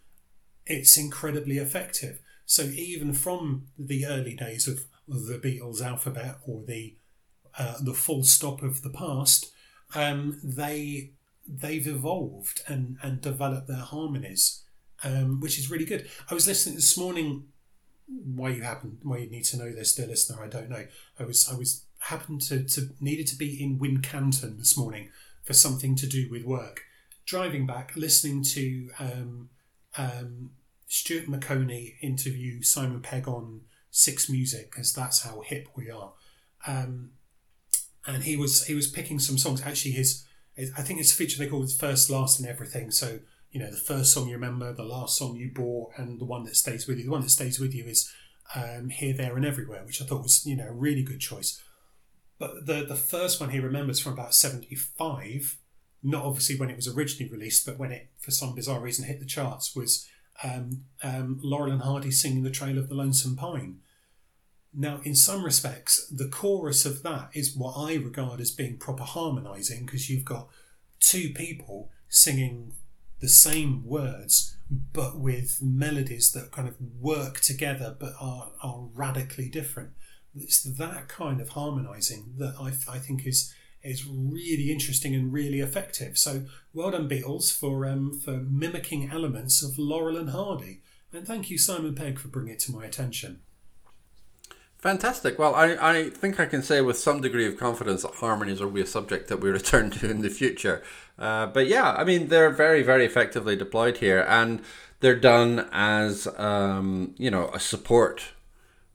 it's 0.67 0.97
incredibly 0.97 1.59
effective 1.59 2.21
so 2.49 2.63
even 2.63 3.13
from 3.13 3.67
the 3.79 4.05
early 4.05 4.35
days 4.35 4.67
of 4.67 4.87
the 5.07 5.39
beatles 5.39 5.81
alphabet 5.81 6.39
or 6.45 6.65
the 6.67 6.97
uh, 7.59 7.77
the 7.81 7.95
full 7.95 8.25
stop 8.25 8.63
of 8.63 8.83
the 8.83 8.91
past 8.91 9.53
um, 9.95 10.41
they 10.43 11.13
they've 11.47 11.87
evolved 11.87 12.63
and 12.67 12.97
and 13.03 13.21
developed 13.21 13.69
their 13.69 13.77
harmonies 13.77 14.65
um, 15.05 15.41
which 15.41 15.59
is 15.59 15.71
really 15.71 15.85
good. 15.85 16.09
I 16.31 16.35
was 16.35 16.47
listening 16.47 16.77
this 16.77 16.97
morning. 16.97 17.45
Why 18.07 18.51
you 18.51 18.63
happen? 18.63 18.99
Why 19.03 19.19
you 19.19 19.31
need 19.31 19.45
to 19.45 19.59
know 19.59 19.71
this, 19.71 19.95
dear 19.95 20.07
listener? 20.07 20.43
I 20.43 20.49
don't 20.49 20.71
know. 20.71 20.87
I 21.19 21.25
was 21.25 21.49
I 21.49 21.57
was 21.57 21.85
happened 22.01 22.41
to, 22.43 22.65
to 22.65 22.91
needed 23.01 23.27
to 23.29 23.37
be 23.37 23.63
in 23.63 23.79
Wincanton 23.79 24.59
this 24.59 24.77
morning 24.77 25.11
for 25.45 25.53
something 25.53 25.95
to 25.97 26.07
do 26.07 26.29
with 26.31 26.45
work. 26.45 26.85
Driving 27.27 27.67
back, 27.67 27.93
listening 27.95 28.43
to 28.45 28.89
um, 28.99 29.51
um, 29.97 30.51
Stuart 30.89 31.29
Maconie 31.29 31.97
interview 32.01 32.63
Simon 32.63 33.01
Pegg 33.01 33.29
on 33.29 33.61
Six 33.91 34.29
Music, 34.29 34.71
because 34.71 34.93
that's 34.93 35.23
how 35.23 35.43
hip 35.43 35.69
we 35.77 35.91
are. 35.91 36.15
Um, 36.67 37.11
and 38.07 38.25
he 38.25 38.37
was 38.37 38.65
he 38.65 38.75
was 38.75 38.89
picking 38.89 39.19
some 39.19 39.39
songs. 39.39 39.63
Actually, 39.63 39.93
his 39.93 40.25
I 40.77 40.83
think 40.83 40.99
it's 40.99 41.13
a 41.13 41.15
feature 41.15 41.39
they 41.39 41.49
call 41.49 41.63
it 41.63 41.71
first, 41.71 42.11
last, 42.11 42.41
and 42.41 42.49
everything. 42.49 42.91
So 42.91 43.21
you 43.51 43.61
know 43.61 43.71
the 43.71 43.77
first 43.77 44.13
song 44.13 44.29
you 44.29 44.35
remember, 44.35 44.73
the 44.73 44.83
last 44.83 45.17
song 45.17 45.37
you 45.37 45.51
bought, 45.55 45.93
and 45.97 46.19
the 46.19 46.25
one 46.25 46.45
that 46.45 46.57
stays 46.57 46.87
with 46.87 46.99
you. 46.99 47.05
The 47.05 47.11
one 47.11 47.21
that 47.21 47.31
stays 47.31 47.61
with 47.61 47.75
you 47.75 47.85
is 47.85 48.11
um, 48.55 48.89
"Here, 48.89 49.13
There, 49.13 49.37
and 49.37 49.45
Everywhere," 49.45 49.85
which 49.85 50.01
I 50.01 50.07
thought 50.07 50.23
was 50.23 50.47
you 50.47 50.57
know 50.57 50.69
a 50.69 50.73
really 50.73 51.03
good 51.03 51.21
choice. 51.21 51.63
But 52.39 52.67
the 52.67 52.85
the 52.85 52.97
first 52.97 53.41
one 53.41 53.51
he 53.51 53.61
remembers 53.61 54.01
from 54.01 54.15
about 54.15 54.35
seventy 54.35 54.75
five, 54.75 55.59
not 56.03 56.25
obviously 56.25 56.59
when 56.59 56.71
it 56.71 56.77
was 56.77 56.89
originally 56.89 57.31
released, 57.31 57.67
but 57.67 57.79
when 57.79 57.93
it 57.93 58.09
for 58.19 58.31
some 58.31 58.55
bizarre 58.55 58.81
reason 58.81 59.05
hit 59.05 59.21
the 59.21 59.27
charts, 59.27 59.77
was 59.77 60.09
um, 60.43 60.85
um, 61.03 61.41
Laurel 61.43 61.73
and 61.73 61.83
Hardy 61.83 62.11
singing 62.11 62.43
"The 62.43 62.51
Trail 62.51 62.79
of 62.79 62.89
the 62.89 62.95
Lonesome 62.95 63.37
Pine." 63.37 63.79
Now, 64.75 65.01
in 65.03 65.15
some 65.15 65.45
respects, 65.45 66.07
the 66.09 66.29
chorus 66.29 66.85
of 66.85 67.03
that 67.03 67.31
is 67.33 67.57
what 67.57 67.75
I 67.77 67.95
regard 67.95 68.41
as 68.41 68.51
being 68.51 68.77
proper 68.77 69.03
harmonising 69.03 69.87
because 69.87 70.11
you've 70.11 70.25
got 70.25 70.49
two 71.01 71.31
people 71.31 71.91
singing 72.09 72.75
the 73.21 73.29
same 73.29 73.85
words 73.85 74.57
but 74.71 75.19
with 75.19 75.61
melodies 75.63 76.33
that 76.33 76.51
kind 76.53 76.69
of 76.69 76.77
work 77.01 77.41
together 77.41 77.97
but 77.99 78.13
are, 78.21 78.51
are 78.63 78.89
radically 78.93 79.49
different. 79.49 79.91
It's 80.37 80.63
that 80.63 81.09
kind 81.09 81.41
of 81.41 81.51
harmonizing 81.51 82.35
that 82.37 82.55
I, 82.61 82.69
I 82.93 82.99
think 82.99 83.27
is 83.27 83.55
is 83.83 84.07
really 84.07 84.71
interesting 84.71 85.15
and 85.15 85.33
really 85.33 85.61
effective. 85.61 86.19
So 86.19 86.45
well 86.73 86.91
done 86.91 87.09
Beatles 87.09 87.53
for 87.57 87.87
um, 87.87 88.13
for 88.13 88.39
mimicking 88.39 89.11
elements 89.11 89.63
of 89.63 89.79
Laurel 89.79 90.17
and 90.17 90.31
Hardy, 90.31 90.81
and 91.13 91.27
thank 91.27 91.51
you 91.51 91.59
Simon 91.59 91.95
Pegg 91.95 92.19
for 92.19 92.29
bringing 92.29 92.55
it 92.55 92.61
to 92.61 92.73
my 92.73 92.85
attention. 92.85 93.41
Fantastic. 94.79 95.41
Well, 95.41 95.57
I, 95.57 95.77
I 95.81 96.11
think 96.11 96.39
I 96.39 96.47
can 96.47 96.63
say 96.63 96.81
with 96.81 96.97
some 96.97 97.21
degree 97.21 97.47
of 97.47 97.59
confidence 97.59 98.03
that 98.03 98.15
harmonies 98.15 98.61
will 98.61 98.71
be 98.71 98.81
a 98.81 98.87
subject 98.87 99.29
that 99.29 99.41
we 99.41 99.51
return 99.61 99.91
to 99.91 100.09
in 100.09 100.23
the 100.23 100.31
future. 100.31 100.83
Uh, 101.19 101.47
but 101.47 101.67
yeah, 101.67 101.93
I 101.93 102.05
mean, 102.05 102.29
they're 102.29 102.51
very, 102.51 102.85
very 102.85 103.05
effectively 103.05 103.57
deployed 103.57 103.97
here, 103.97 104.25
and 104.29 104.63
they're 105.01 105.19
done 105.19 105.69
as, 105.73 106.29
um, 106.39 107.15
you 107.19 107.31
know, 107.31 107.51
a 107.53 107.59
support 107.59 108.33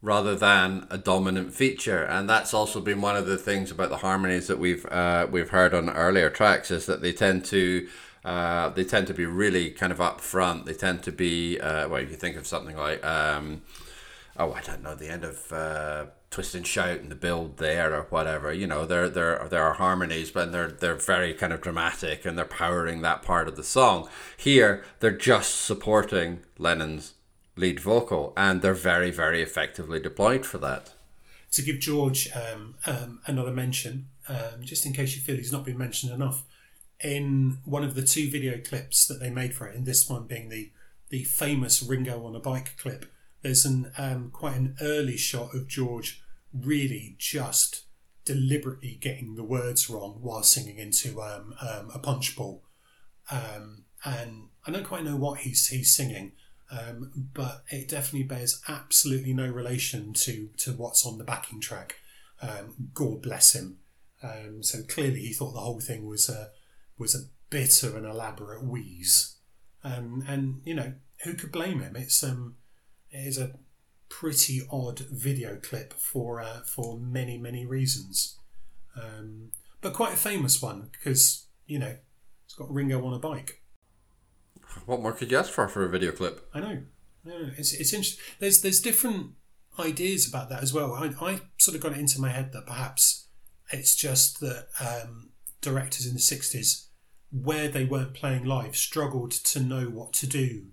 rather 0.04 0.36
than 0.36 0.86
a 0.92 0.98
dominant 0.98 1.54
feature. 1.54 2.04
And 2.04 2.30
that's 2.30 2.54
also 2.54 2.82
been 2.82 3.00
one 3.00 3.16
of 3.16 3.26
the 3.26 3.38
things 3.38 3.72
about 3.72 3.90
the 3.90 3.98
harmonies 3.98 4.48
that 4.48 4.60
we've 4.60 4.86
uh, 4.88 5.28
we've 5.32 5.50
heard 5.50 5.74
on 5.74 5.90
earlier 5.90 6.30
tracks 6.30 6.70
is 6.70 6.86
that 6.86 7.02
they 7.02 7.14
tend 7.14 7.46
to 7.46 7.88
uh, 8.26 8.70
they 8.70 8.84
tend 8.84 9.08
to 9.08 9.14
be 9.14 9.26
really 9.26 9.72
kind 9.72 9.94
of 9.94 10.02
up 10.02 10.22
front. 10.22 10.66
They 10.66 10.74
tend 10.74 11.04
to 11.04 11.12
be 11.12 11.60
uh, 11.60 11.88
well, 11.88 12.02
if 12.02 12.12
you 12.12 12.18
think 12.18 12.36
of 12.36 12.46
something 12.46 12.76
like. 12.76 13.04
Um, 13.04 13.64
oh, 14.38 14.52
I 14.52 14.62
don't 14.62 14.84
know, 14.84 14.96
the 14.96 15.10
end 15.10 15.24
of 15.24 15.52
uh, 15.54 16.06
Twist 16.32 16.56
and 16.56 16.66
Shout 16.66 17.00
and 17.00 17.12
the 17.12 17.16
build 17.16 17.58
there 17.58 17.94
or 17.94 18.04
whatever. 18.10 18.52
You 18.52 18.68
know, 18.68 18.86
there 18.86 19.08
there 19.10 19.48
there 19.50 19.64
are 19.64 19.74
harmonies, 19.74 20.32
but 20.32 20.52
they're 20.52 20.72
they're 20.72 20.96
very 20.96 21.34
kind 21.34 21.54
of 21.54 21.62
dramatic 21.62 22.26
and 22.26 22.38
they're 22.38 22.46
powering 22.46 23.02
that 23.02 23.22
part 23.22 23.48
of 23.48 23.56
the 23.56 23.64
song. 23.64 24.10
Here, 24.36 24.84
they're 25.00 25.12
just 25.12 25.62
supporting 25.62 26.40
Lennon's 26.58 27.14
lead 27.56 27.80
vocal, 27.80 28.34
and 28.36 28.62
they're 28.62 28.74
very 28.74 29.12
very 29.12 29.42
effectively 29.42 30.00
deployed 30.00 30.46
for 30.46 30.58
that. 30.60 30.92
To 31.52 31.62
give 31.62 31.80
George 31.80 32.30
um, 32.36 32.76
um, 32.88 33.20
another 33.28 33.52
mention, 33.52 34.08
um, 34.28 34.62
just 34.64 34.86
in 34.86 34.94
case 34.94 35.16
you 35.16 35.22
feel 35.22 35.36
he's 35.36 35.52
not 35.52 35.66
been 35.66 35.78
mentioned 35.78 36.12
enough, 36.12 36.44
in 37.00 37.60
one 37.64 37.84
of 37.84 37.94
the 37.94 38.02
two 38.02 38.30
video 38.30 38.58
clips 38.58 39.06
that 39.06 39.20
they 39.20 39.30
made 39.30 39.54
for 39.54 39.68
it, 39.68 39.76
in 39.76 39.84
this 39.84 40.10
one 40.10 40.26
being 40.26 40.50
the 40.50 40.72
the 41.10 41.24
famous 41.24 41.84
Ringo 41.84 42.26
on 42.26 42.36
a 42.36 42.40
bike 42.40 42.76
clip 42.78 43.06
there's 43.44 43.66
an 43.66 43.92
um, 43.98 44.32
quite 44.32 44.56
an 44.56 44.76
early 44.82 45.18
shot 45.18 45.54
of 45.54 45.68
George 45.68 46.24
really 46.52 47.16
just 47.20 47.84
deliberately 48.26 48.98
getting 49.00 49.36
the 49.36 49.44
words 49.44 49.90
wrong 49.90 50.20
while 50.22 50.44
singing 50.44 50.78
into 50.78 51.22
um, 51.22 51.54
um, 51.62 51.92
a 51.94 52.00
punch. 52.00 52.38
Um, 53.30 53.84
and 54.06 54.48
I 54.66 54.72
don't 54.72 54.86
quite 54.86 55.04
know 55.04 55.18
what 55.18 55.42
he's 55.42 55.68
he's 55.68 55.94
singing, 55.94 56.32
um, 56.74 57.12
but 57.34 57.64
it 57.70 57.90
definitely 57.90 58.24
bears 58.24 58.62
absolutely 58.68 59.34
no 59.34 59.48
relation 59.48 60.14
to 60.14 60.50
to 60.58 60.72
what's 60.74 61.06
on 61.06 61.18
the 61.18 61.24
backing 61.24 61.62
track. 61.62 61.96
Um, 62.42 62.90
God 62.94 63.22
bless 63.22 63.54
him. 63.54 63.78
so 64.62 64.80
clearly, 64.88 65.22
he 65.22 65.34
thought 65.34 65.54
the 65.54 65.60
whole 65.60 65.80
thing 65.80 66.06
was 66.08 66.30
a 66.30 66.50
was 66.98 67.16
a 67.16 67.28
bit 67.50 67.84
of 67.84 67.96
an 67.96 68.06
elaborate 68.06 68.64
wheeze, 68.64 69.36
and 69.84 70.62
you 70.66 70.74
know 70.74 70.94
who 71.24 71.34
could 71.34 71.52
blame 71.52 71.82
him? 71.82 71.96
It's 71.96 72.24
um 72.24 72.56
it 73.12 73.28
is 73.28 73.38
a 73.38 73.52
pretty 74.10 74.62
odd 74.72 75.00
video 75.00 75.58
clip 75.58 75.94
for 75.94 76.42
uh, 76.42 76.62
for 76.62 76.98
many 77.00 77.38
many 77.38 77.66
reasons, 77.66 78.38
um, 79.02 79.52
but 79.82 79.94
quite 79.94 80.14
a 80.14 80.18
famous 80.18 80.62
one 80.62 80.90
because 80.92 81.46
you 81.66 81.80
know 81.80 81.96
it's 82.46 82.56
got 82.56 82.72
Ringo 82.72 83.06
on 83.06 83.14
a 83.14 83.20
bike. 83.20 83.63
What 84.86 85.02
more 85.02 85.14
could 85.14 85.32
you 85.32 85.38
ask 85.38 85.52
for 85.52 85.68
for 85.68 85.84
a 85.84 85.90
video 85.90 86.12
clip? 86.12 86.50
I 86.54 86.60
know, 86.60 86.84
no, 87.24 87.50
it's 87.58 87.74
it's 87.74 87.94
interesting. 87.94 88.24
There's 88.40 88.62
there's 88.62 88.82
different 88.82 89.32
ideas 89.80 90.28
about 90.28 90.50
that 90.50 90.62
as 90.62 90.74
well. 90.74 90.94
I, 90.94 91.14
I 91.22 91.42
sort 91.58 91.76
of 91.76 91.82
got 91.82 91.94
it 91.94 92.00
into 92.00 92.22
my 92.22 92.30
head 92.30 92.52
that 92.54 92.66
perhaps 92.66 93.28
it's 93.72 93.96
just 93.96 94.40
that 94.42 94.68
um, 94.80 95.30
directors 95.62 96.06
in 96.06 96.14
the 96.14 96.20
'60s, 96.20 96.88
where 97.32 97.68
they 97.68 97.86
weren't 97.86 98.14
playing 98.14 98.46
live, 98.46 98.76
struggled 98.76 99.32
to 99.32 99.60
know 99.60 99.86
what 99.86 100.14
to 100.14 100.28
do 100.28 100.68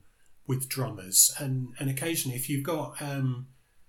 with 0.47 0.69
drummers, 0.69 1.35
and 1.39 1.75
and 1.79 1.89
occasionally 1.89 2.37
if 2.37 2.49
you've 2.49 2.65
got 2.65 3.01
um, 3.01 3.47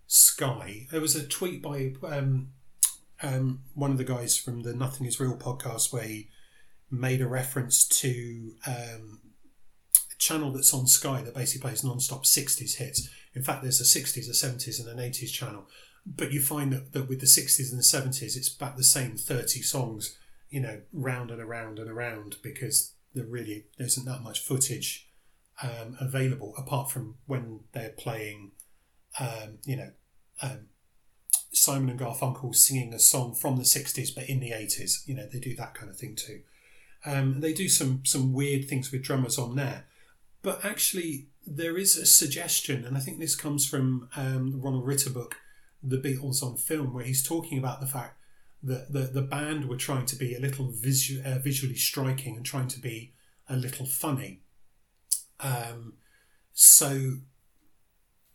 Sky, 0.07 0.87
there 0.91 1.01
was 1.01 1.15
a 1.15 1.25
tweet 1.25 1.61
by 1.61 1.93
um, 2.03 2.49
um, 3.23 3.61
one 3.73 3.91
of 3.91 3.97
the 3.97 4.03
guys 4.03 4.37
from 4.37 4.61
the 4.61 4.73
Nothing 4.73 5.07
Is 5.07 5.19
Real 5.19 5.37
podcast 5.37 5.93
where 5.93 6.03
he 6.03 6.29
made 6.89 7.21
a 7.21 7.27
reference 7.27 7.87
to 7.87 8.51
um, 8.67 9.21
channel 10.21 10.51
that's 10.51 10.73
on 10.73 10.85
Sky 10.85 11.23
that 11.23 11.33
basically 11.33 11.67
plays 11.67 11.83
non-stop 11.83 12.23
60s 12.23 12.75
hits. 12.75 13.09
In 13.33 13.41
fact, 13.41 13.63
there's 13.63 13.81
a 13.81 13.99
60s, 13.99 14.29
a 14.29 14.33
70s, 14.33 14.79
and 14.79 14.87
an 14.87 15.03
80s 15.03 15.33
channel. 15.33 15.67
But 16.05 16.31
you 16.31 16.39
find 16.39 16.71
that, 16.71 16.93
that 16.93 17.09
with 17.09 17.19
the 17.19 17.25
60s 17.25 17.71
and 17.71 17.79
the 17.79 17.83
70s, 17.83 18.37
it's 18.37 18.55
about 18.55 18.77
the 18.77 18.83
same 18.83 19.17
30 19.17 19.61
songs, 19.63 20.17
you 20.49 20.61
know, 20.61 20.81
round 20.93 21.31
and 21.31 21.41
around 21.41 21.79
and 21.79 21.89
around 21.89 22.37
because 22.43 22.93
there 23.13 23.25
really 23.25 23.65
there 23.77 23.87
isn't 23.87 24.05
that 24.05 24.21
much 24.21 24.39
footage 24.39 25.09
um, 25.61 25.97
available 25.99 26.53
apart 26.57 26.89
from 26.89 27.15
when 27.25 27.61
they're 27.73 27.89
playing, 27.89 28.51
um, 29.19 29.57
you 29.65 29.75
know, 29.75 29.91
um, 30.41 30.67
Simon 31.51 31.89
and 31.89 31.99
Garfunkel 31.99 32.55
singing 32.55 32.93
a 32.93 32.99
song 32.99 33.33
from 33.33 33.57
the 33.57 33.63
60s 33.63 34.13
but 34.13 34.29
in 34.29 34.39
the 34.39 34.51
80s. 34.51 35.07
You 35.07 35.15
know, 35.15 35.27
they 35.31 35.39
do 35.39 35.55
that 35.55 35.73
kind 35.73 35.89
of 35.89 35.97
thing 35.97 36.15
too. 36.15 36.41
Um, 37.05 37.41
they 37.41 37.53
do 37.53 37.67
some 37.67 38.01
some 38.05 38.33
weird 38.33 38.69
things 38.69 38.91
with 38.91 39.03
drummers 39.03 39.39
on 39.39 39.55
there, 39.55 39.85
but 40.41 40.63
actually 40.63 41.27
there 41.45 41.77
is 41.77 41.97
a 41.97 42.05
suggestion, 42.05 42.85
and 42.85 42.95
I 42.95 42.99
think 42.99 43.19
this 43.19 43.35
comes 43.35 43.67
from 43.67 44.09
um, 44.15 44.51
the 44.51 44.57
Roland 44.57 44.85
Reiter 44.85 45.09
book, 45.09 45.37
The 45.81 45.97
Beatles 45.97 46.43
on 46.43 46.57
Film, 46.57 46.93
where 46.93 47.03
he's 47.03 47.23
talking 47.23 47.57
about 47.57 47.79
the 47.81 47.87
fact 47.87 48.17
that 48.63 48.93
the, 48.93 49.01
the 49.01 49.21
band 49.23 49.67
were 49.67 49.77
trying 49.77 50.05
to 50.05 50.15
be 50.15 50.35
a 50.35 50.39
little 50.39 50.71
visu- 50.71 51.21
uh, 51.25 51.39
visually 51.39 51.75
striking 51.75 52.35
and 52.35 52.45
trying 52.45 52.67
to 52.67 52.79
be 52.79 53.13
a 53.49 53.55
little 53.55 53.85
funny. 53.85 54.41
Um, 55.39 55.93
so 56.53 57.17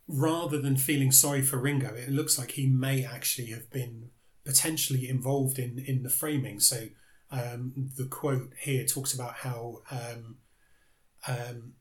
rather 0.09 0.61
than 0.61 0.77
feeling 0.77 1.13
sorry 1.13 1.43
for 1.43 1.59
Ringo, 1.59 1.95
it 1.95 2.11
looks 2.11 2.39
like 2.39 2.53
he 2.53 2.67
may 2.67 3.05
actually 3.05 3.49
have 3.49 3.71
been 3.71 4.11
potentially 4.45 5.09
involved 5.09 5.59
in, 5.59 5.79
in 5.79 6.03
the 6.03 6.11
framing. 6.11 6.59
So 6.61 6.89
um, 7.31 7.91
the 7.97 8.07
quote 8.07 8.53
here 8.61 8.85
talks 8.85 9.15
about 9.15 9.37
how 9.37 9.83
um, 9.91 10.37
um, 11.29 11.73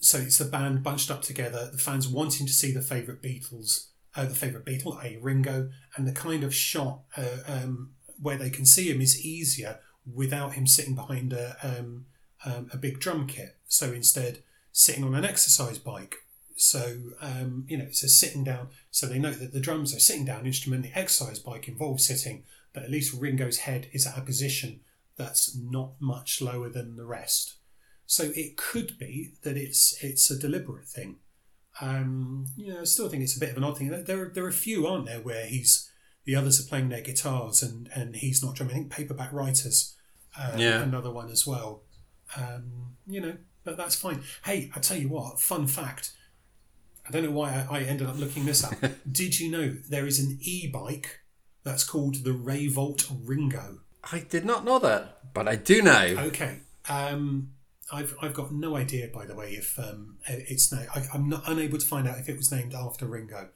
so 0.00 0.18
it's 0.18 0.38
the 0.38 0.46
band 0.46 0.82
bunched 0.82 1.10
up 1.10 1.20
together, 1.20 1.68
the 1.70 1.78
fans 1.78 2.08
wanting 2.08 2.46
to 2.46 2.52
see 2.52 2.72
the 2.72 2.80
favourite 2.80 3.22
Beatles, 3.22 3.88
uh, 4.16 4.24
the 4.24 4.34
favourite 4.34 4.64
Beatle, 4.64 5.02
a 5.04 5.18
Ringo, 5.18 5.70
and 5.94 6.08
the 6.08 6.12
kind 6.12 6.42
of 6.42 6.54
shot 6.54 7.00
uh, 7.18 7.38
um, 7.46 7.90
where 8.20 8.38
they 8.38 8.50
can 8.50 8.64
see 8.64 8.90
him 8.90 9.02
is 9.02 9.24
easier 9.24 9.78
without 10.10 10.54
him 10.54 10.66
sitting 10.66 10.94
behind 10.94 11.34
a, 11.34 11.56
um, 11.62 12.06
um, 12.46 12.70
a 12.72 12.78
big 12.78 12.98
drum 12.98 13.26
kit. 13.26 13.58
So 13.68 13.92
instead, 13.92 14.42
sitting 14.72 15.04
on 15.04 15.14
an 15.14 15.24
exercise 15.24 15.78
bike. 15.78 16.16
So 16.56 16.96
um, 17.20 17.66
you 17.68 17.76
know, 17.76 17.84
it's 17.84 18.02
a 18.02 18.08
sitting 18.08 18.42
down. 18.42 18.68
So 18.90 19.06
they 19.06 19.18
know 19.18 19.32
that 19.32 19.52
the 19.52 19.60
drums 19.60 19.94
are 19.94 20.00
sitting 20.00 20.24
down 20.24 20.46
instrument. 20.46 20.82
The 20.82 20.98
exercise 20.98 21.38
bike 21.38 21.68
involves 21.68 22.06
sitting, 22.06 22.44
but 22.72 22.82
at 22.82 22.90
least 22.90 23.14
Ringo's 23.14 23.58
head 23.58 23.88
is 23.92 24.06
at 24.06 24.16
a 24.16 24.22
position 24.22 24.80
that's 25.16 25.54
not 25.54 25.92
much 26.00 26.40
lower 26.40 26.70
than 26.70 26.96
the 26.96 27.04
rest. 27.04 27.56
So 28.10 28.24
it 28.34 28.56
could 28.56 28.98
be 28.98 29.34
that 29.42 29.56
it's 29.56 30.02
it's 30.02 30.32
a 30.32 30.36
deliberate 30.36 30.88
thing. 30.88 31.18
Um, 31.80 32.46
you 32.56 32.74
know, 32.74 32.80
I 32.80 32.84
still 32.84 33.08
think 33.08 33.22
it's 33.22 33.36
a 33.36 33.40
bit 33.40 33.50
of 33.52 33.56
an 33.56 33.62
odd 33.62 33.78
thing. 33.78 33.88
There, 33.88 34.28
there 34.28 34.44
are 34.44 34.48
a 34.48 34.52
few, 34.52 34.84
aren't 34.88 35.06
there, 35.06 35.20
where 35.20 35.46
he's 35.46 35.88
the 36.24 36.34
others 36.34 36.58
are 36.60 36.68
playing 36.68 36.88
their 36.88 37.02
guitars 37.02 37.62
and, 37.62 37.88
and 37.94 38.16
he's 38.16 38.42
not 38.44 38.56
drumming. 38.56 38.74
I 38.74 38.78
think 38.80 38.90
Paperback 38.90 39.32
Writers, 39.32 39.94
uh, 40.36 40.56
Yeah. 40.58 40.82
another 40.82 41.12
one 41.12 41.30
as 41.30 41.46
well. 41.46 41.84
Um, 42.36 42.96
you 43.06 43.20
know, 43.20 43.36
but 43.62 43.76
that's 43.76 43.94
fine. 43.94 44.22
Hey, 44.44 44.72
I 44.74 44.80
tell 44.80 44.96
you 44.98 45.08
what, 45.08 45.40
fun 45.40 45.68
fact. 45.68 46.10
I 47.06 47.12
don't 47.12 47.22
know 47.24 47.30
why 47.30 47.64
I, 47.70 47.78
I 47.78 47.80
ended 47.82 48.08
up 48.08 48.18
looking 48.18 48.44
this 48.44 48.64
up. 48.64 48.74
Did 49.10 49.38
you 49.38 49.52
know 49.52 49.76
there 49.88 50.06
is 50.08 50.18
an 50.18 50.36
e-bike 50.42 51.20
that's 51.62 51.84
called 51.84 52.24
the 52.24 52.30
Rayvolt 52.32 53.08
Ringo? 53.24 53.82
I 54.12 54.18
did 54.18 54.44
not 54.44 54.64
know 54.64 54.80
that, 54.80 55.32
but 55.32 55.46
I 55.46 55.54
do 55.54 55.80
now. 55.80 56.02
Okay. 56.02 56.58
Um, 56.88 57.52
I've, 57.92 58.16
I've 58.22 58.34
got 58.34 58.52
no 58.52 58.76
idea, 58.76 59.08
by 59.12 59.26
the 59.26 59.34
way, 59.34 59.52
if 59.52 59.78
um, 59.78 60.18
it's 60.26 60.72
now. 60.72 60.84
I, 60.94 61.06
I'm 61.12 61.28
not 61.28 61.42
unable 61.46 61.78
to 61.78 61.86
find 61.86 62.06
out 62.06 62.18
if 62.18 62.28
it 62.28 62.36
was 62.36 62.52
named 62.52 62.74
after 62.74 63.06
Ringo. 63.06 63.48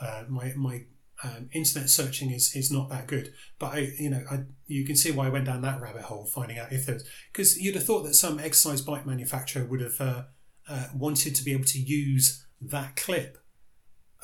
Uh, 0.00 0.24
my 0.28 0.52
my 0.56 0.84
um, 1.22 1.50
internet 1.52 1.90
searching 1.90 2.30
is, 2.30 2.54
is 2.54 2.70
not 2.70 2.88
that 2.90 3.06
good, 3.06 3.32
but 3.58 3.74
I 3.74 3.92
you 3.98 4.10
know 4.10 4.22
I 4.30 4.40
you 4.66 4.84
can 4.84 4.96
see 4.96 5.10
why 5.10 5.26
I 5.26 5.30
went 5.30 5.46
down 5.46 5.62
that 5.62 5.80
rabbit 5.80 6.02
hole 6.02 6.24
finding 6.24 6.58
out 6.58 6.72
if 6.72 6.86
there's 6.86 7.04
because 7.32 7.60
you'd 7.60 7.74
have 7.74 7.84
thought 7.84 8.04
that 8.04 8.14
some 8.14 8.38
exercise 8.38 8.80
bike 8.80 9.06
manufacturer 9.06 9.64
would 9.64 9.80
have 9.80 10.00
uh, 10.00 10.22
uh, 10.68 10.86
wanted 10.94 11.34
to 11.34 11.44
be 11.44 11.52
able 11.52 11.64
to 11.64 11.78
use 11.78 12.46
that 12.60 12.96
clip 12.96 13.38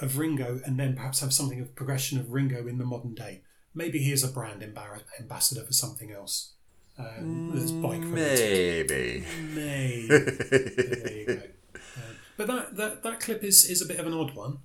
of 0.01 0.19
Ringo 0.19 0.61
and 0.65 0.79
then 0.79 0.95
perhaps 0.95 1.21
have 1.21 1.33
something 1.33 1.61
of 1.61 1.75
progression 1.75 2.19
of 2.19 2.31
Ringo 2.31 2.67
in 2.67 2.79
the 2.79 2.85
modern 2.85 3.15
day. 3.15 3.43
Maybe 3.75 3.99
he 3.99 4.13
is 4.13 4.25
a 4.25 4.29
brand 4.29 4.63
ambassador 4.63 5.65
for 5.65 5.73
something 5.73 6.11
else. 6.11 6.55
Um, 6.99 7.51
that's 7.55 7.71
bike 7.73 8.01
related. 8.03 9.25
Maybe. 9.55 10.09
Maybe. 10.09 10.09
there 10.09 11.13
you 11.13 11.27
go. 11.27 11.33
Um, 11.75 12.17
but 12.37 12.47
that, 12.47 12.77
that, 12.77 13.03
that 13.03 13.21
clip 13.21 13.45
is, 13.45 13.65
is 13.69 13.83
a 13.83 13.87
bit 13.87 13.99
of 13.99 14.07
an 14.07 14.13
odd 14.15 14.35
one. 14.35 14.59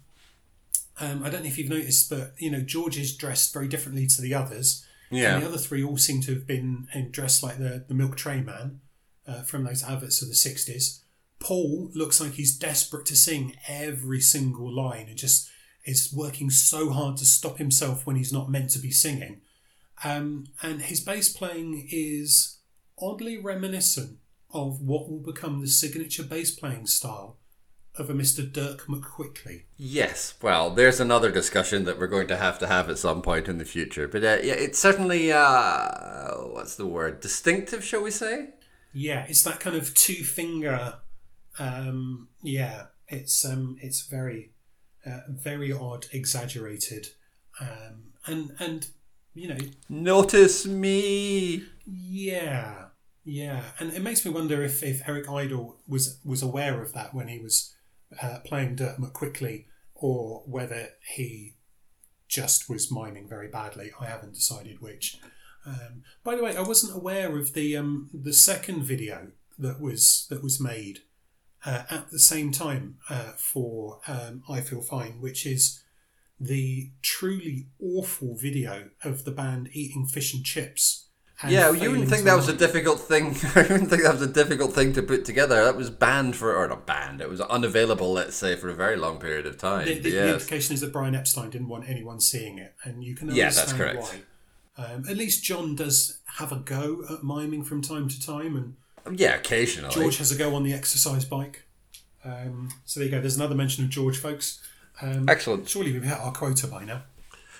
Um, 0.99 1.23
I 1.23 1.29
don't 1.29 1.41
know 1.43 1.49
if 1.49 1.57
you've 1.57 1.69
noticed, 1.69 2.09
but 2.09 2.33
you 2.37 2.51
know 2.51 2.61
George 2.61 2.97
is 2.97 3.15
dressed 3.15 3.53
very 3.53 3.67
differently 3.67 4.07
to 4.07 4.21
the 4.21 4.33
others. 4.33 4.85
And 5.09 5.19
Yeah. 5.19 5.39
the 5.39 5.47
other 5.47 5.57
three 5.57 5.83
all 5.83 5.97
seem 5.97 6.21
to 6.21 6.33
have 6.33 6.45
been 6.47 6.87
uh, 6.95 7.01
dressed 7.09 7.43
like 7.43 7.57
the, 7.57 7.83
the 7.87 7.93
milk 7.93 8.15
tray 8.17 8.41
man 8.41 8.81
uh, 9.27 9.41
from 9.43 9.63
those 9.63 9.83
adverts 9.83 10.21
of 10.21 10.27
the 10.29 10.35
60s. 10.35 10.99
Paul 11.39 11.89
looks 11.95 12.21
like 12.21 12.33
he's 12.33 12.55
desperate 12.55 13.05
to 13.07 13.15
sing 13.15 13.55
every 13.67 14.21
single 14.21 14.71
line 14.71 15.07
and 15.07 15.17
just 15.17 15.49
is 15.85 16.13
working 16.15 16.49
so 16.51 16.91
hard 16.91 17.17
to 17.17 17.25
stop 17.25 17.57
himself 17.57 18.05
when 18.05 18.15
he's 18.15 18.31
not 18.31 18.51
meant 18.51 18.69
to 18.71 18.79
be 18.79 18.91
singing. 18.91 19.41
Um, 20.03 20.45
and 20.61 20.81
his 20.81 20.99
bass 20.99 21.31
playing 21.31 21.87
is 21.91 22.59
oddly 22.99 23.37
reminiscent 23.37 24.17
of 24.53 24.81
what 24.81 25.09
will 25.09 25.19
become 25.19 25.61
the 25.61 25.67
signature 25.67 26.23
bass 26.23 26.51
playing 26.51 26.87
style 26.87 27.37
of 27.95 28.09
a 28.09 28.13
Mr. 28.13 28.49
Dirk 28.51 28.85
McQuickly. 28.87 29.63
Yes, 29.77 30.33
well, 30.41 30.69
there's 30.69 30.99
another 30.99 31.29
discussion 31.29 31.83
that 31.85 31.99
we're 31.99 32.07
going 32.07 32.27
to 32.27 32.37
have 32.37 32.57
to 32.59 32.67
have 32.67 32.89
at 32.89 32.97
some 32.97 33.21
point 33.21 33.47
in 33.47 33.57
the 33.57 33.65
future. 33.65 34.07
But 34.07 34.23
uh, 34.23 34.37
yeah, 34.43 34.53
it's 34.53 34.79
certainly, 34.79 35.31
uh, 35.31 36.35
what's 36.47 36.75
the 36.75 36.85
word? 36.85 37.19
Distinctive, 37.19 37.83
shall 37.83 38.01
we 38.01 38.11
say? 38.11 38.49
Yeah, 38.93 39.25
it's 39.27 39.43
that 39.43 39.59
kind 39.59 39.75
of 39.75 39.93
two 39.93 40.23
finger. 40.23 40.95
Um, 41.59 42.29
yeah, 42.41 42.85
it's 43.07 43.45
um, 43.45 43.77
it's 43.81 44.05
very, 44.07 44.51
uh, 45.05 45.21
very 45.29 45.71
odd, 45.71 46.07
exaggerated, 46.11 47.07
um, 47.59 48.13
and 48.25 48.55
and 48.59 48.87
you 49.33 49.47
know, 49.47 49.57
Notice 49.89 50.65
me. 50.65 51.63
yeah, 51.85 52.85
yeah, 53.23 53.63
and 53.79 53.93
it 53.93 54.01
makes 54.01 54.25
me 54.25 54.31
wonder 54.31 54.63
if 54.63 54.83
if 54.83 55.07
Eric 55.07 55.29
Idle 55.29 55.77
was 55.87 56.19
was 56.25 56.41
aware 56.41 56.81
of 56.81 56.93
that 56.93 57.13
when 57.13 57.27
he 57.27 57.39
was 57.39 57.73
uh, 58.21 58.39
playing 58.43 58.75
Dirk 58.75 59.13
quickly, 59.13 59.67
or 59.95 60.43
whether 60.45 60.89
he 61.15 61.55
just 62.27 62.69
was 62.69 62.91
miming 62.91 63.27
very 63.27 63.47
badly. 63.47 63.91
I 63.99 64.05
haven't 64.05 64.33
decided 64.33 64.81
which. 64.81 65.17
Um, 65.65 66.03
by 66.23 66.35
the 66.35 66.43
way, 66.43 66.55
I 66.57 66.61
wasn't 66.61 66.95
aware 66.95 67.37
of 67.37 67.53
the 67.53 67.77
um, 67.77 68.09
the 68.13 68.33
second 68.33 68.83
video 68.83 69.31
that 69.59 69.79
was 69.79 70.25
that 70.29 70.41
was 70.41 70.59
made 70.59 70.99
uh, 71.65 71.83
at 71.89 72.09
the 72.09 72.19
same 72.19 72.51
time 72.51 72.97
uh, 73.09 73.33
for 73.37 73.99
um, 74.07 74.43
I 74.49 74.61
Feel 74.61 74.81
Fine, 74.81 75.21
which 75.21 75.45
is 75.45 75.83
the 76.41 76.89
truly 77.03 77.67
awful 77.79 78.35
video 78.35 78.89
of 79.03 79.25
the 79.25 79.31
band 79.31 79.69
eating 79.73 80.07
fish 80.07 80.33
and 80.33 80.43
chips. 80.43 81.07
and 81.43 81.51
Yeah, 81.51 81.71
you 81.71 81.91
wouldn't 81.91 82.09
think 82.09 82.23
that 82.25 82.35
was 82.35 82.49
a 82.49 82.53
difficult 82.55 82.99
thing. 82.99 83.35
I 83.55 83.61
wouldn't 83.61 83.89
think 83.89 84.01
that 84.03 84.13
was 84.13 84.23
a 84.23 84.27
difficult 84.27 84.73
thing 84.73 84.91
to 84.93 85.03
put 85.03 85.23
together. 85.23 85.63
That 85.63 85.75
was 85.77 85.91
banned 85.91 86.35
for, 86.35 86.55
or 86.55 86.67
not 86.67 86.87
banned. 86.87 87.21
It 87.21 87.29
was 87.29 87.41
unavailable, 87.41 88.11
let's 88.11 88.35
say, 88.35 88.55
for 88.55 88.69
a 88.69 88.73
very 88.73 88.97
long 88.97 89.19
period 89.19 89.45
of 89.45 89.57
time. 89.59 89.85
The, 89.85 89.99
the, 89.99 90.09
the 90.09 90.33
implication 90.33 90.73
is 90.73 90.81
that 90.81 90.91
Brian 90.91 91.13
Epstein 91.13 91.51
didn't 91.51 91.67
want 91.69 91.87
anyone 91.87 92.19
seeing 92.19 92.57
it, 92.57 92.73
and 92.83 93.03
you 93.03 93.15
can 93.15 93.29
understand 93.29 93.53
Yeah, 93.55 93.61
that's 93.61 93.73
correct. 93.73 94.01
why. 94.77 94.83
Um, 94.83 95.03
at 95.07 95.17
least 95.17 95.43
John 95.43 95.75
does 95.75 96.19
have 96.37 96.51
a 96.51 96.55
go 96.57 97.03
at 97.09 97.23
miming 97.23 97.63
from 97.63 97.81
time 97.83 98.07
to 98.09 98.19
time, 98.19 98.55
and 99.05 99.19
Yeah, 99.19 99.35
occasionally. 99.35 99.93
George 99.93 100.17
has 100.17 100.31
a 100.31 100.35
go 100.35 100.55
on 100.55 100.63
the 100.63 100.73
exercise 100.73 101.23
bike. 101.25 101.67
Um, 102.23 102.69
so 102.85 102.99
there 102.99 103.07
you 103.09 103.11
go. 103.15 103.19
There's 103.19 103.35
another 103.35 103.55
mention 103.55 103.83
of 103.83 103.89
George, 103.89 104.17
folks. 104.17 104.59
Um, 105.01 105.27
Excellent. 105.27 105.67
Surely 105.67 105.91
we've 105.91 106.03
hit 106.03 106.19
our 106.19 106.31
quota 106.31 106.67
by 106.67 106.83
now. 106.83 107.03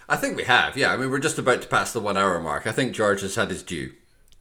I 0.08 0.18
think 0.18 0.36
we 0.36 0.44
have. 0.44 0.76
Yeah, 0.78 0.94
I 0.94 0.98
mean, 0.98 1.10
we're 1.10 1.20
just 1.20 1.40
about 1.40 1.62
to 1.62 1.68
pass 1.68 1.94
the 1.94 2.02
one 2.02 2.18
hour 2.18 2.40
mark. 2.40 2.68
I 2.68 2.72
think 2.72 2.94
George 2.94 3.22
has 3.22 3.36
had 3.36 3.50
his 3.50 3.64
due. 3.64 3.94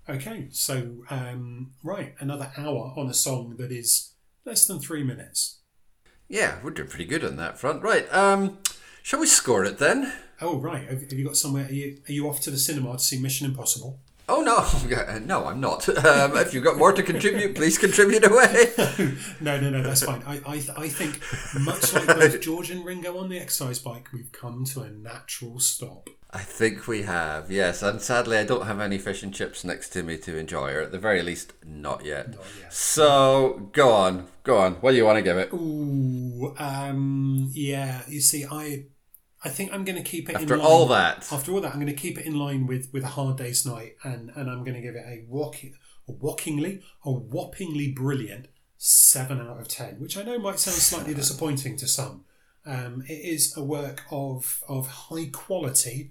Okay, 0.08 0.48
so 0.50 1.04
um, 1.10 1.72
right, 1.84 2.14
another 2.18 2.50
hour 2.56 2.92
on 2.96 3.08
a 3.08 3.14
song 3.14 3.54
that 3.58 3.70
is 3.70 4.12
less 4.44 4.66
than 4.66 4.80
three 4.80 5.04
minutes. 5.04 5.58
Yeah, 6.28 6.58
we're 6.62 6.70
doing 6.70 6.88
pretty 6.88 7.04
good 7.04 7.24
on 7.24 7.36
that 7.36 7.58
front. 7.58 7.82
Right. 7.82 8.12
Um, 8.12 8.58
shall 9.02 9.20
we 9.20 9.26
score 9.26 9.64
it 9.64 9.78
then? 9.78 10.12
Oh 10.40 10.58
right, 10.58 10.88
have, 10.88 11.02
have 11.02 11.12
you 11.12 11.24
got 11.24 11.36
somewhere? 11.36 11.66
Are 11.66 11.72
you, 11.72 11.98
are 12.08 12.12
you 12.12 12.28
off 12.28 12.40
to 12.42 12.50
the 12.50 12.58
cinema 12.58 12.92
to 12.94 12.98
see 12.98 13.20
Mission 13.20 13.46
Impossible? 13.46 14.00
Oh 14.30 14.42
no, 14.42 15.18
no, 15.26 15.46
I'm 15.46 15.60
not. 15.60 15.88
Um, 15.88 16.36
if 16.36 16.54
you've 16.54 16.62
got 16.62 16.78
more 16.78 16.92
to 16.92 17.02
contribute, 17.02 17.56
please 17.56 17.76
contribute 17.78 18.24
away. 18.24 18.66
No, 19.40 19.58
no, 19.58 19.70
no, 19.70 19.82
that's 19.82 20.02
fine. 20.02 20.22
I, 20.26 20.40
I, 20.46 20.62
I 20.76 20.88
think 20.88 21.20
much 21.60 21.92
like 21.94 22.06
both 22.06 22.40
George 22.46 22.70
and 22.70 22.84
Ringo 22.84 23.16
on 23.18 23.28
the 23.28 23.38
exercise 23.38 23.78
bike, 23.78 24.08
we've 24.12 24.30
come 24.32 24.64
to 24.66 24.82
a 24.82 24.90
natural 24.90 25.58
stop. 25.58 26.10
I 26.30 26.40
think 26.40 26.86
we 26.86 27.02
have, 27.02 27.50
yes. 27.50 27.82
And 27.82 28.00
sadly, 28.00 28.36
I 28.36 28.44
don't 28.44 28.66
have 28.66 28.80
any 28.80 28.98
fish 28.98 29.22
and 29.22 29.34
chips 29.34 29.64
next 29.64 29.88
to 29.90 30.02
me 30.02 30.18
to 30.18 30.36
enjoy, 30.36 30.72
or 30.72 30.80
at 30.82 30.92
the 30.92 30.98
very 30.98 31.22
least, 31.22 31.54
not 31.64 32.04
yet. 32.04 32.30
Not 32.30 32.44
yet. 32.60 32.72
So 32.72 33.70
go 33.72 33.90
on, 33.92 34.26
go 34.44 34.58
on. 34.58 34.74
What 34.74 34.92
do 34.92 34.96
you 34.98 35.04
want 35.04 35.16
to 35.16 35.22
give 35.22 35.38
it? 35.38 35.52
Ooh, 35.52 36.54
um, 36.58 37.50
yeah. 37.52 38.02
You 38.08 38.20
see, 38.20 38.44
I, 38.50 38.84
I 39.42 39.48
think 39.48 39.72
I'm 39.72 39.84
going 39.84 39.96
to 39.96 40.08
keep 40.08 40.28
it 40.28 40.36
After 40.36 40.54
in 40.54 40.60
line. 40.60 40.68
all 40.68 40.86
that, 40.86 41.26
After 41.32 41.52
all 41.52 41.60
that, 41.62 41.72
I'm 41.72 41.80
going 41.80 41.86
to 41.86 41.92
keep 41.94 42.18
it 42.18 42.26
in 42.26 42.38
line 42.38 42.66
with 42.66 42.90
with 42.92 43.04
a 43.04 43.08
hard 43.08 43.36
day's 43.38 43.64
night, 43.64 43.96
and 44.04 44.30
and 44.36 44.50
I'm 44.50 44.64
going 44.64 44.74
to 44.74 44.82
give 44.82 44.94
it 44.96 45.04
a 45.06 45.24
walking, 45.28 45.74
a 46.08 46.12
walkingly, 46.12 46.82
a 47.04 47.08
whoppingly 47.10 47.94
brilliant 47.94 48.48
seven 48.76 49.40
out 49.40 49.60
of 49.60 49.68
ten, 49.68 50.00
which 50.00 50.16
I 50.16 50.22
know 50.22 50.38
might 50.38 50.58
sound 50.58 50.76
slightly 50.76 51.14
disappointing 51.14 51.76
to 51.78 51.86
some. 51.86 52.24
Um, 52.66 53.02
it 53.08 53.14
is 53.14 53.56
a 53.56 53.62
work 53.62 54.02
of 54.10 54.62
of 54.68 54.86
high 54.88 55.30
quality, 55.32 56.10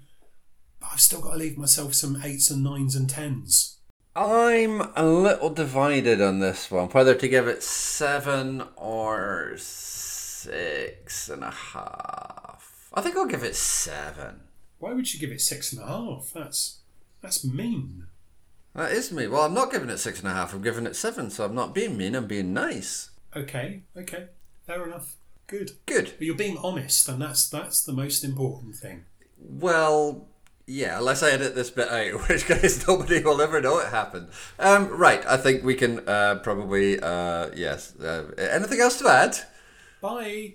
but 0.79 0.89
I've 0.93 1.01
still 1.01 1.21
got 1.21 1.33
to 1.33 1.37
leave 1.37 1.57
myself 1.57 1.93
some 1.93 2.21
eights 2.23 2.49
and 2.49 2.63
nines 2.63 2.95
and 2.95 3.07
tens. 3.09 3.77
I'm 4.15 4.81
a 4.95 5.05
little 5.05 5.51
divided 5.51 6.19
on 6.19 6.39
this 6.39 6.71
one, 6.71 6.89
whether 6.89 7.13
to 7.13 7.27
give 7.27 7.47
it 7.47 7.61
seven 7.61 8.63
or 8.75 9.53
six 9.57 11.29
and 11.29 11.43
a 11.43 11.51
half. 11.51 12.48
I 12.93 13.01
think 13.01 13.15
I'll 13.15 13.25
give 13.25 13.43
it 13.43 13.55
seven. 13.55 14.41
Why 14.79 14.93
would 14.93 15.13
you 15.13 15.19
give 15.19 15.31
it 15.31 15.41
six 15.41 15.73
and 15.73 15.81
a 15.81 15.87
half? 15.87 16.31
That's 16.33 16.79
that's 17.21 17.45
mean. 17.45 18.05
That 18.75 18.91
is 18.91 19.11
me. 19.11 19.27
Well, 19.27 19.41
I'm 19.41 19.53
not 19.53 19.71
giving 19.71 19.89
it 19.89 19.97
six 19.97 20.19
and 20.19 20.29
a 20.29 20.33
half. 20.33 20.53
I'm 20.53 20.61
giving 20.61 20.85
it 20.85 20.95
seven, 20.95 21.29
so 21.29 21.43
I'm 21.43 21.55
not 21.55 21.73
being 21.73 21.97
mean. 21.97 22.15
I'm 22.15 22.27
being 22.27 22.53
nice. 22.53 23.09
Okay, 23.35 23.81
okay, 23.97 24.27
fair 24.65 24.85
enough. 24.85 25.15
Good. 25.47 25.71
Good. 25.85 26.13
But 26.17 26.25
you're 26.25 26.35
being 26.35 26.57
honest, 26.63 27.09
and 27.09 27.21
that's 27.21 27.49
that's 27.49 27.83
the 27.83 27.93
most 27.93 28.23
important 28.23 28.75
thing. 28.75 29.05
Well, 29.37 30.27
yeah, 30.67 30.99
unless 30.99 31.23
I 31.23 31.31
edit 31.31 31.55
this 31.55 31.71
bit 31.71 31.89
out, 31.89 32.05
in 32.05 32.13
which 32.27 32.45
case 32.45 32.87
nobody 32.87 33.23
will 33.23 33.41
ever 33.41 33.59
know 33.59 33.79
it 33.79 33.89
happened. 33.89 34.29
Um, 34.59 34.87
right, 34.89 35.25
I 35.25 35.37
think 35.37 35.63
we 35.63 35.73
can 35.73 36.07
uh, 36.07 36.35
probably, 36.43 36.99
uh, 36.99 37.49
yes. 37.55 37.95
Uh, 37.99 38.31
anything 38.37 38.79
else 38.79 38.99
to 38.99 39.09
add? 39.09 39.37
Bye. 39.99 40.53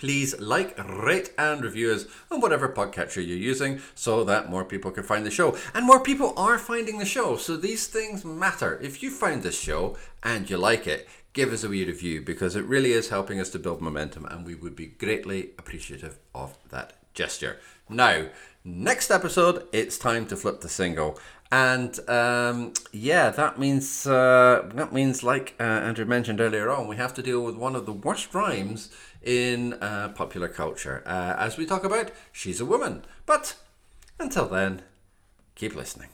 Please 0.03 0.37
like, 0.37 0.77
rate, 0.85 1.31
and 1.37 1.63
review 1.63 1.93
us 1.93 2.05
on 2.29 2.41
whatever 2.41 2.67
podcatcher 2.67 3.25
you're 3.25 3.37
using 3.37 3.79
so 3.95 4.25
that 4.25 4.49
more 4.49 4.65
people 4.65 4.91
can 4.91 5.05
find 5.05 5.25
the 5.25 5.31
show. 5.31 5.55
And 5.73 5.85
more 5.85 6.01
people 6.01 6.33
are 6.35 6.59
finding 6.59 6.97
the 6.97 7.05
show, 7.05 7.37
so 7.37 7.55
these 7.55 7.87
things 7.87 8.25
matter. 8.25 8.77
If 8.83 9.01
you 9.01 9.09
find 9.09 9.41
this 9.41 9.57
show 9.57 9.95
and 10.21 10.49
you 10.49 10.57
like 10.57 10.87
it, 10.87 11.07
give 11.31 11.53
us 11.53 11.63
a 11.63 11.69
wee 11.69 11.85
review 11.85 12.21
because 12.21 12.57
it 12.57 12.65
really 12.65 12.91
is 12.91 13.07
helping 13.07 13.39
us 13.39 13.49
to 13.51 13.59
build 13.59 13.79
momentum 13.79 14.25
and 14.25 14.45
we 14.45 14.55
would 14.55 14.75
be 14.75 14.87
greatly 14.87 15.51
appreciative 15.57 16.19
of 16.35 16.57
that 16.69 16.97
gesture. 17.13 17.59
Now, 17.87 18.25
next 18.65 19.09
episode, 19.09 19.69
it's 19.71 19.97
time 19.97 20.25
to 20.27 20.35
flip 20.35 20.59
the 20.59 20.67
single. 20.67 21.17
And 21.53 21.97
um, 22.09 22.73
yeah, 22.91 23.29
that 23.29 23.59
means 23.59 24.07
uh, 24.07 24.67
that 24.73 24.91
means 24.91 25.23
like 25.23 25.53
uh, 25.59 25.63
Andrew 25.63 26.03
mentioned 26.03 26.41
earlier 26.41 26.71
on, 26.71 26.87
we 26.87 26.95
have 26.95 27.13
to 27.13 27.21
deal 27.21 27.43
with 27.43 27.55
one 27.55 27.75
of 27.75 27.85
the 27.85 27.93
worst 27.93 28.33
rhymes 28.33 28.89
in 29.23 29.73
uh, 29.73 30.09
popular 30.09 30.47
culture 30.47 31.03
uh, 31.05 31.35
as 31.37 31.57
we 31.57 31.65
talk 31.65 31.83
about 31.83 32.11
she's 32.31 32.59
a 32.59 32.65
woman. 32.65 33.03
But 33.25 33.55
until 34.19 34.47
then, 34.47 34.81
keep 35.55 35.75
listening. 35.75 36.09